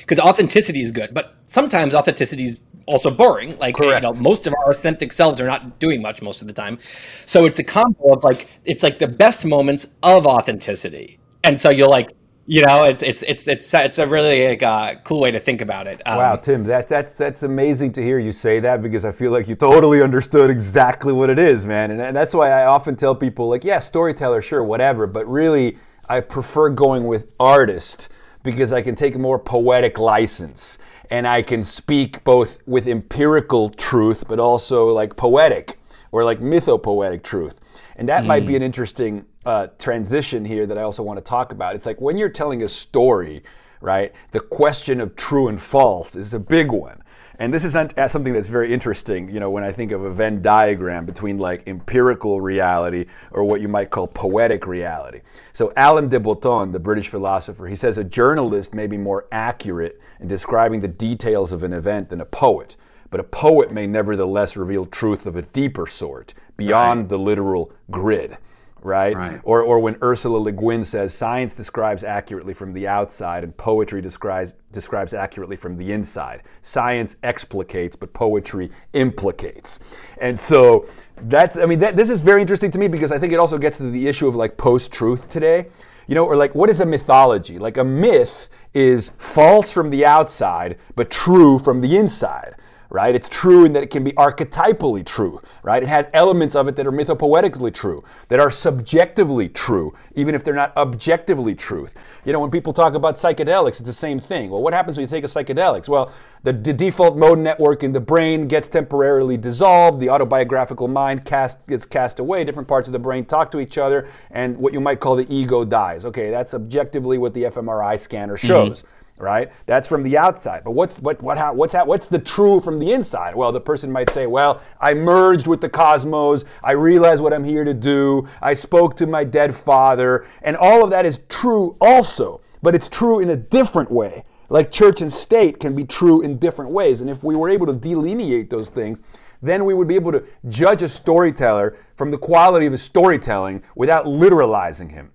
because 0.00 0.18
authenticity 0.18 0.80
is 0.80 0.92
good, 0.92 1.12
but 1.14 1.36
sometimes 1.46 1.94
authenticity 1.94 2.44
is 2.44 2.60
also 2.86 3.10
boring. 3.10 3.58
Like 3.58 3.76
Correct. 3.76 4.04
you 4.04 4.12
know, 4.12 4.18
most 4.20 4.46
of 4.46 4.54
our 4.54 4.70
authentic 4.70 5.12
selves 5.12 5.40
are 5.40 5.46
not 5.46 5.78
doing 5.78 6.02
much 6.02 6.22
most 6.22 6.40
of 6.40 6.46
the 6.46 6.52
time. 6.52 6.78
So 7.26 7.44
it's 7.44 7.58
a 7.58 7.64
combo 7.64 8.14
of 8.14 8.24
like 8.24 8.48
it's 8.64 8.82
like 8.82 8.98
the 8.98 9.08
best 9.08 9.44
moments 9.44 9.86
of 10.02 10.26
authenticity, 10.26 11.18
and 11.44 11.60
so 11.60 11.70
you'll 11.70 11.90
like 11.90 12.10
you 12.46 12.64
know 12.64 12.84
it's 12.84 13.02
it's 13.02 13.22
it's 13.22 13.46
it's 13.46 13.72
it's 13.72 13.98
a 13.98 14.06
really 14.06 14.48
like, 14.48 14.62
uh, 14.62 14.94
cool 15.04 15.20
way 15.20 15.30
to 15.30 15.40
think 15.40 15.60
about 15.60 15.86
it. 15.86 16.02
Um, 16.06 16.16
wow, 16.18 16.36
Tim, 16.36 16.64
that's 16.64 16.90
that's 16.90 17.14
that's 17.14 17.42
amazing 17.42 17.92
to 17.92 18.02
hear 18.02 18.18
you 18.18 18.32
say 18.32 18.60
that 18.60 18.82
because 18.82 19.04
I 19.04 19.12
feel 19.12 19.30
like 19.30 19.48
you 19.48 19.54
totally 19.54 20.02
understood 20.02 20.50
exactly 20.50 21.12
what 21.12 21.30
it 21.30 21.38
is, 21.38 21.66
man, 21.66 21.90
and, 21.90 22.00
and 22.00 22.16
that's 22.16 22.34
why 22.34 22.50
I 22.50 22.66
often 22.66 22.96
tell 22.96 23.14
people 23.14 23.48
like, 23.48 23.64
yeah, 23.64 23.78
storyteller, 23.78 24.42
sure, 24.42 24.64
whatever, 24.64 25.06
but 25.06 25.28
really 25.28 25.78
I 26.08 26.20
prefer 26.20 26.70
going 26.70 27.06
with 27.06 27.32
artist 27.38 28.08
because 28.42 28.72
I 28.72 28.82
can 28.82 28.94
take 28.94 29.14
a 29.14 29.18
more 29.18 29.38
poetic 29.38 29.98
license 29.98 30.78
and 31.10 31.26
I 31.26 31.42
can 31.42 31.64
speak 31.64 32.24
both 32.24 32.58
with 32.66 32.86
empirical 32.86 33.70
truth 33.70 34.24
but 34.28 34.38
also 34.38 34.88
like 34.88 35.16
poetic 35.16 35.78
or 36.12 36.24
like 36.24 36.40
mythopoetic 36.40 37.22
truth. 37.22 37.54
And 37.96 38.08
that 38.08 38.24
mm. 38.24 38.28
might 38.28 38.46
be 38.46 38.54
mm. 38.54 38.56
an 38.56 38.62
interesting 38.62 39.26
uh, 39.44 39.68
transition 39.78 40.44
here 40.44 40.66
that 40.66 40.78
I 40.78 40.82
also 40.82 41.02
want 41.02 41.18
to 41.18 41.24
talk 41.24 41.52
about. 41.52 41.74
It's 41.74 41.86
like 41.86 42.00
when 42.00 42.16
you're 42.16 42.28
telling 42.28 42.62
a 42.62 42.68
story, 42.68 43.42
right? 43.80 44.12
The 44.32 44.40
question 44.40 45.00
of 45.00 45.16
true 45.16 45.48
and 45.48 45.60
false 45.60 46.16
is 46.16 46.34
a 46.34 46.38
big 46.38 46.70
one. 46.70 46.99
And 47.40 47.54
this 47.54 47.64
is 47.64 47.74
uh, 47.74 48.06
something 48.06 48.34
that's 48.34 48.48
very 48.48 48.70
interesting, 48.70 49.30
you 49.30 49.40
know, 49.40 49.48
when 49.48 49.64
I 49.64 49.72
think 49.72 49.92
of 49.92 50.04
a 50.04 50.10
Venn 50.10 50.42
diagram 50.42 51.06
between 51.06 51.38
like 51.38 51.66
empirical 51.66 52.38
reality 52.38 53.06
or 53.30 53.44
what 53.44 53.62
you 53.62 53.68
might 53.68 53.88
call 53.88 54.08
poetic 54.08 54.66
reality. 54.66 55.22
So 55.54 55.72
Alain 55.74 56.10
de 56.10 56.20
Botton, 56.20 56.72
the 56.72 56.78
British 56.78 57.08
philosopher, 57.08 57.66
he 57.66 57.76
says 57.76 57.96
a 57.96 58.04
journalist 58.04 58.74
may 58.74 58.86
be 58.86 58.98
more 58.98 59.26
accurate 59.32 59.98
in 60.20 60.28
describing 60.28 60.80
the 60.80 60.88
details 60.88 61.50
of 61.50 61.62
an 61.62 61.72
event 61.72 62.10
than 62.10 62.20
a 62.20 62.26
poet, 62.26 62.76
but 63.08 63.20
a 63.20 63.24
poet 63.24 63.72
may 63.72 63.86
nevertheless 63.86 64.54
reveal 64.54 64.84
truth 64.84 65.24
of 65.24 65.34
a 65.34 65.40
deeper 65.40 65.86
sort, 65.86 66.34
beyond 66.58 67.00
right. 67.00 67.08
the 67.08 67.18
literal 67.18 67.72
grid 67.90 68.36
right? 68.82 69.16
right? 69.16 69.40
Or, 69.44 69.62
or 69.62 69.78
when 69.78 69.96
Ursula 70.02 70.38
Le 70.38 70.52
Guin 70.52 70.84
says 70.84 71.14
science 71.14 71.54
describes 71.54 72.04
accurately 72.04 72.54
from 72.54 72.72
the 72.72 72.86
outside 72.86 73.44
and 73.44 73.56
poetry 73.56 74.00
describes, 74.00 74.52
describes 74.72 75.14
accurately 75.14 75.56
from 75.56 75.76
the 75.76 75.92
inside. 75.92 76.42
Science 76.62 77.16
explicates, 77.22 77.96
but 77.96 78.12
poetry 78.12 78.70
implicates. 78.92 79.80
And 80.20 80.38
so 80.38 80.88
that's, 81.22 81.56
I 81.56 81.66
mean, 81.66 81.80
that, 81.80 81.96
this 81.96 82.10
is 82.10 82.20
very 82.20 82.40
interesting 82.40 82.70
to 82.72 82.78
me 82.78 82.88
because 82.88 83.12
I 83.12 83.18
think 83.18 83.32
it 83.32 83.38
also 83.38 83.58
gets 83.58 83.76
to 83.78 83.90
the 83.90 84.08
issue 84.08 84.28
of 84.28 84.36
like 84.36 84.56
post 84.56 84.92
truth 84.92 85.28
today. 85.28 85.66
You 86.06 86.16
know, 86.16 86.24
or 86.24 86.34
like 86.34 86.56
what 86.56 86.68
is 86.68 86.80
a 86.80 86.86
mythology? 86.86 87.56
Like 87.60 87.76
a 87.76 87.84
myth 87.84 88.48
is 88.74 89.12
false 89.16 89.70
from 89.70 89.90
the 89.90 90.04
outside, 90.04 90.76
but 90.96 91.08
true 91.08 91.60
from 91.60 91.82
the 91.82 91.96
inside 91.96 92.56
right? 92.90 93.14
It's 93.14 93.28
true 93.28 93.64
in 93.64 93.72
that 93.72 93.84
it 93.84 93.90
can 93.90 94.02
be 94.02 94.12
archetypally 94.12 95.06
true, 95.06 95.40
right? 95.62 95.82
It 95.82 95.88
has 95.88 96.08
elements 96.12 96.56
of 96.56 96.66
it 96.68 96.76
that 96.76 96.86
are 96.86 96.92
mythopoetically 96.92 97.72
true, 97.72 98.04
that 98.28 98.40
are 98.40 98.50
subjectively 98.50 99.48
true, 99.48 99.94
even 100.16 100.34
if 100.34 100.42
they're 100.42 100.54
not 100.54 100.76
objectively 100.76 101.54
truth. 101.54 101.94
You 102.24 102.32
know, 102.32 102.40
when 102.40 102.50
people 102.50 102.72
talk 102.72 102.94
about 102.94 103.14
psychedelics, 103.14 103.78
it's 103.78 103.80
the 103.80 103.92
same 103.92 104.18
thing. 104.18 104.50
Well, 104.50 104.60
what 104.60 104.74
happens 104.74 104.96
when 104.96 105.02
you 105.02 105.08
take 105.08 105.24
a 105.24 105.28
psychedelics? 105.28 105.88
Well, 105.88 106.12
the, 106.42 106.52
the 106.52 106.72
default 106.72 107.16
mode 107.16 107.38
network 107.38 107.84
in 107.84 107.92
the 107.92 108.00
brain 108.00 108.48
gets 108.48 108.68
temporarily 108.68 109.36
dissolved, 109.36 110.00
the 110.00 110.08
autobiographical 110.08 110.88
mind 110.88 111.24
cast, 111.24 111.64
gets 111.66 111.86
cast 111.86 112.18
away, 112.18 112.42
different 112.44 112.68
parts 112.68 112.88
of 112.88 112.92
the 112.92 112.98
brain 112.98 113.24
talk 113.24 113.52
to 113.52 113.60
each 113.60 113.78
other, 113.78 114.08
and 114.32 114.56
what 114.56 114.72
you 114.72 114.80
might 114.80 114.98
call 114.98 115.14
the 115.14 115.32
ego 115.32 115.64
dies. 115.64 116.04
Okay, 116.04 116.30
that's 116.30 116.54
objectively 116.54 117.18
what 117.18 117.34
the 117.34 117.44
fMRI 117.44 118.00
scanner 118.00 118.36
shows. 118.36 118.82
Mm-hmm 118.82 118.96
right? 119.20 119.52
That's 119.66 119.88
from 119.88 120.02
the 120.02 120.16
outside. 120.16 120.64
But 120.64 120.72
what's 120.72 120.98
what 120.98 121.22
what 121.22 121.38
how, 121.38 121.52
what's 121.52 121.74
what's 121.74 122.08
the 122.08 122.18
true 122.18 122.60
from 122.60 122.78
the 122.78 122.92
inside? 122.92 123.34
Well, 123.34 123.52
the 123.52 123.60
person 123.60 123.92
might 123.92 124.10
say, 124.10 124.26
"Well, 124.26 124.60
I 124.80 124.94
merged 124.94 125.46
with 125.46 125.60
the 125.60 125.68
cosmos. 125.68 126.44
I 126.62 126.72
realized 126.72 127.22
what 127.22 127.32
I'm 127.32 127.44
here 127.44 127.64
to 127.64 127.74
do. 127.74 128.28
I 128.40 128.54
spoke 128.54 128.96
to 128.96 129.06
my 129.06 129.24
dead 129.24 129.54
father." 129.54 130.26
And 130.42 130.56
all 130.56 130.82
of 130.82 130.90
that 130.90 131.06
is 131.06 131.20
true 131.28 131.76
also, 131.80 132.40
but 132.62 132.74
it's 132.74 132.88
true 132.88 133.20
in 133.20 133.30
a 133.30 133.36
different 133.36 133.90
way. 133.90 134.24
Like 134.48 134.72
church 134.72 135.00
and 135.00 135.12
state 135.12 135.60
can 135.60 135.76
be 135.76 135.84
true 135.84 136.22
in 136.22 136.38
different 136.38 136.72
ways. 136.72 137.00
And 137.00 137.08
if 137.08 137.22
we 137.22 137.36
were 137.36 137.48
able 137.48 137.66
to 137.66 137.72
delineate 137.72 138.50
those 138.50 138.68
things, 138.68 138.98
then 139.42 139.64
we 139.64 139.74
would 139.74 139.88
be 139.88 139.94
able 139.94 140.12
to 140.12 140.24
judge 140.48 140.82
a 140.82 140.88
storyteller 140.88 141.76
from 141.94 142.10
the 142.10 142.18
quality 142.18 142.66
of 142.66 142.72
his 142.72 142.82
storytelling 142.82 143.62
without 143.74 144.06
literalizing 144.06 144.90
him. 144.90 145.12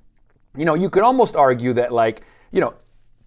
You 0.56 0.66
know, 0.66 0.74
you 0.74 0.90
could 0.90 1.04
almost 1.04 1.36
argue 1.36 1.74
that 1.74 1.92
like, 1.92 2.22
you 2.52 2.62
know, 2.62 2.74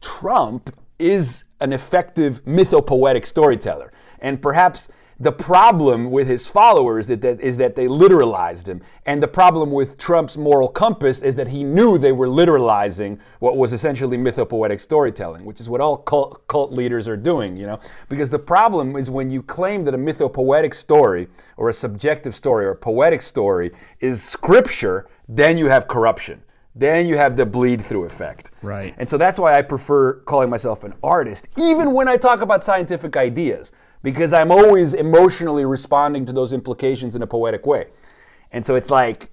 Trump 0.00 0.74
is 0.98 1.44
an 1.60 1.72
effective 1.72 2.44
mythopoetic 2.44 3.26
storyteller. 3.26 3.92
And 4.20 4.40
perhaps 4.40 4.88
the 5.20 5.32
problem 5.32 6.12
with 6.12 6.28
his 6.28 6.46
followers 6.46 7.10
is 7.10 7.18
that, 7.18 7.74
they 7.74 7.86
literalized 7.88 8.68
him. 8.68 8.80
And 9.04 9.20
the 9.20 9.26
problem 9.26 9.72
with 9.72 9.98
Trump's 9.98 10.36
moral 10.36 10.68
compass 10.68 11.20
is 11.20 11.34
that 11.34 11.48
he 11.48 11.64
knew 11.64 11.98
they 11.98 12.12
were 12.12 12.28
literalizing 12.28 13.18
what 13.40 13.56
was 13.56 13.72
essentially 13.72 14.16
mythopoetic 14.16 14.80
storytelling, 14.80 15.44
which 15.44 15.60
is 15.60 15.68
what 15.68 15.80
all 15.80 15.96
cult, 15.96 16.46
cult 16.46 16.72
leaders 16.72 17.08
are 17.08 17.16
doing, 17.16 17.56
you 17.56 17.66
know? 17.66 17.80
Because 18.08 18.30
the 18.30 18.38
problem 18.38 18.94
is 18.94 19.10
when 19.10 19.28
you 19.28 19.42
claim 19.42 19.84
that 19.86 19.94
a 19.94 19.98
mythopoetic 19.98 20.72
story 20.72 21.26
or 21.56 21.68
a 21.68 21.74
subjective 21.74 22.36
story 22.36 22.64
or 22.64 22.70
a 22.70 22.76
poetic 22.76 23.20
story 23.20 23.72
is 23.98 24.22
scripture, 24.22 25.08
then 25.28 25.58
you 25.58 25.66
have 25.66 25.88
corruption. 25.88 26.42
Then 26.78 27.08
you 27.08 27.16
have 27.16 27.36
the 27.36 27.44
bleed 27.44 27.84
through 27.84 28.04
effect. 28.04 28.52
Right. 28.62 28.94
And 28.98 29.10
so 29.10 29.18
that's 29.18 29.38
why 29.38 29.58
I 29.58 29.62
prefer 29.62 30.20
calling 30.20 30.48
myself 30.48 30.84
an 30.84 30.94
artist, 31.02 31.48
even 31.58 31.92
when 31.92 32.06
I 32.06 32.16
talk 32.16 32.40
about 32.40 32.62
scientific 32.62 33.16
ideas, 33.16 33.72
because 34.04 34.32
I'm 34.32 34.52
always 34.52 34.94
emotionally 34.94 35.64
responding 35.64 36.24
to 36.26 36.32
those 36.32 36.52
implications 36.52 37.16
in 37.16 37.22
a 37.22 37.26
poetic 37.26 37.66
way. 37.66 37.88
And 38.52 38.64
so 38.64 38.76
it's 38.76 38.90
like, 38.90 39.30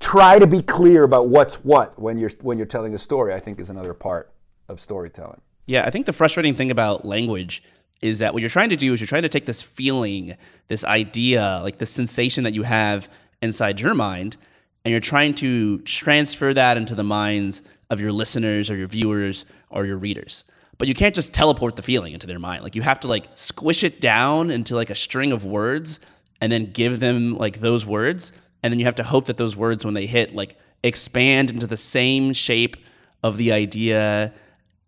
try 0.00 0.40
to 0.40 0.48
be 0.48 0.60
clear 0.60 1.04
about 1.04 1.28
what's 1.28 1.64
what 1.64 1.98
when 1.98 2.18
you're 2.18 2.32
when 2.42 2.58
you're 2.58 2.66
telling 2.66 2.92
a 2.92 2.98
story, 2.98 3.32
I 3.32 3.38
think 3.38 3.60
is 3.60 3.70
another 3.70 3.94
part 3.94 4.32
of 4.68 4.80
storytelling. 4.80 5.40
Yeah, 5.66 5.84
I 5.86 5.90
think 5.90 6.06
the 6.06 6.12
frustrating 6.12 6.54
thing 6.54 6.70
about 6.72 7.04
language 7.04 7.62
is 8.02 8.18
that 8.18 8.34
what 8.34 8.40
you're 8.40 8.50
trying 8.50 8.70
to 8.70 8.76
do 8.76 8.92
is 8.92 9.00
you're 9.00 9.06
trying 9.06 9.22
to 9.22 9.28
take 9.28 9.46
this 9.46 9.62
feeling, 9.62 10.36
this 10.66 10.84
idea, 10.84 11.60
like 11.62 11.78
the 11.78 11.86
sensation 11.86 12.44
that 12.44 12.52
you 12.52 12.64
have 12.64 13.08
inside 13.40 13.80
your 13.80 13.94
mind, 13.94 14.36
and 14.84 14.90
you're 14.90 15.00
trying 15.00 15.34
to 15.34 15.78
transfer 15.80 16.52
that 16.54 16.76
into 16.76 16.94
the 16.94 17.04
minds 17.04 17.62
of 17.90 18.00
your 18.00 18.12
listeners 18.12 18.70
or 18.70 18.76
your 18.76 18.88
viewers 18.88 19.44
or 19.70 19.86
your 19.86 19.96
readers. 19.96 20.44
But 20.76 20.88
you 20.88 20.94
can't 20.94 21.14
just 21.14 21.32
teleport 21.32 21.76
the 21.76 21.82
feeling 21.82 22.12
into 22.12 22.26
their 22.26 22.38
mind. 22.38 22.62
Like 22.62 22.74
you 22.74 22.82
have 22.82 23.00
to 23.00 23.08
like 23.08 23.26
squish 23.34 23.84
it 23.84 24.00
down 24.00 24.50
into 24.50 24.74
like 24.74 24.90
a 24.90 24.94
string 24.94 25.32
of 25.32 25.44
words 25.44 26.00
and 26.40 26.50
then 26.50 26.72
give 26.72 27.00
them 27.00 27.36
like 27.36 27.60
those 27.60 27.86
words 27.86 28.32
and 28.62 28.72
then 28.72 28.78
you 28.78 28.86
have 28.86 28.94
to 28.96 29.04
hope 29.04 29.26
that 29.26 29.36
those 29.36 29.56
words 29.56 29.84
when 29.84 29.94
they 29.94 30.06
hit 30.06 30.34
like 30.34 30.58
expand 30.82 31.50
into 31.50 31.66
the 31.66 31.76
same 31.76 32.32
shape 32.32 32.76
of 33.22 33.36
the 33.36 33.52
idea 33.52 34.32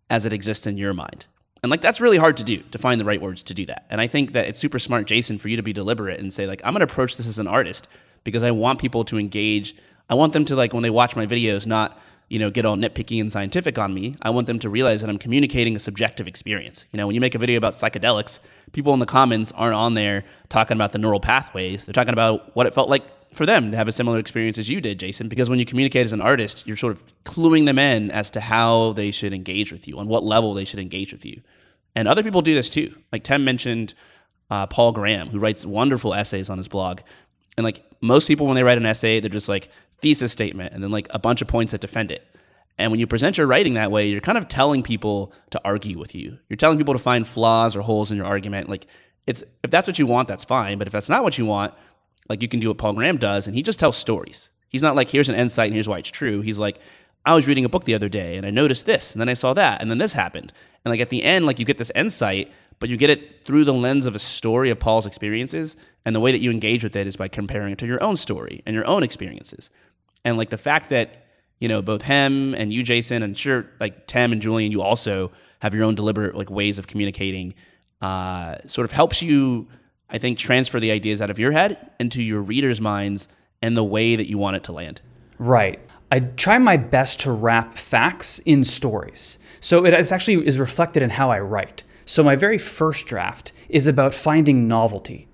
as 0.09 0.25
it 0.25 0.33
exists 0.33 0.67
in 0.67 0.77
your 0.77 0.93
mind. 0.93 1.27
And 1.63 1.69
like 1.69 1.81
that's 1.81 2.01
really 2.01 2.17
hard 2.17 2.37
to 2.37 2.43
do 2.43 2.57
to 2.71 2.77
find 2.77 2.99
the 2.99 3.05
right 3.05 3.21
words 3.21 3.43
to 3.43 3.53
do 3.53 3.65
that. 3.67 3.85
And 3.89 4.01
I 4.01 4.07
think 4.07 4.33
that 4.33 4.47
it's 4.47 4.59
super 4.59 4.79
smart, 4.79 5.07
Jason, 5.07 5.37
for 5.37 5.47
you 5.47 5.57
to 5.57 5.63
be 5.63 5.73
deliberate 5.73 6.19
and 6.19 6.33
say 6.33 6.47
like 6.47 6.61
I'm 6.63 6.73
going 6.73 6.85
to 6.85 6.91
approach 6.91 7.17
this 7.17 7.27
as 7.27 7.39
an 7.39 7.47
artist 7.47 7.87
because 8.23 8.43
I 8.43 8.51
want 8.51 8.79
people 8.79 9.03
to 9.05 9.17
engage. 9.17 9.75
I 10.09 10.15
want 10.15 10.33
them 10.33 10.45
to 10.45 10.55
like 10.55 10.73
when 10.73 10.83
they 10.83 10.89
watch 10.89 11.15
my 11.15 11.25
videos, 11.25 11.67
not 11.67 11.99
you 12.29 12.39
know 12.39 12.49
get 12.49 12.65
all 12.65 12.75
nitpicky 12.75 13.21
and 13.21 13.31
scientific 13.31 13.77
on 13.77 13.93
me. 13.93 14.15
I 14.21 14.29
want 14.29 14.47
them 14.47 14.59
to 14.59 14.69
realize 14.69 15.01
that 15.01 15.09
I'm 15.09 15.17
communicating 15.17 15.75
a 15.75 15.79
subjective 15.79 16.27
experience. 16.27 16.85
You 16.91 16.97
know, 16.97 17.07
when 17.07 17.15
you 17.15 17.21
make 17.21 17.35
a 17.35 17.39
video 17.39 17.57
about 17.57 17.73
psychedelics, 17.73 18.39
people 18.73 18.93
in 18.93 18.99
the 18.99 19.05
comments 19.05 19.51
aren't 19.53 19.75
on 19.75 19.93
there 19.93 20.23
talking 20.49 20.75
about 20.75 20.91
the 20.91 20.97
neural 20.97 21.19
pathways. 21.19 21.85
They're 21.85 21.93
talking 21.93 22.13
about 22.13 22.55
what 22.55 22.67
it 22.67 22.73
felt 22.73 22.89
like 22.89 23.03
for 23.33 23.45
them 23.45 23.71
to 23.71 23.77
have 23.77 23.87
a 23.87 23.91
similar 23.91 24.17
experience 24.17 24.57
as 24.57 24.69
you 24.69 24.81
did, 24.81 24.99
Jason. 24.99 25.27
Because 25.27 25.49
when 25.49 25.59
you 25.59 25.65
communicate 25.65 26.05
as 26.05 26.13
an 26.13 26.21
artist, 26.21 26.65
you're 26.65 26.77
sort 26.77 26.93
of 26.93 27.03
cluing 27.23 27.65
them 27.65 27.77
in 27.77 28.11
as 28.11 28.31
to 28.31 28.39
how 28.39 28.93
they 28.93 29.11
should 29.11 29.33
engage 29.33 29.71
with 29.71 29.87
you, 29.87 29.99
on 29.99 30.07
what 30.07 30.23
level 30.23 30.53
they 30.53 30.65
should 30.65 30.79
engage 30.79 31.13
with 31.13 31.25
you. 31.25 31.41
And 31.95 32.07
other 32.07 32.23
people 32.23 32.41
do 32.41 32.55
this 32.55 32.69
too. 32.69 32.95
Like 33.11 33.23
Tim 33.23 33.43
mentioned 33.43 33.93
uh, 34.49 34.67
Paul 34.67 34.91
Graham, 34.91 35.29
who 35.29 35.39
writes 35.39 35.65
wonderful 35.65 36.13
essays 36.13 36.49
on 36.49 36.57
his 36.57 36.67
blog. 36.67 37.01
And 37.57 37.63
like 37.63 37.83
most 38.01 38.27
people, 38.27 38.45
when 38.45 38.55
they 38.55 38.63
write 38.63 38.77
an 38.77 38.85
essay, 38.85 39.19
they're 39.19 39.29
just 39.29 39.49
like 39.49 39.69
thesis 40.01 40.31
statement 40.31 40.73
and 40.73 40.83
then 40.83 40.91
like 40.91 41.07
a 41.11 41.19
bunch 41.19 41.41
of 41.41 41.47
points 41.47 41.71
that 41.71 41.81
defend 41.81 42.11
it. 42.11 42.23
And 42.77 42.91
when 42.91 42.99
you 42.99 43.07
present 43.07 43.37
your 43.37 43.47
writing 43.47 43.73
that 43.73 43.91
way, 43.91 44.07
you're 44.07 44.21
kind 44.21 44.37
of 44.37 44.47
telling 44.47 44.83
people 44.83 45.33
to 45.49 45.61
argue 45.65 45.97
with 45.97 46.13
you. 46.13 46.37
You're 46.47 46.57
telling 46.57 46.77
people 46.77 46.93
to 46.93 46.99
find 46.99 47.27
flaws 47.27 47.75
or 47.75 47.81
holes 47.81 48.11
in 48.11 48.17
your 48.17 48.27
argument. 48.27 48.69
Like 48.69 48.85
it's 49.25 49.43
if 49.63 49.71
that's 49.71 49.87
what 49.87 49.99
you 49.99 50.05
want, 50.05 50.27
that's 50.27 50.45
fine. 50.45 50.77
But 50.77 50.87
if 50.87 50.93
that's 50.93 51.09
not 51.09 51.23
what 51.23 51.37
you 51.37 51.45
want, 51.45 51.73
like 52.29 52.41
you 52.41 52.47
can 52.47 52.59
do 52.59 52.67
what 52.67 52.77
Paul 52.77 52.93
Graham 52.93 53.17
does, 53.17 53.47
and 53.47 53.55
he 53.55 53.63
just 53.63 53.79
tells 53.79 53.97
stories. 53.97 54.49
He's 54.69 54.83
not 54.83 54.95
like 54.95 55.09
here's 55.09 55.29
an 55.29 55.35
insight 55.35 55.67
and 55.67 55.73
here's 55.73 55.89
why 55.89 55.99
it's 55.99 56.09
true. 56.09 56.41
He's 56.41 56.59
like 56.59 56.79
I 57.25 57.33
was 57.33 57.47
reading 57.47 57.65
a 57.65 57.69
book 57.69 57.83
the 57.83 57.93
other 57.93 58.07
day 58.09 58.37
and 58.37 58.45
I 58.45 58.51
noticed 58.51 58.85
this, 58.85 59.13
and 59.13 59.19
then 59.19 59.29
I 59.29 59.33
saw 59.33 59.53
that, 59.53 59.81
and 59.81 59.89
then 59.89 59.97
this 59.97 60.13
happened. 60.13 60.53
And 60.85 60.91
like 60.91 61.01
at 61.01 61.09
the 61.09 61.23
end, 61.23 61.45
like 61.45 61.59
you 61.59 61.65
get 61.65 61.77
this 61.77 61.91
insight, 61.95 62.51
but 62.79 62.89
you 62.89 62.95
get 62.95 63.09
it 63.09 63.43
through 63.43 63.65
the 63.65 63.73
lens 63.73 64.05
of 64.05 64.15
a 64.15 64.19
story 64.19 64.69
of 64.69 64.79
Paul's 64.79 65.05
experiences. 65.05 65.75
And 66.05 66.15
the 66.15 66.19
way 66.21 66.31
that 66.31 66.39
you 66.39 66.51
engage 66.51 66.83
with 66.83 66.95
it 66.95 67.07
is 67.07 67.17
by 67.17 67.27
comparing 67.27 67.73
it 67.73 67.79
to 67.79 67.87
your 67.87 68.01
own 68.01 68.15
story 68.15 68.61
and 68.65 68.73
your 68.73 68.87
own 68.87 69.03
experiences. 69.03 69.69
And 70.27 70.37
like 70.37 70.49
the 70.49 70.57
fact 70.57 70.89
that 70.89 71.23
you 71.59 71.67
know, 71.67 71.81
both 71.81 72.03
him 72.03 72.53
and 72.53 72.71
you, 72.71 72.83
Jason, 72.83 73.23
and 73.23 73.35
sure, 73.37 73.65
like 73.79 74.07
Tim 74.07 74.31
and 74.31 74.41
Julian, 74.41 74.71
you 74.71 74.81
also 74.81 75.31
have 75.59 75.73
your 75.73 75.83
own 75.85 75.95
deliberate 75.95 76.35
like 76.35 76.49
ways 76.49 76.77
of 76.77 76.87
communicating. 76.87 77.53
Uh, 78.01 78.57
sort 78.65 78.85
of 78.85 78.91
helps 78.91 79.23
you, 79.23 79.67
I 80.09 80.19
think, 80.19 80.37
transfer 80.37 80.79
the 80.79 80.91
ideas 80.91 81.21
out 81.21 81.29
of 81.31 81.39
your 81.39 81.51
head 81.51 81.91
into 81.99 82.21
your 82.21 82.41
readers' 82.41 82.79
minds 82.79 83.27
and 83.61 83.75
the 83.75 83.83
way 83.83 84.15
that 84.15 84.29
you 84.29 84.37
want 84.37 84.55
it 84.55 84.63
to 84.65 84.71
land. 84.71 85.01
Right. 85.39 85.79
I 86.11 86.19
try 86.19 86.59
my 86.59 86.77
best 86.77 87.21
to 87.21 87.31
wrap 87.31 87.77
facts 87.77 88.39
in 88.39 88.63
stories. 88.63 89.39
So 89.59 89.83
it 89.85 89.93
actually 90.11 90.45
is 90.45 90.59
reflected 90.59 91.01
in 91.01 91.09
how 91.09 91.31
I 91.31 91.39
write. 91.39 91.83
So 92.05 92.23
my 92.23 92.35
very 92.35 92.59
first 92.59 93.07
draft 93.07 93.51
is 93.67 93.87
about 93.87 94.13
finding 94.13 94.67
novelty. 94.67 95.27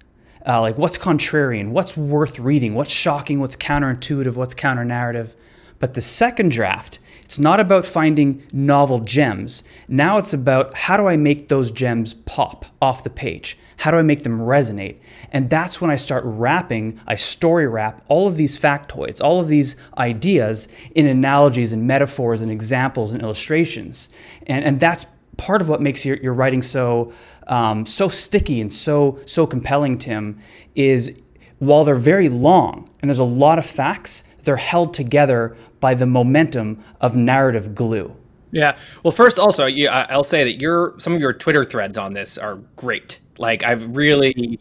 Uh, 0.46 0.60
like 0.62 0.78
what's 0.78 0.98
contrarian, 0.98 1.70
what's 1.70 1.96
worth 1.96 2.40
reading, 2.40 2.76
what's 2.76 2.92
shocking, 2.92 3.40
what's 3.40 3.56
counterintuitive, 3.56 4.36
what's 4.36 4.54
counter 4.54 4.84
narrative. 4.84 5.36
But 5.80 5.96
the 5.96 6.02
second 6.02 6.52
draft, 6.52 7.00
it's 7.24 7.40
not 7.40 7.60
about 7.60 7.86
finding 7.86 8.44
novel 8.52 9.00
gems. 9.00 9.64
Now 9.88 10.18
it's 10.18 10.34
about 10.34 10.76
how 10.76 10.98
do 10.98 11.08
I 11.08 11.18
make 11.18 11.48
those 11.48 11.72
gems 11.72 12.14
pop 12.14 12.66
off 12.82 13.04
the 13.04 13.10
page? 13.10 13.58
How 13.78 13.92
do 13.92 13.98
I 13.98 14.02
make 14.02 14.22
them 14.22 14.40
resonate? 14.40 14.98
And 15.32 15.50
that's 15.50 15.82
when 15.82 15.92
I 15.92 15.96
start 15.96 16.24
wrapping, 16.26 17.00
I 17.08 17.16
story 17.16 17.68
wrap 17.68 18.02
all 18.08 18.28
of 18.28 18.38
these 18.38 18.58
factoids, 18.58 19.22
all 19.22 19.40
of 19.40 19.50
these 19.50 19.76
ideas 19.98 20.68
in 20.96 21.06
analogies 21.06 21.74
and 21.74 21.88
metaphors 21.88 22.42
and 22.42 22.52
examples 22.52 23.14
and 23.14 23.22
illustrations. 23.22 24.10
And, 24.48 24.64
and 24.64 24.80
that's 24.80 25.06
part 25.38 25.62
of 25.62 25.70
what 25.70 25.82
makes 25.82 26.06
your, 26.06 26.18
your 26.18 26.34
writing 26.34 26.62
so 26.62 27.12
um, 27.48 27.86
so 27.86 28.08
sticky 28.08 28.62
and 28.62 28.72
so 28.72 29.20
so 29.26 29.46
compelling, 29.46 29.98
Tim, 29.98 30.40
is 30.76 31.16
while 31.60 31.84
they're 31.84 31.96
very 31.96 32.30
long 32.30 32.90
and 33.02 33.10
there's 33.10 33.20
a 33.20 33.24
lot 33.24 33.60
of 33.60 33.66
facts, 33.66 34.24
they're 34.44 34.58
held 34.58 34.94
together 34.94 35.56
by 35.80 35.94
the 35.94 36.06
momentum 36.06 36.84
of 37.02 37.16
narrative 37.16 37.76
glue. 37.76 38.16
Yeah. 38.52 38.78
Well, 39.04 39.12
first, 39.12 39.40
also, 39.40 39.66
I'll 39.66 40.24
say 40.24 40.44
that 40.44 40.62
your 40.62 40.94
some 41.00 41.14
of 41.14 41.20
your 41.20 41.34
Twitter 41.34 41.66
threads 41.66 41.98
on 41.98 42.14
this 42.14 42.38
are 42.38 42.56
great. 42.76 43.20
Like, 43.38 43.64
I've 43.64 43.96
really 43.96 44.60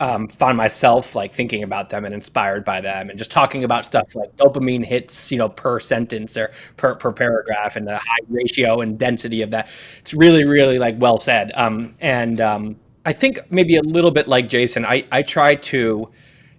um, 0.00 0.28
found 0.28 0.56
myself 0.56 1.14
like 1.14 1.32
thinking 1.32 1.62
about 1.62 1.88
them 1.90 2.04
and 2.04 2.12
inspired 2.14 2.64
by 2.64 2.80
them, 2.80 3.10
and 3.10 3.18
just 3.18 3.30
talking 3.30 3.64
about 3.64 3.86
stuff 3.86 4.14
like 4.14 4.34
dopamine 4.36 4.84
hits, 4.84 5.30
you 5.30 5.38
know, 5.38 5.48
per 5.48 5.78
sentence 5.80 6.36
or 6.36 6.50
per 6.76 6.94
per 6.96 7.12
paragraph, 7.12 7.76
and 7.76 7.86
the 7.86 7.96
high 7.96 8.24
ratio 8.28 8.80
and 8.80 8.98
density 8.98 9.42
of 9.42 9.50
that. 9.50 9.68
It's 10.00 10.14
really, 10.14 10.44
really 10.44 10.78
like 10.78 10.96
well 10.98 11.16
said. 11.18 11.52
Um, 11.54 11.94
and 12.00 12.40
um, 12.40 12.76
I 13.06 13.12
think 13.12 13.40
maybe 13.50 13.76
a 13.76 13.82
little 13.82 14.10
bit 14.10 14.28
like 14.28 14.48
Jason, 14.48 14.84
I 14.84 15.04
I 15.12 15.22
try 15.22 15.54
to 15.56 16.10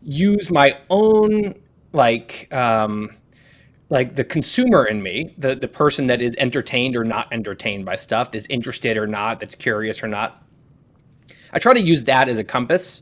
use 0.03 0.49
my 0.51 0.77
own 0.89 1.55
like 1.93 2.53
um, 2.53 3.11
like 3.89 4.15
the 4.15 4.23
consumer 4.23 4.85
in 4.85 5.01
me, 5.03 5.35
the 5.37 5.55
the 5.55 5.67
person 5.67 6.07
that 6.07 6.21
is 6.21 6.35
entertained 6.37 6.95
or 6.95 7.03
not 7.03 7.27
entertained 7.31 7.85
by 7.85 7.95
stuff, 7.95 8.31
that's 8.31 8.47
interested 8.47 8.97
or 8.97 9.07
not, 9.07 9.39
that's 9.39 9.55
curious 9.55 10.03
or 10.03 10.07
not. 10.07 10.44
I 11.55 11.59
try 11.59 11.73
to 11.73 11.81
use 11.81 12.03
that 12.03 12.29
as 12.29 12.37
a 12.37 12.43
compass, 12.43 13.01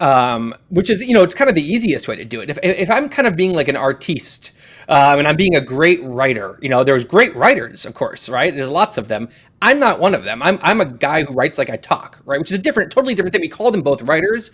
um, 0.00 0.54
which 0.70 0.88
is 0.88 1.02
you 1.02 1.12
know 1.12 1.22
it's 1.22 1.34
kind 1.34 1.50
of 1.50 1.54
the 1.54 1.62
easiest 1.62 2.08
way 2.08 2.16
to 2.16 2.24
do 2.24 2.40
it. 2.40 2.48
If 2.48 2.58
if 2.62 2.90
I'm 2.90 3.08
kind 3.08 3.28
of 3.28 3.36
being 3.36 3.52
like 3.52 3.68
an 3.68 3.76
artiste. 3.76 4.52
Um, 4.90 5.18
and 5.18 5.28
I'm 5.28 5.36
being 5.36 5.54
a 5.54 5.60
great 5.60 6.02
writer. 6.02 6.58
You 6.62 6.70
know, 6.70 6.82
there's 6.82 7.04
great 7.04 7.36
writers, 7.36 7.84
of 7.84 7.92
course, 7.92 8.26
right? 8.30 8.56
There's 8.56 8.70
lots 8.70 8.96
of 8.96 9.06
them. 9.08 9.28
I'm 9.60 9.78
not 9.78 10.00
one 10.00 10.14
of 10.14 10.24
them. 10.24 10.42
I'm 10.42 10.58
I'm 10.62 10.80
a 10.80 10.86
guy 10.86 11.24
who 11.24 11.34
writes 11.34 11.58
like 11.58 11.68
I 11.68 11.76
talk, 11.76 12.22
right? 12.24 12.38
Which 12.40 12.50
is 12.50 12.54
a 12.54 12.58
different, 12.58 12.90
totally 12.90 13.14
different 13.14 13.34
thing. 13.34 13.42
We 13.42 13.48
call 13.48 13.70
them 13.70 13.82
both 13.82 14.00
writers, 14.00 14.50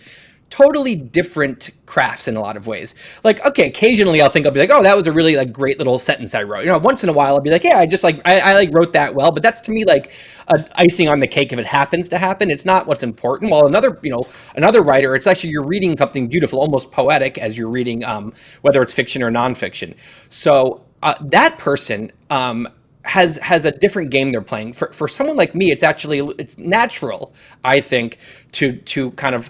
totally 0.49 0.95
different 0.95 1.71
crafts 1.85 2.27
in 2.27 2.35
a 2.35 2.39
lot 2.39 2.55
of 2.55 2.67
ways. 2.67 2.95
Like, 3.23 3.45
okay, 3.45 3.67
occasionally 3.67 4.21
I'll 4.21 4.29
think 4.29 4.45
I'll 4.45 4.51
be 4.51 4.59
like, 4.59 4.71
oh, 4.71 4.83
that 4.83 4.95
was 4.95 5.07
a 5.07 5.11
really 5.11 5.35
like 5.35 5.51
great 5.51 5.77
little 5.77 5.99
sentence 5.99 6.35
I 6.35 6.43
wrote. 6.43 6.61
You 6.61 6.71
know, 6.71 6.77
once 6.77 7.03
in 7.03 7.09
a 7.09 7.13
while 7.13 7.33
I'll 7.33 7.41
be 7.41 7.49
like, 7.49 7.63
yeah, 7.63 7.77
I 7.77 7.85
just 7.85 8.03
like 8.03 8.21
I, 8.25 8.39
I 8.39 8.53
like 8.53 8.73
wrote 8.73 8.93
that 8.93 9.13
well, 9.13 9.31
but 9.31 9.43
that's 9.43 9.59
to 9.61 9.71
me 9.71 9.85
like 9.85 10.13
a 10.47 10.65
icing 10.79 11.09
on 11.09 11.19
the 11.19 11.27
cake 11.27 11.51
if 11.51 11.59
it 11.59 11.65
happens 11.65 12.07
to 12.09 12.17
happen. 12.17 12.51
It's 12.51 12.65
not 12.65 12.87
what's 12.87 13.03
important. 13.03 13.51
While 13.51 13.65
another, 13.65 13.99
you 14.03 14.11
know, 14.11 14.25
another 14.55 14.81
writer, 14.81 15.15
it's 15.15 15.27
actually 15.27 15.49
you're 15.49 15.65
reading 15.65 15.97
something 15.97 16.27
beautiful, 16.27 16.59
almost 16.59 16.91
poetic 16.91 17.37
as 17.37 17.57
you're 17.57 17.69
reading, 17.69 18.03
um, 18.03 18.33
whether 18.61 18.81
it's 18.81 18.93
fiction 18.93 19.23
or 19.23 19.31
nonfiction. 19.31 19.95
So 20.29 20.83
uh, 21.03 21.15
that 21.21 21.57
person 21.57 22.11
um, 22.29 22.67
has 23.03 23.37
has 23.37 23.65
a 23.65 23.71
different 23.71 24.09
game 24.09 24.31
they're 24.31 24.41
playing. 24.41 24.73
For 24.73 24.91
for 24.91 25.07
someone 25.07 25.37
like 25.37 25.53
me, 25.55 25.71
it's 25.71 25.83
actually 25.83 26.19
it's 26.37 26.57
natural, 26.57 27.33
I 27.63 27.79
think, 27.81 28.17
to 28.53 28.77
to 28.77 29.11
kind 29.11 29.35
of 29.35 29.49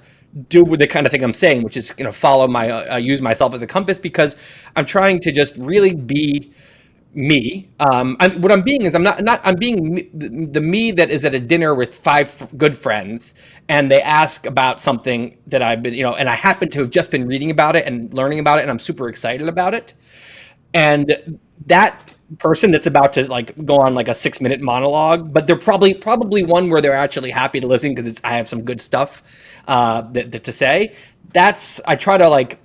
do 0.49 0.63
with 0.63 0.79
the 0.79 0.87
kind 0.87 1.05
of 1.05 1.11
thing 1.11 1.23
I'm 1.23 1.33
saying, 1.33 1.63
which 1.63 1.77
is 1.77 1.93
you 1.97 2.03
know 2.03 2.11
follow 2.11 2.47
my 2.47 2.69
uh, 2.69 2.97
use 2.97 3.21
myself 3.21 3.53
as 3.53 3.61
a 3.61 3.67
compass 3.67 3.97
because 3.97 4.35
I'm 4.75 4.85
trying 4.85 5.19
to 5.21 5.31
just 5.31 5.55
really 5.57 5.93
be 5.93 6.53
me. 7.13 7.69
Um, 7.79 8.17
I'm, 8.19 8.41
what 8.41 8.51
I'm 8.51 8.61
being 8.61 8.81
is 8.83 8.93
I'm 8.93 9.03
not 9.03 9.23
not 9.23 9.39
I'm 9.43 9.55
being 9.55 9.95
me, 9.95 10.09
the, 10.13 10.59
me 10.59 10.91
that 10.91 11.09
is 11.09 11.23
at 11.23 11.33
a 11.33 11.39
dinner 11.39 11.73
with 11.73 11.95
five 11.95 12.27
f- 12.41 12.53
good 12.57 12.75
friends, 12.77 13.33
and 13.69 13.89
they 13.89 14.01
ask 14.01 14.45
about 14.45 14.81
something 14.81 15.37
that 15.47 15.61
I've 15.61 15.81
been 15.81 15.93
you 15.93 16.03
know, 16.03 16.15
and 16.15 16.29
I 16.29 16.35
happen 16.35 16.69
to 16.69 16.79
have 16.79 16.89
just 16.89 17.11
been 17.11 17.25
reading 17.25 17.51
about 17.51 17.75
it 17.77 17.85
and 17.85 18.13
learning 18.13 18.39
about 18.39 18.59
it, 18.59 18.63
and 18.63 18.71
I'm 18.71 18.79
super 18.79 19.07
excited 19.07 19.47
about 19.47 19.73
it, 19.73 19.93
and 20.73 21.39
that 21.67 22.13
person 22.39 22.71
that's 22.71 22.87
about 22.87 23.13
to 23.13 23.23
like 23.29 23.53
go 23.65 23.77
on 23.77 23.93
like 23.93 24.07
a 24.07 24.13
six 24.13 24.41
minute 24.41 24.59
monologue 24.59 25.31
but 25.31 25.45
they're 25.45 25.55
probably 25.55 25.93
probably 25.93 26.43
one 26.43 26.69
where 26.71 26.81
they're 26.81 26.95
actually 26.95 27.29
happy 27.29 27.59
to 27.59 27.67
listen 27.67 27.91
because 27.91 28.07
it's 28.07 28.19
i 28.23 28.35
have 28.35 28.49
some 28.49 28.63
good 28.63 28.81
stuff 28.81 29.21
uh 29.67 30.01
that, 30.11 30.31
that 30.31 30.43
to 30.43 30.51
say 30.51 30.95
that's 31.33 31.79
i 31.85 31.95
try 31.95 32.17
to 32.17 32.27
like 32.27 32.59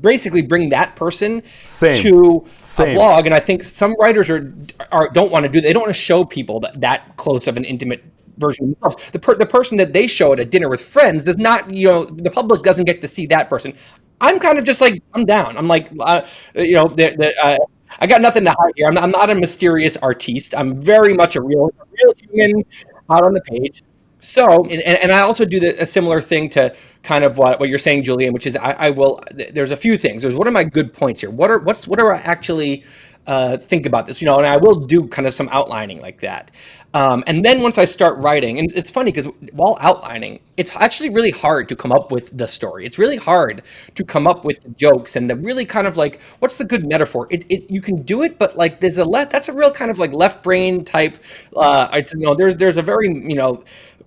basically 0.00 0.42
bring 0.42 0.68
that 0.68 0.96
person 0.96 1.42
Same. 1.62 2.02
to 2.02 2.46
Same. 2.60 2.90
a 2.90 2.94
blog 2.94 3.26
and 3.26 3.34
i 3.34 3.40
think 3.40 3.62
some 3.62 3.94
writers 3.98 4.28
are, 4.28 4.54
are 4.92 5.08
don't 5.10 5.30
want 5.30 5.44
to 5.44 5.48
do 5.48 5.60
they 5.60 5.72
don't 5.72 5.82
want 5.82 5.94
to 5.94 6.00
show 6.00 6.24
people 6.24 6.60
that 6.60 6.80
that 6.80 7.16
close 7.16 7.46
of 7.46 7.56
an 7.56 7.64
intimate 7.64 8.04
version 8.36 8.64
of 8.64 8.70
themselves 8.80 9.10
the, 9.12 9.18
per, 9.18 9.34
the 9.36 9.46
person 9.46 9.76
that 9.78 9.92
they 9.92 10.06
show 10.06 10.32
at 10.32 10.40
a 10.40 10.44
dinner 10.44 10.68
with 10.68 10.80
friends 10.80 11.24
does 11.24 11.38
not 11.38 11.70
you 11.70 11.86
know 11.86 12.04
the 12.04 12.30
public 12.30 12.62
doesn't 12.62 12.84
get 12.84 13.00
to 13.00 13.08
see 13.08 13.26
that 13.26 13.48
person 13.48 13.72
I'm 14.20 14.38
kind 14.38 14.58
of 14.58 14.64
just 14.64 14.80
like 14.80 15.02
I'm 15.12 15.24
down. 15.24 15.56
I'm 15.56 15.68
like, 15.68 15.90
uh, 16.00 16.22
you 16.54 16.74
know, 16.74 16.88
the, 16.88 17.14
the, 17.16 17.34
uh, 17.44 17.58
I 18.00 18.06
got 18.06 18.20
nothing 18.20 18.44
to 18.44 18.50
hide 18.50 18.72
here. 18.76 18.88
I'm 18.88 18.94
not, 18.94 19.04
I'm 19.04 19.10
not 19.10 19.30
a 19.30 19.34
mysterious 19.34 19.96
artiste. 19.98 20.54
I'm 20.54 20.80
very 20.80 21.14
much 21.14 21.36
a 21.36 21.42
real, 21.42 21.70
a 21.78 21.84
real 21.90 22.14
human 22.16 22.64
out 23.10 23.24
on 23.24 23.32
the 23.34 23.40
page. 23.42 23.82
So, 24.24 24.64
and, 24.64 24.80
and 24.82 25.12
I 25.12 25.20
also 25.20 25.44
do 25.44 25.60
the, 25.60 25.80
a 25.82 25.84
similar 25.84 26.20
thing 26.20 26.48
to 26.50 26.74
kind 27.02 27.24
of 27.24 27.36
what, 27.36 27.60
what 27.60 27.68
you're 27.68 27.76
saying, 27.78 28.04
Julian, 28.04 28.32
which 28.32 28.46
is 28.46 28.56
I, 28.56 28.72
I 28.72 28.90
will. 28.90 29.22
There's 29.52 29.70
a 29.70 29.76
few 29.76 29.98
things. 29.98 30.22
There's 30.22 30.34
what 30.34 30.48
are 30.48 30.50
my 30.50 30.64
good 30.64 30.94
points 30.94 31.20
here? 31.20 31.30
What 31.30 31.50
are 31.50 31.58
what's 31.58 31.86
what 31.86 32.00
are 32.00 32.14
I 32.14 32.20
actually 32.20 32.84
uh, 33.26 33.58
think 33.58 33.84
about 33.84 34.06
this? 34.06 34.22
You 34.22 34.26
know, 34.26 34.38
and 34.38 34.46
I 34.46 34.56
will 34.56 34.80
do 34.86 35.06
kind 35.08 35.26
of 35.28 35.34
some 35.34 35.50
outlining 35.52 36.00
like 36.00 36.20
that. 36.20 36.50
Um, 36.94 37.24
and 37.26 37.44
then 37.44 37.60
once 37.60 37.76
I 37.76 37.84
start 37.86 38.18
writing, 38.22 38.60
and 38.60 38.72
it's 38.72 38.88
funny 38.88 39.10
because 39.10 39.30
while 39.52 39.76
outlining, 39.80 40.38
it's 40.56 40.70
actually 40.76 41.10
really 41.10 41.32
hard 41.32 41.68
to 41.70 41.76
come 41.76 41.90
up 41.90 42.12
with 42.12 42.30
the 42.38 42.46
story. 42.46 42.86
It's 42.86 42.98
really 42.98 43.16
hard 43.16 43.62
to 43.96 44.04
come 44.04 44.28
up 44.28 44.44
with 44.44 44.60
the 44.62 44.68
jokes 44.70 45.16
and 45.16 45.28
the 45.28 45.34
really 45.36 45.64
kind 45.64 45.88
of 45.88 45.96
like 45.96 46.20
what's 46.38 46.56
the 46.56 46.64
good 46.64 46.88
metaphor. 46.88 47.26
It, 47.30 47.44
it 47.50 47.68
you 47.68 47.80
can 47.80 48.02
do 48.02 48.22
it, 48.22 48.38
but 48.38 48.56
like 48.56 48.80
there's 48.80 48.96
a 48.98 49.04
left. 49.04 49.32
That's 49.32 49.48
a 49.48 49.52
real 49.52 49.72
kind 49.72 49.90
of 49.90 49.98
like 49.98 50.12
left 50.12 50.44
brain 50.44 50.84
type. 50.84 51.16
Uh, 51.56 51.88
it's 51.92 52.12
you 52.14 52.20
know 52.20 52.34
there's 52.36 52.54
there's 52.56 52.76
a 52.76 52.82
very 52.82 53.08
you 53.08 53.34
know 53.34 53.64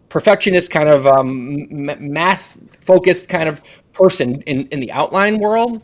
perfectionist 0.10 0.72
kind 0.72 0.89
of 0.89 1.08
um, 1.08 1.68
math 1.99 2.58
focused 2.82 3.30
kind 3.30 3.49
of 3.49 3.62
person 3.93 4.41
in 4.41 4.68
in 4.68 4.80
the 4.80 4.91
outline 4.91 5.39
world 5.39 5.82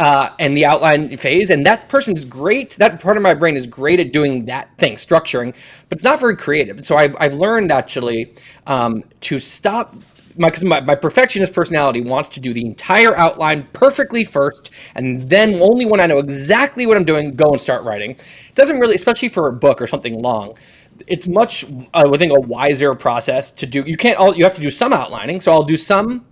uh, 0.00 0.30
and 0.38 0.56
the 0.56 0.64
outline 0.64 1.14
phase. 1.16 1.50
And 1.50 1.64
that 1.66 1.88
person 1.88 2.16
is 2.16 2.24
great. 2.24 2.70
That 2.76 3.00
part 3.00 3.16
of 3.16 3.22
my 3.22 3.34
brain 3.34 3.54
is 3.54 3.66
great 3.66 4.00
at 4.00 4.12
doing 4.12 4.46
that 4.46 4.76
thing, 4.78 4.94
structuring, 4.94 5.54
but 5.88 5.98
it's 5.98 6.04
not 6.04 6.18
very 6.18 6.36
creative. 6.36 6.84
So 6.84 6.96
I've, 6.96 7.14
I've 7.20 7.34
learned 7.34 7.70
actually 7.70 8.34
um, 8.66 9.04
to 9.20 9.38
stop 9.38 9.94
my, 10.38 10.50
my 10.62 10.80
my 10.80 10.94
perfectionist 10.94 11.52
personality 11.52 12.00
wants 12.00 12.28
to 12.30 12.40
do 12.40 12.54
the 12.54 12.64
entire 12.64 13.16
outline 13.18 13.68
perfectly 13.72 14.24
first, 14.24 14.70
and 14.94 15.28
then 15.28 15.60
only 15.60 15.84
when 15.84 16.00
I 16.00 16.06
know 16.06 16.18
exactly 16.18 16.86
what 16.86 16.96
I'm 16.96 17.04
doing, 17.04 17.34
go 17.34 17.50
and 17.50 17.60
start 17.60 17.84
writing. 17.84 18.12
It 18.12 18.54
doesn't 18.54 18.78
really, 18.78 18.94
especially 18.94 19.28
for 19.28 19.48
a 19.48 19.52
book 19.52 19.82
or 19.82 19.86
something 19.86 20.22
long. 20.22 20.54
It's 21.06 21.26
much, 21.26 21.64
I 21.94 22.04
think, 22.16 22.32
a 22.32 22.40
wiser 22.40 22.94
process 22.94 23.50
to 23.52 23.66
do. 23.66 23.82
You 23.86 23.96
can't 23.96 24.18
all. 24.18 24.34
You 24.34 24.44
have 24.44 24.54
to 24.54 24.60
do 24.60 24.70
some 24.70 24.92
outlining, 24.92 25.40
so 25.40 25.52
I'll 25.52 25.62
do 25.62 25.76
some 25.76 26.24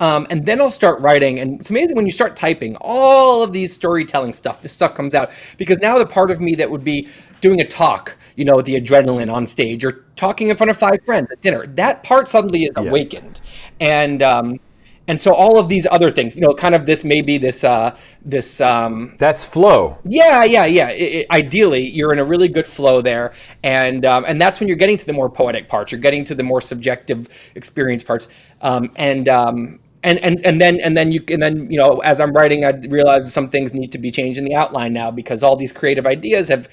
um, 0.00 0.26
and 0.30 0.44
then 0.44 0.60
I'll 0.60 0.70
start 0.70 1.00
writing. 1.00 1.38
And 1.38 1.60
it's 1.60 1.70
amazing 1.70 1.96
when 1.96 2.04
you 2.04 2.12
start 2.12 2.36
typing 2.36 2.76
all 2.80 3.42
of 3.42 3.52
these 3.52 3.72
storytelling 3.72 4.32
stuff, 4.32 4.62
this 4.62 4.72
stuff 4.72 4.94
comes 4.94 5.14
out. 5.14 5.30
Because 5.56 5.78
now 5.78 5.98
the 5.98 6.06
part 6.06 6.30
of 6.30 6.40
me 6.40 6.54
that 6.56 6.70
would 6.70 6.84
be 6.84 7.08
doing 7.40 7.60
a 7.60 7.66
talk, 7.66 8.16
you 8.36 8.44
know, 8.44 8.56
with 8.56 8.66
the 8.66 8.80
adrenaline 8.80 9.32
on 9.32 9.46
stage 9.46 9.84
or 9.84 10.04
talking 10.16 10.48
in 10.48 10.56
front 10.56 10.70
of 10.70 10.78
five 10.78 11.02
friends 11.04 11.30
at 11.30 11.40
dinner, 11.40 11.66
that 11.66 12.02
part 12.02 12.28
suddenly 12.28 12.64
is 12.64 12.74
yeah. 12.76 12.84
awakened. 12.84 13.40
And, 13.80 14.22
um, 14.22 14.60
and 15.08 15.18
so 15.18 15.32
all 15.32 15.58
of 15.58 15.68
these 15.68 15.86
other 15.90 16.10
things, 16.10 16.36
you 16.36 16.42
know, 16.42 16.52
kind 16.52 16.74
of 16.74 16.84
this 16.84 17.02
maybe 17.02 17.38
this 17.38 17.64
uh, 17.64 17.96
this 18.24 18.60
um, 18.60 19.16
that's 19.18 19.42
flow. 19.42 19.98
Yeah, 20.04 20.44
yeah, 20.44 20.66
yeah. 20.66 20.90
It, 20.90 21.02
it, 21.02 21.30
ideally, 21.30 21.88
you're 21.88 22.12
in 22.12 22.18
a 22.18 22.24
really 22.24 22.48
good 22.48 22.66
flow 22.66 23.00
there, 23.00 23.32
and 23.62 24.04
um, 24.04 24.24
and 24.28 24.40
that's 24.40 24.60
when 24.60 24.68
you're 24.68 24.76
getting 24.76 24.98
to 24.98 25.06
the 25.06 25.14
more 25.14 25.30
poetic 25.30 25.68
parts. 25.68 25.90
You're 25.90 26.00
getting 26.00 26.24
to 26.24 26.34
the 26.34 26.42
more 26.42 26.60
subjective 26.60 27.26
experience 27.54 28.04
parts, 28.04 28.28
um, 28.60 28.90
and 28.96 29.28
um, 29.30 29.80
and 30.02 30.18
and 30.18 30.44
and 30.44 30.60
then 30.60 30.78
and 30.82 30.94
then 30.94 31.10
you 31.10 31.24
and 31.30 31.40
then 31.40 31.70
you 31.70 31.78
know 31.78 32.00
as 32.00 32.20
I'm 32.20 32.32
writing, 32.32 32.66
I 32.66 32.72
realize 32.90 33.32
some 33.32 33.48
things 33.48 33.72
need 33.72 33.90
to 33.92 33.98
be 33.98 34.10
changed 34.10 34.38
in 34.38 34.44
the 34.44 34.54
outline 34.54 34.92
now 34.92 35.10
because 35.10 35.42
all 35.42 35.56
these 35.56 35.72
creative 35.72 36.06
ideas 36.06 36.48
have 36.48 36.68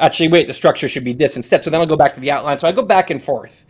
actually 0.00 0.28
wait 0.28 0.46
the 0.46 0.54
structure 0.54 0.88
should 0.88 1.04
be 1.04 1.12
this 1.12 1.36
instead. 1.36 1.62
So 1.62 1.70
then 1.70 1.80
I'll 1.80 1.86
go 1.86 1.96
back 1.96 2.14
to 2.14 2.20
the 2.20 2.30
outline. 2.30 2.58
So 2.58 2.66
I 2.66 2.72
go 2.72 2.82
back 2.82 3.10
and 3.10 3.22
forth. 3.22 3.66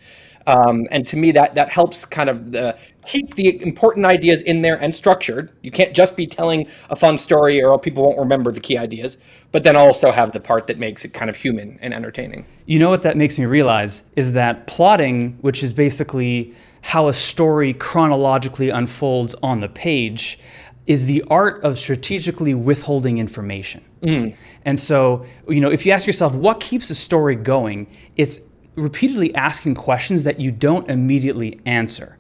Um, 0.47 0.87
and 0.91 1.07
to 1.07 1.17
me, 1.17 1.33
that 1.33 1.55
that 1.55 1.71
helps 1.71 2.05
kind 2.05 2.29
of 2.29 2.53
the, 2.53 2.77
keep 3.07 3.35
the 3.35 3.63
important 3.63 4.05
ideas 4.07 4.43
in 4.43 4.63
there 4.63 4.77
and 4.77 4.95
structured. 4.95 5.51
You 5.63 5.71
can't 5.71 5.95
just 5.95 6.17
be 6.17 6.27
telling 6.27 6.69
a 6.91 6.97
fun 6.97 7.19
story, 7.19 7.63
or 7.63 7.79
people 7.79 8.05
won't 8.05 8.19
remember 8.19 8.53
the 8.53 8.61
key 8.61 8.77
ideas. 8.77 9.19
But 9.53 9.63
then 9.63 9.77
also 9.77 10.11
have 10.11 10.33
the 10.33 10.41
part 10.41 10.67
that 10.67 10.79
makes 10.79 11.05
it 11.05 11.15
kind 11.15 11.31
of 11.31 11.37
human 11.37 11.79
and 11.81 11.95
entertaining. 11.95 12.45
You 12.67 12.79
know 12.79 12.91
what 12.91 13.03
that 13.03 13.17
makes 13.17 13.39
me 13.39 13.47
realize 13.47 14.03
is 14.17 14.33
that 14.33 14.67
plotting, 14.67 15.39
which 15.41 15.63
is 15.63 15.73
basically 15.73 16.55
how 16.83 17.09
a 17.09 17.15
story 17.15 17.73
chronologically 17.73 18.69
unfolds 18.69 19.35
on 19.43 19.61
the 19.61 19.69
page 19.69 20.39
is 20.87 21.07
the 21.07 21.23
art 21.31 21.65
of 21.65 21.79
strategically 21.79 22.53
withholding 22.53 23.17
information. 23.17 23.83
Mm. 24.03 24.37
And 24.67 24.79
so, 24.79 25.25
you 25.49 25.61
know, 25.61 25.71
if 25.71 25.87
you 25.87 25.93
ask 25.93 26.07
yourself 26.07 26.35
what 26.35 26.61
keeps 26.61 26.91
a 26.91 26.95
story 26.95 27.37
going, 27.37 27.87
it's 28.17 28.39
repeatedly 28.77 29.35
asking 29.35 29.75
questions 29.75 30.25
that 30.25 30.41
you 30.41 30.51
don't 30.51 30.89
immediately 30.89 31.61
answer. 31.65 32.17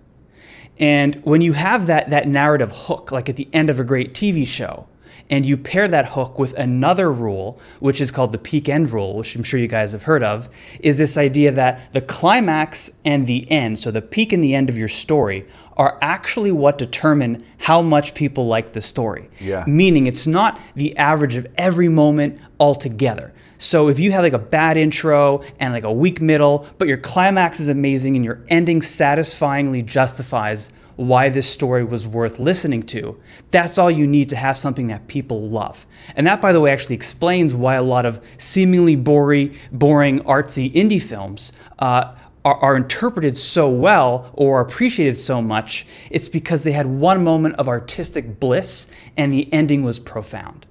And 0.78 1.16
when 1.24 1.40
you 1.40 1.52
have 1.52 1.86
that 1.86 2.10
that 2.10 2.26
narrative 2.26 2.72
hook 2.72 3.12
like 3.12 3.28
at 3.28 3.36
the 3.36 3.48
end 3.52 3.70
of 3.70 3.78
a 3.78 3.84
great 3.84 4.12
TV 4.12 4.46
show, 4.46 4.86
and 5.30 5.46
you 5.46 5.56
pair 5.56 5.88
that 5.88 6.10
hook 6.10 6.38
with 6.38 6.52
another 6.54 7.10
rule, 7.10 7.58
which 7.80 8.00
is 8.00 8.10
called 8.10 8.32
the 8.32 8.38
peak 8.38 8.68
end 8.68 8.90
rule, 8.90 9.16
which 9.16 9.34
I'm 9.34 9.42
sure 9.42 9.58
you 9.58 9.66
guys 9.66 9.92
have 9.92 10.02
heard 10.02 10.22
of, 10.22 10.48
is 10.80 10.98
this 10.98 11.16
idea 11.16 11.50
that 11.52 11.92
the 11.92 12.00
climax 12.00 12.90
and 13.04 13.26
the 13.26 13.50
end, 13.50 13.80
so 13.80 13.90
the 13.90 14.02
peak 14.02 14.32
and 14.32 14.44
the 14.44 14.54
end 14.54 14.68
of 14.68 14.76
your 14.76 14.88
story, 14.88 15.46
are 15.76 15.98
actually 16.00 16.52
what 16.52 16.78
determine 16.78 17.44
how 17.58 17.82
much 17.82 18.14
people 18.14 18.46
like 18.46 18.72
the 18.72 18.80
story. 18.80 19.28
Yeah. 19.40 19.64
Meaning 19.66 20.06
it's 20.06 20.26
not 20.26 20.60
the 20.74 20.96
average 20.96 21.36
of 21.36 21.46
every 21.56 21.88
moment 21.88 22.38
altogether. 22.60 23.32
So 23.64 23.88
if 23.88 23.98
you 23.98 24.12
have 24.12 24.22
like 24.22 24.34
a 24.34 24.38
bad 24.38 24.76
intro 24.76 25.42
and 25.58 25.72
like 25.72 25.84
a 25.84 25.92
weak 25.92 26.20
middle, 26.20 26.66
but 26.76 26.86
your 26.86 26.98
climax 26.98 27.60
is 27.60 27.68
amazing 27.68 28.14
and 28.14 28.22
your 28.22 28.44
ending 28.48 28.82
satisfyingly 28.82 29.80
justifies 29.80 30.70
why 30.96 31.30
this 31.30 31.50
story 31.50 31.82
was 31.82 32.06
worth 32.06 32.38
listening 32.38 32.82
to. 32.82 33.18
That's 33.52 33.78
all 33.78 33.90
you 33.90 34.06
need 34.06 34.28
to 34.28 34.36
have 34.36 34.58
something 34.58 34.88
that 34.88 35.06
people 35.06 35.48
love. 35.48 35.86
And 36.14 36.26
that, 36.26 36.42
by 36.42 36.52
the 36.52 36.60
way, 36.60 36.72
actually 36.72 36.96
explains 36.96 37.54
why 37.54 37.76
a 37.76 37.82
lot 37.82 38.04
of 38.04 38.22
seemingly 38.36 38.96
boring, 38.96 39.56
boring 39.72 40.20
artsy 40.20 40.70
indie 40.74 41.02
films 41.02 41.50
uh, 41.78 42.14
are, 42.44 42.56
are 42.56 42.76
interpreted 42.76 43.38
so 43.38 43.70
well 43.70 44.30
or 44.34 44.60
appreciated 44.60 45.18
so 45.18 45.40
much. 45.40 45.86
It's 46.10 46.28
because 46.28 46.64
they 46.64 46.72
had 46.72 46.84
one 46.84 47.24
moment 47.24 47.54
of 47.54 47.66
artistic 47.66 48.38
bliss 48.38 48.88
and 49.16 49.32
the 49.32 49.50
ending 49.54 49.84
was 49.84 49.98
profound. 49.98 50.66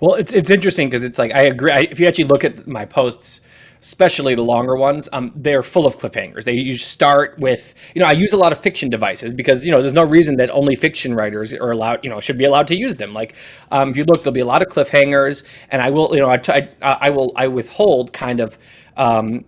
Well, 0.00 0.14
it's, 0.14 0.32
it's 0.32 0.50
interesting 0.50 0.88
because 0.88 1.04
it's 1.04 1.18
like, 1.18 1.34
I 1.34 1.42
agree. 1.42 1.72
I, 1.72 1.80
if 1.90 2.00
you 2.00 2.06
actually 2.06 2.24
look 2.24 2.42
at 2.44 2.66
my 2.66 2.84
posts, 2.86 3.42
especially 3.82 4.34
the 4.34 4.42
longer 4.42 4.76
ones, 4.76 5.08
um, 5.12 5.32
they're 5.36 5.62
full 5.62 5.86
of 5.86 5.96
cliffhangers. 5.96 6.44
They 6.44 6.52
you 6.54 6.76
start 6.76 7.38
with, 7.38 7.74
you 7.94 8.00
know, 8.00 8.06
I 8.06 8.12
use 8.12 8.32
a 8.32 8.36
lot 8.36 8.52
of 8.52 8.58
fiction 8.58 8.90
devices 8.90 9.32
because 9.32 9.64
you 9.64 9.72
know 9.72 9.80
there's 9.80 9.94
no 9.94 10.04
reason 10.04 10.36
that 10.36 10.50
only 10.50 10.74
fiction 10.74 11.14
writers 11.14 11.52
are 11.52 11.70
allowed, 11.70 12.02
you 12.04 12.10
know, 12.10 12.20
should 12.20 12.36
be 12.38 12.44
allowed 12.44 12.66
to 12.68 12.76
use 12.76 12.96
them. 12.96 13.14
Like, 13.14 13.36
um, 13.70 13.90
if 13.90 13.96
you 13.96 14.04
look, 14.04 14.22
there'll 14.22 14.32
be 14.34 14.40
a 14.40 14.46
lot 14.46 14.62
of 14.62 14.68
cliffhangers, 14.68 15.44
and 15.70 15.80
I 15.80 15.90
will, 15.90 16.14
you 16.14 16.20
know, 16.20 16.30
I, 16.30 16.40
I, 16.48 16.68
I 16.82 17.10
will, 17.10 17.32
I 17.36 17.48
withhold 17.48 18.12
kind 18.12 18.40
of, 18.40 18.58
um, 18.96 19.44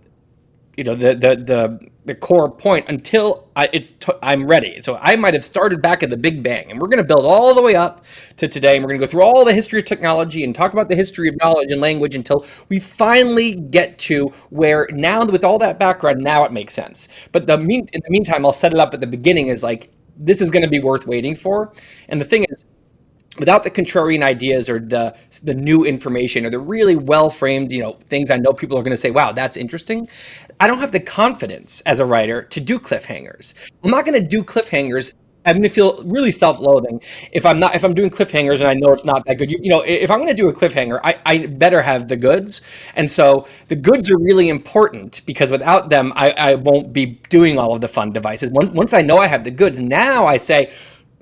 you 0.77 0.83
know, 0.83 0.95
the 0.95 1.13
the 1.15 1.35
the 1.35 1.79
the 2.05 2.15
core 2.15 2.49
point 2.51 2.89
until 2.89 3.47
I, 3.55 3.69
it's 3.71 3.93
t- 3.93 4.11
I'm 4.21 4.45
ready. 4.47 4.81
So 4.81 4.97
I 5.01 5.15
might 5.15 5.33
have 5.33 5.45
started 5.45 5.81
back 5.81 6.03
at 6.03 6.09
the 6.09 6.17
Big 6.17 6.43
Bang, 6.43 6.69
and 6.69 6.81
we're 6.81 6.87
going 6.87 6.97
to 6.97 7.03
build 7.03 7.25
all 7.25 7.53
the 7.53 7.61
way 7.61 7.75
up 7.75 8.03
to 8.37 8.47
today, 8.47 8.75
and 8.75 8.83
we're 8.83 8.89
going 8.89 8.99
to 8.99 9.05
go 9.05 9.09
through 9.11 9.21
all 9.23 9.45
the 9.45 9.53
history 9.53 9.79
of 9.79 9.85
technology 9.85 10.43
and 10.43 10.53
talk 10.55 10.73
about 10.73 10.89
the 10.89 10.95
history 10.95 11.29
of 11.29 11.35
knowledge 11.41 11.71
and 11.71 11.79
language 11.79 12.15
until 12.15 12.45
we 12.69 12.79
finally 12.79 13.55
get 13.55 13.97
to 13.99 14.25
where 14.49 14.87
now, 14.91 15.23
with 15.25 15.43
all 15.43 15.59
that 15.59 15.79
background, 15.79 16.21
now 16.21 16.43
it 16.43 16.51
makes 16.51 16.73
sense. 16.73 17.07
But 17.31 17.45
the 17.47 17.57
mean 17.57 17.87
in 17.93 18.01
the 18.03 18.09
meantime, 18.09 18.45
I'll 18.45 18.53
set 18.53 18.73
it 18.73 18.79
up 18.79 18.93
at 18.93 19.01
the 19.01 19.07
beginning 19.07 19.49
as 19.49 19.63
like 19.63 19.91
this 20.17 20.41
is 20.41 20.49
going 20.49 20.63
to 20.63 20.69
be 20.69 20.79
worth 20.79 21.07
waiting 21.07 21.35
for. 21.35 21.73
And 22.09 22.19
the 22.19 22.25
thing 22.25 22.45
is, 22.49 22.65
without 23.39 23.63
the 23.63 23.71
contrarian 23.71 24.23
ideas 24.23 24.69
or 24.69 24.79
the 24.79 25.15
the 25.43 25.53
new 25.53 25.83
information 25.83 26.45
or 26.45 26.49
the 26.49 26.59
really 26.59 26.95
well 26.95 27.29
framed 27.29 27.71
you 27.71 27.81
know 27.81 27.93
things 28.07 28.29
I 28.29 28.37
know 28.37 28.53
people 28.53 28.77
are 28.77 28.83
going 28.83 28.91
to 28.91 28.97
say 28.97 29.11
wow 29.11 29.31
that's 29.31 29.57
interesting 29.57 30.07
I 30.59 30.67
don't 30.67 30.79
have 30.79 30.91
the 30.91 30.99
confidence 30.99 31.81
as 31.85 31.99
a 31.99 32.05
writer 32.05 32.43
to 32.43 32.59
do 32.59 32.79
cliffhangers 32.79 33.53
I'm 33.83 33.91
not 33.91 34.05
going 34.05 34.21
to 34.21 34.27
do 34.27 34.43
cliffhangers 34.43 35.13
I'm 35.45 35.55
going 35.55 35.63
to 35.63 35.69
feel 35.69 36.01
really 36.05 36.31
self-loathing 36.31 37.01
if 37.31 37.45
I'm 37.45 37.59
not 37.59 37.75
if 37.75 37.83
I'm 37.83 37.93
doing 37.93 38.09
cliffhangers 38.09 38.59
and 38.59 38.67
I 38.67 38.73
know 38.73 38.93
it's 38.93 39.05
not 39.05 39.25
that 39.25 39.37
good. 39.37 39.51
You, 39.51 39.59
you 39.61 39.69
know, 39.69 39.81
if 39.81 40.09
I'm 40.09 40.19
going 40.19 40.29
to 40.29 40.33
do 40.33 40.47
a 40.47 40.53
cliffhanger, 40.53 40.99
I, 41.03 41.19
I 41.25 41.45
better 41.47 41.81
have 41.81 42.07
the 42.07 42.15
goods, 42.15 42.61
and 42.95 43.09
so 43.09 43.47
the 43.67 43.75
goods 43.75 44.09
are 44.09 44.17
really 44.17 44.49
important 44.49 45.21
because 45.25 45.49
without 45.49 45.89
them, 45.89 46.13
I, 46.15 46.31
I 46.31 46.55
won't 46.55 46.93
be 46.93 47.19
doing 47.29 47.57
all 47.57 47.73
of 47.73 47.81
the 47.81 47.87
fun 47.87 48.11
devices. 48.11 48.51
Once 48.51 48.71
once 48.71 48.93
I 48.93 49.01
know 49.01 49.17
I 49.17 49.27
have 49.27 49.43
the 49.43 49.51
goods, 49.51 49.81
now 49.81 50.25
I 50.25 50.37
say, 50.37 50.71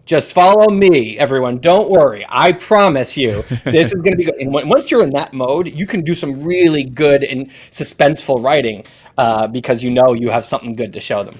just 0.06 0.34
follow 0.34 0.70
me, 0.70 1.18
everyone. 1.18 1.60
Don't 1.60 1.90
worry. 1.90 2.26
I 2.28 2.54
promise 2.54 3.16
you, 3.16 3.42
this 3.64 3.94
is 3.94 4.02
going 4.02 4.12
to 4.12 4.18
be 4.18 4.26
good. 4.26 4.36
And 4.36 4.54
once 4.54 4.92
you're 4.92 5.04
in 5.04 5.12
that 5.12 5.34
mode, 5.34 5.68
you 5.68 5.86
can 5.86 6.02
do 6.02 6.16
some 6.16 6.44
really 6.44 6.84
good 6.84 7.24
and 7.24 7.50
suspenseful 7.70 8.44
writing 8.44 8.86
uh, 9.18 9.48
because 9.48 9.84
you 9.84 9.90
know 9.90 10.14
you 10.14 10.30
have 10.30 10.46
something 10.46 10.76
good 10.76 10.94
to 10.94 11.00
show 11.00 11.24
them. 11.24 11.38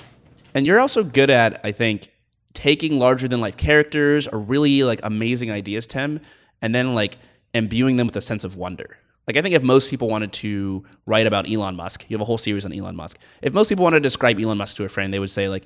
And 0.54 0.66
you're 0.66 0.80
also 0.80 1.04
good 1.04 1.30
at, 1.30 1.60
I 1.64 1.72
think, 1.72 2.12
taking 2.54 3.00
larger 3.00 3.28
than 3.28 3.42
life 3.42 3.58
characters 3.58 4.28
or 4.28 4.40
really 4.40 4.84
like 4.84 5.00
amazing 5.04 5.52
ideas, 5.52 5.88
Tim, 5.88 6.20
and 6.62 6.76
then 6.76 6.94
like 6.94 7.18
imbuing 7.54 7.98
them 7.98 8.08
with 8.08 8.16
a 8.16 8.22
sense 8.22 8.44
of 8.44 8.56
wonder. 8.56 8.98
Like 9.28 9.38
I 9.38 9.42
think 9.42 9.56
if 9.56 9.64
most 9.64 9.90
people 9.90 10.10
wanted 10.10 10.34
to 10.34 10.84
write 11.06 11.28
about 11.28 11.50
Elon 11.50 11.76
Musk, 11.76 12.06
you 12.10 12.16
have 12.16 12.22
a 12.22 12.26
whole 12.26 12.38
series 12.38 12.66
on 12.66 12.74
Elon 12.74 12.96
Musk. 12.96 13.18
If 13.42 13.54
most 13.54 13.70
people 13.70 13.84
wanted 13.84 13.98
to 13.98 14.04
describe 14.04 14.40
Elon 14.40 14.58
Musk 14.58 14.78
to 14.78 14.84
a 14.84 14.90
friend, 14.90 15.14
they 15.14 15.20
would 15.20 15.30
say 15.30 15.48
like 15.48 15.66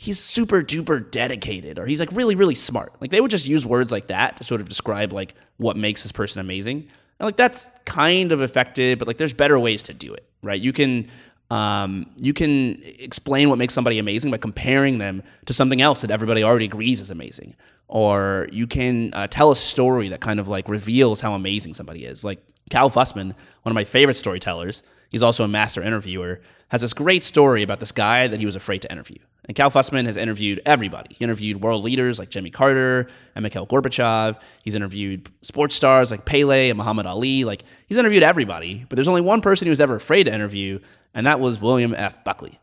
he's 0.00 0.18
super 0.18 0.62
duper 0.62 1.10
dedicated 1.10 1.78
or 1.78 1.84
he's 1.84 2.00
like 2.00 2.10
really 2.12 2.34
really 2.34 2.54
smart. 2.54 2.94
Like 3.00 3.10
they 3.10 3.20
would 3.20 3.30
just 3.30 3.46
use 3.46 3.66
words 3.66 3.92
like 3.92 4.06
that 4.06 4.38
to 4.38 4.44
sort 4.44 4.62
of 4.62 4.68
describe 4.70 5.12
like 5.12 5.34
what 5.58 5.76
makes 5.76 6.02
this 6.02 6.12
person 6.12 6.40
amazing. 6.40 6.88
And 7.20 7.26
like 7.26 7.36
that's 7.36 7.68
kind 7.84 8.32
of 8.32 8.40
effective 8.40 8.98
but 8.98 9.06
like 9.06 9.18
there's 9.18 9.34
better 9.34 9.58
ways 9.58 9.82
to 9.82 9.92
do 9.92 10.14
it 10.14 10.24
right? 10.42 10.60
You 10.60 10.72
can 10.72 11.08
um, 11.50 12.10
you 12.18 12.34
can 12.34 12.82
explain 12.98 13.48
what 13.48 13.56
makes 13.56 13.72
somebody 13.72 13.98
amazing 13.98 14.30
by 14.30 14.36
comparing 14.36 14.98
them 14.98 15.22
to 15.46 15.54
something 15.54 15.80
else 15.80 16.02
that 16.02 16.10
everybody 16.10 16.44
already 16.44 16.66
agrees 16.66 17.00
is 17.00 17.10
amazing. 17.10 17.56
Or 17.86 18.48
you 18.52 18.66
can 18.66 19.14
uh, 19.14 19.28
tell 19.28 19.50
a 19.50 19.56
story 19.56 20.08
that 20.08 20.20
kind 20.20 20.40
of 20.40 20.48
like 20.48 20.68
reveals 20.68 21.22
how 21.22 21.32
amazing 21.32 21.72
somebody 21.72 22.04
is. 22.04 22.22
Like 22.22 22.42
cal 22.70 22.90
fussman 22.90 23.34
one 23.62 23.70
of 23.70 23.74
my 23.74 23.84
favorite 23.84 24.16
storytellers 24.16 24.82
he's 25.08 25.22
also 25.22 25.44
a 25.44 25.48
master 25.48 25.82
interviewer 25.82 26.40
has 26.68 26.82
this 26.82 26.92
great 26.92 27.24
story 27.24 27.62
about 27.62 27.80
this 27.80 27.92
guy 27.92 28.26
that 28.28 28.40
he 28.40 28.46
was 28.46 28.56
afraid 28.56 28.82
to 28.82 28.92
interview 28.92 29.18
and 29.48 29.56
Cal 29.56 29.70
Fussman 29.70 30.04
has 30.04 30.18
interviewed 30.18 30.60
everybody. 30.66 31.14
He 31.14 31.24
interviewed 31.24 31.62
world 31.62 31.82
leaders 31.82 32.18
like 32.18 32.28
Jimmy 32.28 32.50
Carter 32.50 33.08
and 33.34 33.42
Mikhail 33.42 33.66
Gorbachev. 33.66 34.38
He's 34.62 34.74
interviewed 34.74 35.26
sports 35.40 35.74
stars 35.74 36.10
like 36.10 36.26
Pele 36.26 36.68
and 36.68 36.76
Muhammad 36.76 37.06
Ali. 37.06 37.44
Like 37.44 37.64
he's 37.86 37.96
interviewed 37.96 38.22
everybody, 38.22 38.84
but 38.88 38.96
there's 38.96 39.08
only 39.08 39.22
one 39.22 39.40
person 39.40 39.64
he 39.64 39.70
was 39.70 39.80
ever 39.80 39.96
afraid 39.96 40.24
to 40.24 40.34
interview, 40.34 40.80
and 41.14 41.26
that 41.26 41.40
was 41.40 41.60
William 41.60 41.94
F. 41.96 42.22
Buckley. 42.24 42.60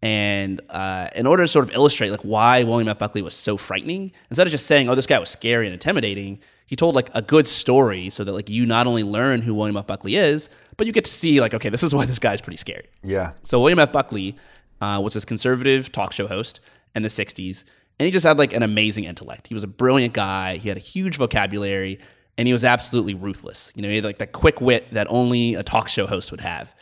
And 0.00 0.60
uh, 0.70 1.08
in 1.14 1.26
order 1.26 1.44
to 1.44 1.48
sort 1.48 1.68
of 1.68 1.74
illustrate 1.74 2.10
like 2.10 2.20
why 2.22 2.64
William 2.64 2.88
F. 2.88 2.98
Buckley 2.98 3.20
was 3.22 3.34
so 3.34 3.58
frightening, 3.58 4.12
instead 4.30 4.46
of 4.46 4.50
just 4.50 4.66
saying, 4.66 4.88
"Oh, 4.88 4.94
this 4.94 5.06
guy 5.06 5.18
was 5.18 5.30
scary 5.30 5.66
and 5.66 5.74
intimidating," 5.74 6.40
he 6.66 6.76
told 6.76 6.94
like 6.94 7.10
a 7.14 7.22
good 7.22 7.46
story 7.46 8.10
so 8.10 8.24
that 8.24 8.32
like 8.32 8.48
you 8.48 8.66
not 8.66 8.86
only 8.86 9.02
learn 9.02 9.42
who 9.42 9.54
William 9.54 9.76
F. 9.76 9.86
Buckley 9.86 10.16
is, 10.16 10.48
but 10.76 10.86
you 10.86 10.92
get 10.92 11.04
to 11.04 11.10
see 11.10 11.40
like, 11.40 11.54
okay, 11.54 11.68
this 11.68 11.82
is 11.82 11.94
why 11.94 12.06
this 12.06 12.18
guy's 12.18 12.40
pretty 12.40 12.56
scary. 12.56 12.86
Yeah. 13.02 13.32
So 13.42 13.60
William 13.60 13.78
F. 13.78 13.92
Buckley 13.92 14.36
uh, 14.80 15.00
was 15.02 15.14
this 15.14 15.24
conservative 15.24 15.92
talk 15.92 16.12
show 16.12 16.26
host. 16.26 16.60
in 16.94 17.02
the 17.02 17.08
60s. 17.08 17.64
And 17.98 18.06
he 18.06 18.10
just 18.10 18.26
had 18.26 18.38
like 18.38 18.52
an 18.52 18.62
amazing 18.62 19.04
intellect. 19.04 19.46
He 19.46 19.54
was 19.54 19.62
a 19.62 19.68
brilliant 19.68 20.14
guy. 20.14 20.56
He 20.56 20.68
had 20.68 20.76
a 20.76 20.80
huge 20.80 21.16
vocabulary 21.16 21.98
and 22.36 22.48
he 22.48 22.52
was 22.52 22.64
absolutely 22.64 23.14
ruthless. 23.14 23.72
You 23.74 23.82
know, 23.82 23.88
he 23.88 23.96
had 23.96 24.04
like 24.04 24.18
that 24.18 24.32
quick 24.32 24.60
wit 24.60 24.92
that 24.92 25.06
only 25.10 25.54
a 25.54 25.62
talk 25.62 25.88
show 25.88 26.06
host 26.06 26.30
would 26.30 26.40
have. 26.40 26.74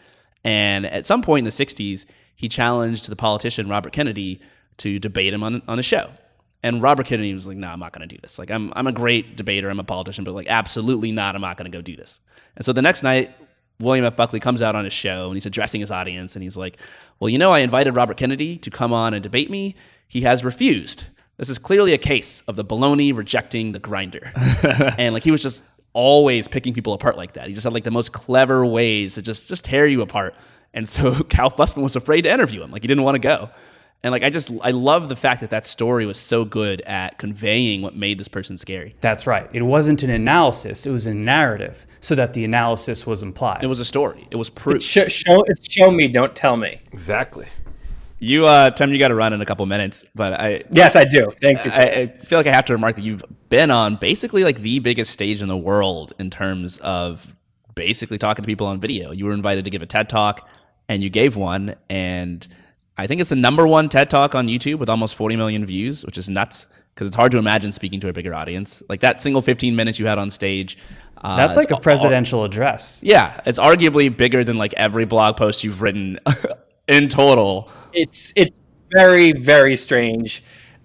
And 0.44 0.86
at 0.86 1.06
some 1.06 1.22
point 1.22 1.40
in 1.40 1.44
the 1.44 1.50
60s, 1.50 2.06
he 2.34 2.48
challenged 2.48 3.08
the 3.08 3.16
politician 3.16 3.68
Robert 3.68 3.92
Kennedy 3.92 4.40
to 4.78 4.98
debate 4.98 5.34
him 5.34 5.42
on, 5.42 5.62
on 5.68 5.78
a 5.78 5.82
show. 5.82 6.10
And 6.62 6.80
Robert 6.80 7.06
Kennedy 7.06 7.34
was 7.34 7.48
like, 7.48 7.56
"No, 7.56 7.66
nah, 7.66 7.72
I'm 7.72 7.80
not 7.80 7.92
going 7.92 8.08
to 8.08 8.14
do 8.14 8.20
this. 8.20 8.38
Like, 8.38 8.50
I'm 8.50 8.72
I'm 8.76 8.86
a 8.86 8.92
great 8.92 9.36
debater. 9.36 9.68
I'm 9.68 9.80
a 9.80 9.84
politician, 9.84 10.24
but 10.24 10.34
like, 10.34 10.46
absolutely 10.48 11.10
not. 11.10 11.34
I'm 11.34 11.40
not 11.40 11.56
going 11.56 11.70
to 11.70 11.76
go 11.76 11.82
do 11.82 11.96
this." 11.96 12.20
And 12.56 12.64
so 12.64 12.72
the 12.72 12.82
next 12.82 13.02
night, 13.02 13.32
William 13.80 14.04
F. 14.04 14.14
Buckley 14.14 14.38
comes 14.38 14.62
out 14.62 14.76
on 14.76 14.84
his 14.84 14.92
show 14.92 15.26
and 15.26 15.34
he's 15.34 15.46
addressing 15.46 15.80
his 15.80 15.90
audience, 15.90 16.36
and 16.36 16.42
he's 16.42 16.56
like, 16.56 16.78
"Well, 17.18 17.28
you 17.28 17.38
know, 17.38 17.52
I 17.52 17.60
invited 17.60 17.96
Robert 17.96 18.16
Kennedy 18.16 18.58
to 18.58 18.70
come 18.70 18.92
on 18.92 19.12
and 19.14 19.22
debate 19.22 19.50
me. 19.50 19.74
He 20.06 20.22
has 20.22 20.44
refused. 20.44 21.04
This 21.38 21.48
is 21.48 21.58
clearly 21.58 21.92
a 21.94 21.98
case 21.98 22.42
of 22.46 22.54
the 22.56 22.64
baloney 22.64 23.16
rejecting 23.16 23.72
the 23.72 23.80
grinder." 23.80 24.32
and 24.98 25.14
like, 25.14 25.24
he 25.24 25.32
was 25.32 25.42
just 25.42 25.64
always 25.94 26.48
picking 26.48 26.72
people 26.72 26.92
apart 26.92 27.16
like 27.16 27.34
that. 27.34 27.48
He 27.48 27.54
just 27.54 27.64
had 27.64 27.72
like 27.72 27.84
the 27.84 27.90
most 27.90 28.12
clever 28.12 28.64
ways 28.64 29.16
to 29.16 29.22
just 29.22 29.48
just 29.48 29.64
tear 29.64 29.86
you 29.86 30.00
apart. 30.00 30.34
And 30.74 30.88
so 30.88 31.22
Cal 31.28 31.50
Fussman 31.50 31.82
was 31.82 31.96
afraid 31.96 32.22
to 32.22 32.32
interview 32.32 32.62
him. 32.62 32.70
Like, 32.70 32.82
he 32.82 32.88
didn't 32.88 33.04
want 33.04 33.16
to 33.16 33.20
go. 33.20 33.50
And 34.04 34.10
like 34.10 34.24
I 34.24 34.30
just 34.30 34.50
I 34.62 34.72
love 34.72 35.08
the 35.08 35.16
fact 35.16 35.42
that 35.42 35.50
that 35.50 35.64
story 35.64 36.06
was 36.06 36.18
so 36.18 36.44
good 36.44 36.80
at 36.82 37.18
conveying 37.18 37.82
what 37.82 37.94
made 37.94 38.18
this 38.18 38.26
person 38.26 38.58
scary. 38.58 38.96
That's 39.00 39.28
right. 39.28 39.48
It 39.52 39.62
wasn't 39.62 40.02
an 40.02 40.10
analysis; 40.10 40.86
it 40.86 40.90
was 40.90 41.06
a 41.06 41.14
narrative, 41.14 41.86
so 42.00 42.16
that 42.16 42.34
the 42.34 42.44
analysis 42.44 43.06
was 43.06 43.22
implied. 43.22 43.62
It 43.62 43.68
was 43.68 43.78
a 43.78 43.84
story. 43.84 44.26
It 44.32 44.36
was 44.36 44.50
proof. 44.50 44.76
It's 44.76 44.84
sh- 44.84 45.12
show, 45.12 45.44
it's 45.46 45.70
show 45.70 45.92
me, 45.92 46.08
don't 46.08 46.34
tell 46.34 46.56
me. 46.56 46.78
Exactly. 46.90 47.46
You, 48.18 48.46
uh, 48.46 48.70
Tim, 48.70 48.92
you 48.92 49.00
got 49.00 49.08
to 49.08 49.16
run 49.16 49.32
in 49.32 49.40
a 49.40 49.44
couple 49.44 49.66
minutes, 49.66 50.04
but 50.14 50.40
I 50.40 50.62
yes, 50.70 50.96
I 50.96 51.04
do. 51.04 51.32
Thank 51.40 51.64
you. 51.64 51.70
I, 51.72 51.82
I, 51.82 52.06
feel 52.24 52.38
like 52.38 52.46
I 52.46 52.52
have 52.52 52.64
to 52.66 52.72
remark 52.72 52.96
that 52.96 53.02
you've 53.02 53.24
been 53.48 53.70
on 53.70 53.96
basically 53.96 54.44
like 54.44 54.60
the 54.60 54.78
biggest 54.80 55.12
stage 55.12 55.42
in 55.42 55.48
the 55.48 55.56
world 55.56 56.12
in 56.18 56.30
terms 56.30 56.78
of 56.78 57.34
basically 57.74 58.18
talking 58.18 58.42
to 58.42 58.46
people 58.46 58.66
on 58.66 58.80
video. 58.80 59.12
You 59.12 59.26
were 59.26 59.32
invited 59.32 59.64
to 59.64 59.70
give 59.70 59.82
a 59.82 59.86
TED 59.86 60.08
talk, 60.08 60.48
and 60.88 61.02
you 61.02 61.10
gave 61.10 61.36
one, 61.36 61.74
and 61.90 62.46
I 62.96 63.06
think 63.06 63.20
it's 63.20 63.30
the 63.30 63.36
number 63.36 63.66
one 63.66 63.88
TED 63.88 64.10
Talk 64.10 64.34
on 64.34 64.46
YouTube 64.46 64.78
with 64.78 64.88
almost 64.88 65.14
40 65.14 65.36
million 65.36 65.64
views, 65.64 66.04
which 66.04 66.18
is 66.18 66.28
nuts 66.28 66.66
because 66.94 67.06
it's 67.06 67.16
hard 67.16 67.32
to 67.32 67.38
imagine 67.38 67.72
speaking 67.72 68.00
to 68.00 68.08
a 68.08 68.12
bigger 68.12 68.34
audience. 68.34 68.82
Like 68.88 69.00
that 69.00 69.22
single 69.22 69.40
15 69.42 69.74
minutes 69.74 69.98
you 69.98 70.06
had 70.06 70.18
on 70.18 70.30
stage. 70.30 70.76
Uh, 71.16 71.36
That's 71.36 71.56
like 71.56 71.70
a 71.70 71.78
presidential 71.78 72.44
address. 72.44 73.00
Yeah, 73.02 73.40
it's 73.46 73.58
arguably 73.58 74.14
bigger 74.14 74.44
than 74.44 74.58
like 74.58 74.74
every 74.74 75.04
blog 75.04 75.36
post 75.36 75.64
you've 75.64 75.80
written 75.80 76.18
in 76.88 77.08
total. 77.08 77.70
It's 77.92 78.32
it's 78.36 78.52
very 78.90 79.32
very 79.32 79.76
strange. 79.76 80.42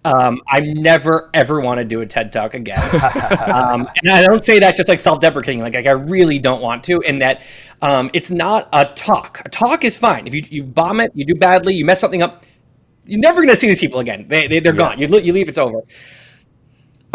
Um, 0.08 0.42
I 0.48 0.62
never 0.62 1.30
ever 1.34 1.60
want 1.60 1.80
to 1.80 1.84
do 1.84 2.00
a 2.00 2.06
TED 2.06 2.32
talk 2.32 2.54
again, 2.54 2.80
um, 3.54 3.90
and 4.02 4.12
I 4.12 4.22
don't 4.22 4.42
say 4.44 4.58
that 4.58 4.78
just 4.78 4.88
like 4.88 5.02
self-deprecating. 5.02 5.62
Like, 5.62 5.74
like 5.74 5.86
I 5.86 5.92
really 5.92 6.40
don't 6.40 6.62
want 6.62 6.82
to. 6.86 7.02
In 7.02 7.20
that, 7.20 7.44
um, 7.82 8.10
it's 8.14 8.32
not 8.32 8.70
a 8.72 8.86
talk. 8.96 9.42
A 9.44 9.50
talk 9.50 9.84
is 9.84 9.98
fine. 9.98 10.26
If 10.26 10.34
you 10.34 10.44
you 10.50 10.64
bomb 10.64 11.02
it, 11.02 11.12
you 11.14 11.26
do 11.26 11.36
badly, 11.36 11.76
you 11.76 11.84
mess 11.84 12.00
something 12.00 12.22
up, 12.22 12.46
you're 13.06 13.20
never 13.20 13.42
going 13.42 13.54
to 13.54 13.60
see 13.60 13.68
these 13.68 13.82
people 13.82 14.00
again. 14.00 14.26
They, 14.30 14.48
they 14.48 14.60
they're 14.62 14.74
yeah. 14.74 14.96
gone. 14.96 15.00
You 15.00 15.08
you 15.20 15.34
leave, 15.34 15.50
it's 15.50 15.58
over. 15.58 15.82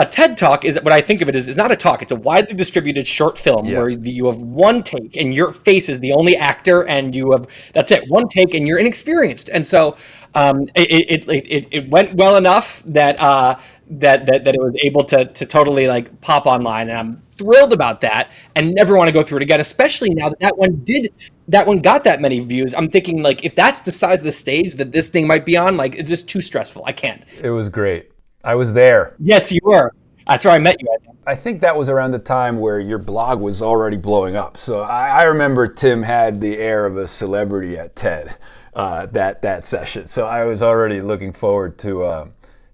A 0.03 0.05
TED 0.05 0.37
talk 0.37 0.65
is 0.65 0.77
what 0.83 0.93
I 0.93 1.01
think 1.01 1.21
of 1.21 1.29
it 1.29 1.37
is. 1.37 1.49
is 1.49 1.57
not 1.57 1.71
a 1.71 1.77
talk. 1.77 2.03
It's 2.03 2.11
a 2.11 2.17
widely 2.17 2.57
distributed 2.57 3.07
short 3.07 3.39
film 3.39 3.67
yeah. 3.67 3.79
where 3.79 3.89
you 3.89 4.27
have 4.27 4.39
one 4.39 4.83
take 4.83 5.17
and 5.17 5.33
your 5.33 5.53
face 5.53 5.89
is 5.89 6.01
the 6.01 6.13
only 6.13 6.37
actor, 6.37 6.85
and 6.89 7.15
you 7.15 7.31
have 7.31 7.47
that's 7.73 7.93
it, 7.93 8.03
one 8.09 8.27
take, 8.27 8.53
and 8.55 8.67
you're 8.67 8.79
inexperienced. 8.79 9.49
And 9.51 9.65
so 9.65 9.97
um, 10.35 10.69
it, 10.75 11.25
it, 11.25 11.29
it, 11.29 11.69
it, 11.71 11.91
went 11.91 12.15
well 12.15 12.37
enough 12.37 12.83
that, 12.85 13.21
uh, 13.21 13.61
that, 13.91 14.27
that, 14.27 14.43
that 14.45 14.55
it 14.57 14.61
was 14.61 14.75
able 14.83 15.05
to, 15.05 15.27
to 15.27 15.47
totally 15.47 15.87
like 15.87 16.21
pop 16.21 16.47
online. 16.47 16.89
And 16.89 16.99
I'm 16.99 17.23
thrilled 17.37 17.73
about 17.73 18.01
that 18.01 18.33
and 18.57 18.75
never 18.75 18.97
want 18.97 19.07
to 19.07 19.13
go 19.13 19.23
through 19.23 19.37
it 19.37 19.43
again, 19.43 19.61
especially 19.61 20.11
now 20.11 20.31
that 20.31 20.41
that 20.41 20.59
one 20.59 20.83
did, 20.83 21.13
that 21.47 21.65
one 21.65 21.79
got 21.79 22.03
that 22.05 22.21
many 22.21 22.41
views. 22.41 22.75
I'm 22.75 22.91
thinking 22.91 23.23
like, 23.23 23.45
if 23.45 23.55
that's 23.55 23.79
the 23.81 23.93
size 23.93 24.19
of 24.19 24.25
the 24.25 24.33
stage 24.33 24.75
that 24.77 24.91
this 24.91 25.07
thing 25.07 25.29
might 25.29 25.47
be 25.47 25.57
on, 25.57 25.77
like, 25.77 25.95
it's 25.95 26.09
just 26.09 26.27
too 26.27 26.41
stressful. 26.41 26.83
I 26.87 26.93
can't. 26.93 27.23
It 27.41 27.51
was 27.51 27.69
great. 27.69 28.12
I 28.45 28.55
was 28.55 28.73
there. 28.73 29.15
Yes, 29.19 29.53
you 29.53 29.61
were. 29.63 29.93
That's 30.27 30.45
where 30.45 30.55
I 30.55 30.59
met 30.59 30.81
you. 30.81 30.89
I 30.93 30.99
think. 30.99 31.19
I 31.25 31.37
think 31.37 31.61
that 31.61 31.77
was 31.77 31.89
around 31.89 32.11
the 32.11 32.19
time 32.19 32.59
where 32.59 32.81
your 32.81 32.99
blog 32.99 33.41
was 33.41 33.63
already 33.63 33.97
blowing 33.97 34.35
up. 34.35 34.57
So 34.57 34.81
I, 34.81 35.09
I 35.09 35.23
remember 35.25 35.69
Tim 35.69 36.03
had 36.03 36.41
the 36.41 36.59
air 36.59 36.85
of 36.85 36.97
a 36.97 37.07
celebrity 37.07 37.79
at 37.79 37.95
TED 37.95 38.37
uh, 38.75 39.07
that 39.07 39.43
that 39.43 39.67
session. 39.67 40.09
So 40.09 40.27
I 40.27 40.45
was 40.45 40.63
already 40.63 41.01
looking 41.01 41.33
forward 41.33 41.79
to 41.79 42.03
uh, 42.03 42.29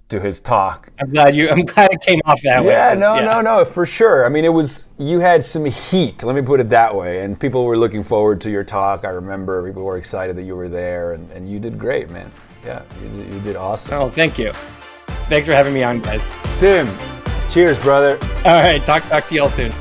to 0.09 0.21
his 0.21 0.41
talk. 0.41 0.91
I'm 0.99 1.11
glad 1.11 1.37
you. 1.37 1.51
I'm 1.51 1.65
glad 1.65 1.93
it 1.93 2.01
came 2.01 2.21
off 2.25 2.41
that 2.43 2.65
yeah, 2.65 2.95
way. 2.95 3.01
No, 3.01 3.17
yeah, 3.17 3.25
no, 3.25 3.41
no, 3.43 3.59
no, 3.59 3.65
for 3.65 3.85
sure. 3.85 4.25
I 4.25 4.31
mean, 4.31 4.45
it 4.45 4.53
was 4.53 4.89
you 4.99 5.21
had 5.21 5.43
some 5.43 5.67
heat. 5.67 6.23
Let 6.23 6.35
me 6.35 6.43
put 6.43 6.61
it 6.61 6.71
that 6.71 6.95
way. 6.95 7.23
And 7.23 7.39
people 7.39 7.65
were 7.65 7.77
looking 7.77 8.03
forward 8.03 8.41
to 8.43 8.51
your 8.51 8.65
talk. 8.65 9.05
I 9.05 9.11
remember 9.11 9.67
people 9.67 9.83
were 9.83 9.99
excited 9.99 10.37
that 10.37 10.45
you 10.45 10.57
were 10.57 10.69
there, 10.69 11.13
and, 11.13 11.31
and 11.33 11.51
you 11.51 11.59
did 11.61 11.79
great, 11.79 12.09
man. 12.09 12.31
Yeah, 12.65 12.83
you, 13.03 13.25
you 13.25 13.41
did 13.41 13.57
awesome. 13.57 13.95
Oh, 13.95 14.09
thank 14.09 14.39
you. 14.39 14.53
Thanks 15.29 15.47
for 15.47 15.55
having 15.55 15.75
me 15.75 15.83
on, 15.83 16.01
guys. 16.01 16.23
Tim, 16.59 16.89
cheers, 17.51 17.79
brother. 17.83 18.19
All 18.45 18.61
right, 18.61 18.85
talk 18.85 19.03
talk 19.05 19.27
to 19.29 19.35
y'all 19.35 19.51
soon. 19.51 19.73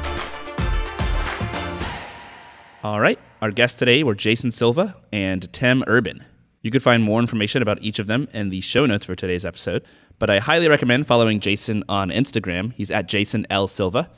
All 2.83 2.99
right. 2.99 3.19
Our 3.41 3.51
guests 3.51 3.77
today 3.77 4.01
were 4.03 4.15
Jason 4.15 4.49
Silva 4.49 4.95
and 5.11 5.51
Tim 5.53 5.83
Urban. 5.87 6.23
You 6.61 6.71
could 6.71 6.81
find 6.81 7.03
more 7.03 7.19
information 7.19 7.61
about 7.61 7.81
each 7.81 7.99
of 7.99 8.07
them 8.07 8.27
in 8.33 8.49
the 8.49 8.61
show 8.61 8.85
notes 8.85 9.05
for 9.05 9.15
today's 9.15 9.45
episode, 9.45 9.85
but 10.19 10.29
I 10.29 10.39
highly 10.39 10.67
recommend 10.67 11.05
following 11.05 11.39
Jason 11.39 11.83
on 11.87 12.09
Instagram. 12.09 12.73
He's 12.73 12.89
at 12.89 13.07
Jason 13.07 13.45
L. 13.49 13.67
Silva, 13.67 14.09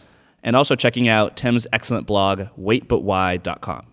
and 0.42 0.56
also 0.56 0.76
checking 0.76 1.08
out 1.08 1.36
Tim's 1.36 1.68
excellent 1.74 2.08
blog, 2.08 2.44
waitbutwhy.com. 2.58 3.86